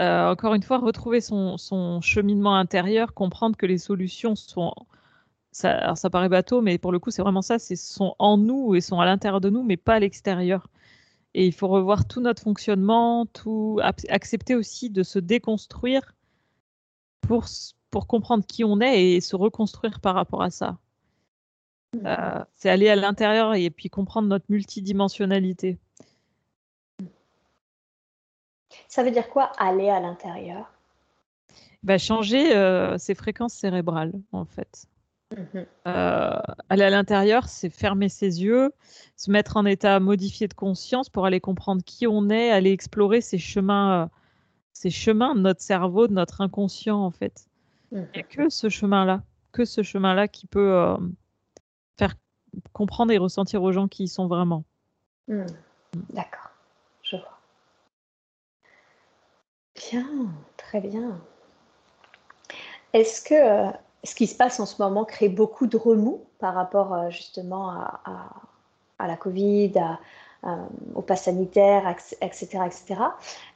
[0.00, 1.56] Euh, encore une fois, retrouver son,
[2.02, 4.74] cheminement intérieur, comprendre que les solutions sont.
[5.52, 7.58] Ça, alors ça paraît bateau, mais pour le coup, c'est vraiment ça.
[7.58, 10.68] C'est sont en nous et sont à l'intérieur de nous, mais pas à l'extérieur.
[11.34, 16.14] Et il faut revoir tout notre fonctionnement, tout accepter aussi de se déconstruire
[17.22, 17.46] pour,
[17.90, 20.78] pour comprendre qui on est et se reconstruire par rapport à ça.
[21.94, 22.06] Mmh.
[22.06, 25.78] Euh, c'est aller à l'intérieur et puis comprendre notre multidimensionnalité.
[28.88, 30.72] Ça veut dire quoi aller à l'intérieur?
[31.82, 34.86] Bah, Changer euh, ses fréquences cérébrales, en fait.
[35.36, 35.66] Mhm.
[35.86, 36.40] Euh,
[36.70, 38.72] aller à l'intérieur, c'est fermer ses yeux,
[39.14, 43.20] se mettre en état modifié de conscience pour aller comprendre qui on est, aller explorer
[43.20, 44.06] ces chemins, euh,
[44.72, 47.46] ces chemins de notre cerveau, de notre inconscient, en fait.
[47.92, 50.96] Il n'y a que ce chemin-là, que ce chemin-là qui peut
[51.98, 52.14] faire
[52.72, 54.64] comprendre et ressentir aux gens qui y sont vraiment.
[55.26, 55.46] Hmm.
[56.10, 56.50] D'accord,
[57.02, 57.38] je vois.
[59.78, 60.06] Bien,
[60.56, 61.20] très bien.
[62.92, 63.70] Est-ce que euh,
[64.02, 67.70] ce qui se passe en ce moment crée beaucoup de remous par rapport euh, justement
[67.70, 69.74] à, la Covid,
[70.94, 71.88] au pass sanitaire,
[72.20, 72.58] etc.
[72.66, 73.00] etc.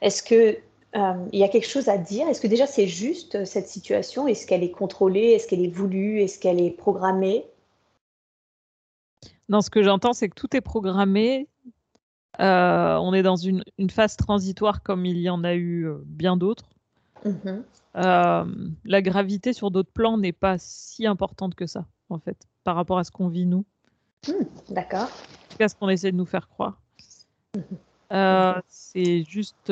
[0.01, 0.57] Est-ce qu'il
[0.95, 2.29] euh, y a quelque chose à dire?
[2.29, 4.25] Est-ce que déjà c'est juste cette situation?
[4.25, 5.31] Est-ce qu'elle est contrôlée?
[5.31, 6.21] Est-ce qu'elle est voulue?
[6.21, 7.45] Est-ce qu'elle est programmée?
[9.49, 11.49] Non, ce que j'entends, c'est que tout est programmé,
[12.39, 16.35] euh, on est dans une, phase transitoire comme il y en a eu euh, bien
[16.35, 16.69] d'autres.
[17.25, 17.63] Mhm.
[17.95, 18.45] Euh,
[18.85, 22.97] la gravité sur d'autres plans n'est pas si importante que ça, en fait, par rapport
[22.97, 23.65] à ce qu'on vit nous.
[24.27, 25.09] Hmm, d'accord.
[25.57, 26.79] C'est ce qu'on essaie de nous faire croire.
[27.55, 28.61] Mhm.
[28.67, 29.71] c'est juste,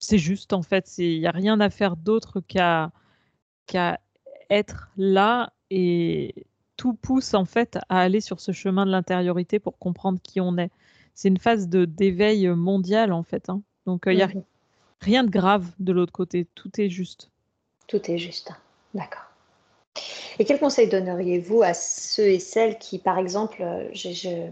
[0.00, 0.98] c'est juste en fait.
[0.98, 2.90] Il n'y a rien à faire d'autre qu'à
[3.66, 4.00] qu'à
[4.50, 9.78] être là et tout pousse en fait à aller sur ce chemin de l'intériorité pour
[9.78, 10.72] comprendre qui on est
[11.14, 13.48] c'est une phase de d'éveil mondial en fait.
[13.48, 13.62] Hein.
[13.86, 14.42] Donc il n'y a mhm.
[15.00, 17.30] rien de grave de l'autre côté, tout est juste.
[17.86, 18.52] Tout est juste,
[18.94, 19.32] d'accord.
[20.38, 24.48] Et quel conseil donneriez-vous à ceux et celles qui, par exemple, euh, je,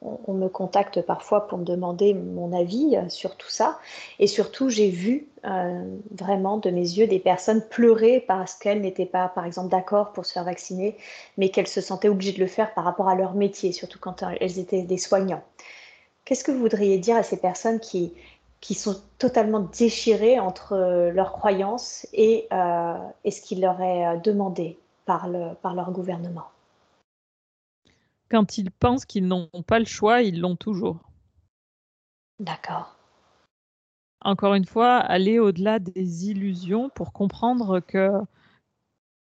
[0.00, 3.78] on me contacte parfois pour me demander mon avis euh, sur tout ça.
[4.18, 9.06] Et surtout, j'ai vu euh, vraiment de mes yeux des personnes pleurer parce qu'elles n'étaient
[9.06, 10.96] pas, par exemple, d'accord pour se faire vacciner,
[11.36, 14.22] mais qu'elles se sentaient obligées de le faire par rapport à leur métier, surtout quand
[14.40, 15.42] elles étaient des soignants.
[16.24, 18.12] Qu'est-ce que vous voudriez dire à ces personnes qui,
[18.60, 22.48] qui sont totalement déchirées entre euh, leurs croyances et,
[23.24, 26.44] et ce qui leur est demandé par, le, par leur gouvernement?
[28.30, 31.10] Quand ils pensent qu'ils n'ont pas le choix, ils l'ont toujours.
[32.40, 32.96] D'accord.
[34.20, 38.10] Encore une fois, aller au-delà des illusions pour comprendre que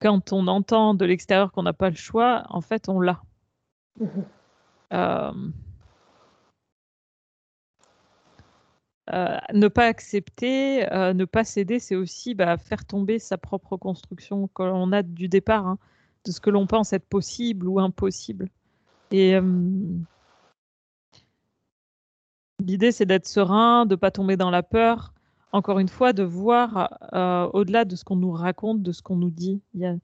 [0.01, 3.21] quand on entend de l'extérieur qu'on n'a pas le choix, en fait, on l'a.
[4.01, 4.25] Mhm.
[4.93, 5.33] Euh,
[9.13, 13.77] euh, ne pas accepter, euh, ne pas céder, c'est aussi bah, faire tomber sa propre
[13.77, 15.79] construction qu'on a du départ, hein,
[16.25, 18.49] de ce que l'on pense être possible ou impossible.
[19.11, 19.39] Et
[22.61, 25.13] l'idée, c'est d'être serein, de ne pas tomber dans la peur.
[25.53, 26.91] Encore une fois, de voir
[27.55, 29.61] au-delà de ce qu'on nous raconte, de ce qu'on nous dit.
[29.75, 29.95] Il y a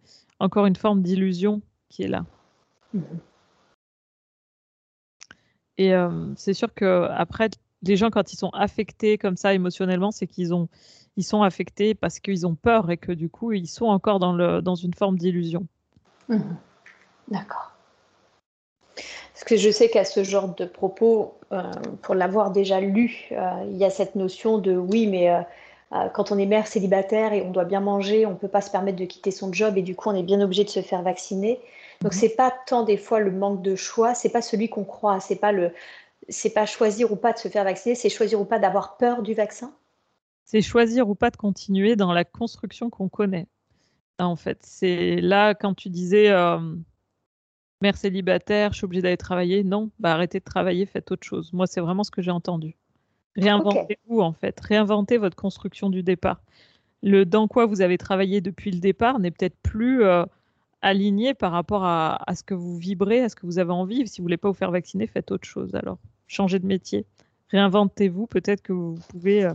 [0.41, 2.25] encore une forme d'illusion qui est là.
[2.93, 3.01] Mmh
[5.77, 5.93] Et
[6.37, 7.51] c'est sûr que après,
[7.83, 10.69] les gens quand ils sont affectés comme ça émotionnellement, c'est qu'ils ont,
[11.17, 14.33] ils sont affectés parce qu'ils ont peur et que du coup, ils sont encore dans,
[14.33, 15.67] le, dans une forme d'illusion.
[16.29, 16.41] Mmh
[17.29, 17.74] D'accord.
[19.35, 21.63] Parce que je sais qu'à ce genre de propos, euh,
[22.03, 26.31] pour l'avoir déjà lu, euh, il y a cette notion de oui, mais euh, quand
[26.31, 28.97] on est mère célibataire et on doit bien manger, on ne peut pas se permettre
[28.97, 31.61] de quitter son job et du coup on est bien obligé de se faire vacciner.
[32.01, 32.21] Donc ce mhm.
[32.23, 35.37] c'est pas tant des fois le manque de choix, c'est pas celui qu'on croit, c'est
[35.37, 35.73] pas le,
[36.29, 39.23] c'est pas choisir ou pas de se faire vacciner, c'est choisir ou pas d'avoir peur
[39.23, 39.73] du vaccin.
[40.45, 43.49] c'est choisir ou pas de continuer dans la construction qu'on connaît.
[44.21, 46.31] En fait, c'est là quand tu disais
[47.85, 49.63] mère célibataire, je suis obligée d'aller travailler.
[49.63, 51.53] Non, bah arrêtez de travailler, faites autre chose.
[51.53, 52.75] Moi, c'est vraiment ce que j'ai entendu.
[53.37, 56.41] Réinventez-vous en fait, réinventez votre construction du départ.
[57.03, 60.25] Le dans quoi vous avez travaillé depuis le départ n'est peut-être plus euh,
[60.81, 64.09] aligné par rapport à, à, ce que vous vibrez, à ce que vous avez envie.
[64.09, 65.75] Si vous voulez pas vous faire vacciner, faites autre chose.
[65.75, 67.05] Alors, changez de métier,
[67.51, 68.27] réinventez-vous.
[68.27, 69.53] Peut-être que vous pouvez euh,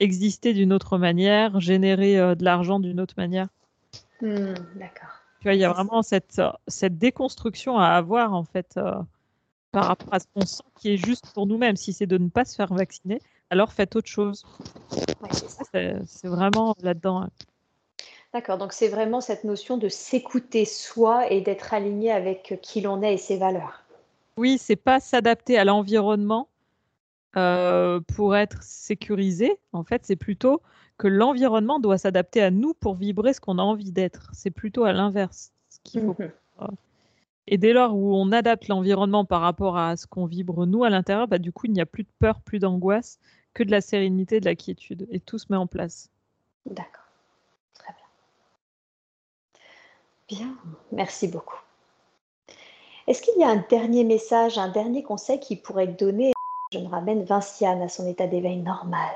[0.00, 3.48] exister d'une autre manière, générer euh, de l'argent d'une autre manière.
[4.20, 5.17] Hmm, d'accord.
[5.40, 8.78] Tu vois, il y a vraiment cette, cette déconstruction à avoir en fait
[9.72, 11.76] par rapport à ce qu'on sent qui est juste pour nous-mêmes.
[11.76, 13.20] Si c'est de ne pas se faire vacciner,
[13.50, 14.44] alors faites autre chose.
[15.70, 17.22] c'est vraiment là-dedans.
[17.22, 17.30] Hein.
[18.34, 23.02] D'accord, donc c'est vraiment cette notion de s'écouter soi et d'être aligné avec qui l'on
[23.02, 23.82] est et ses valeurs.
[24.36, 26.48] Oui, c'est pas s'adapter à l'environnement
[27.36, 29.58] euh, pour être sécurisé.
[29.72, 30.60] En fait, c'est plutôt
[30.98, 34.30] que l'environnement doit s'adapter à nous pour vibrer ce qu'on a envie d'être.
[34.34, 36.16] C'est plutôt à l'inverse ce qu'il faut.
[36.18, 36.30] Mhm.
[37.50, 40.90] Et dès lors où on adapte l'environnement par rapport à ce qu'on vibre nous à
[40.90, 43.18] l'intérieur, bah, du coup, il n'y a plus de peur, plus d'angoisse,
[43.54, 45.08] que de la sérénité, de la quiétude.
[45.10, 46.10] Et tout se met en place.
[46.66, 47.06] D'accord.
[47.72, 47.94] Très
[50.28, 50.46] bien.
[50.46, 50.56] Bien,
[50.92, 51.56] merci beaucoup.
[53.06, 56.32] Est-ce qu'il y a un dernier message, un dernier conseil qui pourrait donner
[56.72, 59.14] Je me ramène Vinciane à son état d'éveil normal?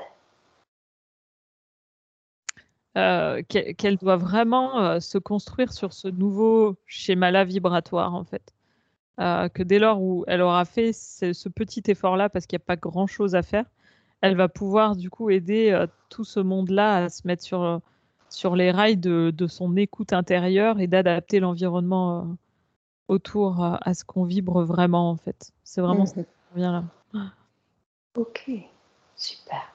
[2.95, 8.53] Euh, qu'elle doit vraiment euh, se construire sur ce nouveau schéma-là vibratoire, en fait.
[9.19, 12.65] Euh, que dès lors où elle aura fait ce, petit effort-là, parce qu'il n'y a
[12.67, 13.65] pas grand-chose à faire,
[14.21, 17.81] elle va pouvoir du coup aider tout ce monde-là à se mettre sur,
[18.29, 22.37] sur les rails de, son écoute intérieure et d'adapter l'environnement
[23.07, 25.51] autour à ce qu'on vibre vraiment, en fait.
[25.63, 26.25] C'est vraiment ce qui
[26.55, 26.83] vient
[27.13, 27.23] là.
[28.15, 28.51] Ok,
[29.15, 29.72] super.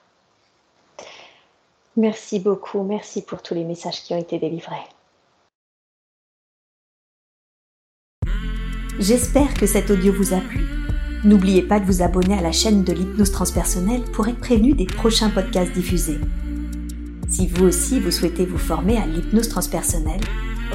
[1.98, 4.76] Merci beaucoup, merci pour tous les messages qui ont été délivrés.
[9.00, 10.64] J'espère que cet audio vous a plu.
[11.24, 14.86] N'oubliez pas de vous abonner à la chaîne de l'hypnose transpersonnelle pour être prévenu des
[14.86, 16.20] prochains podcasts diffusés.
[17.28, 20.20] Si vous aussi vous souhaitez vous former à l'hypnose transpersonnelle,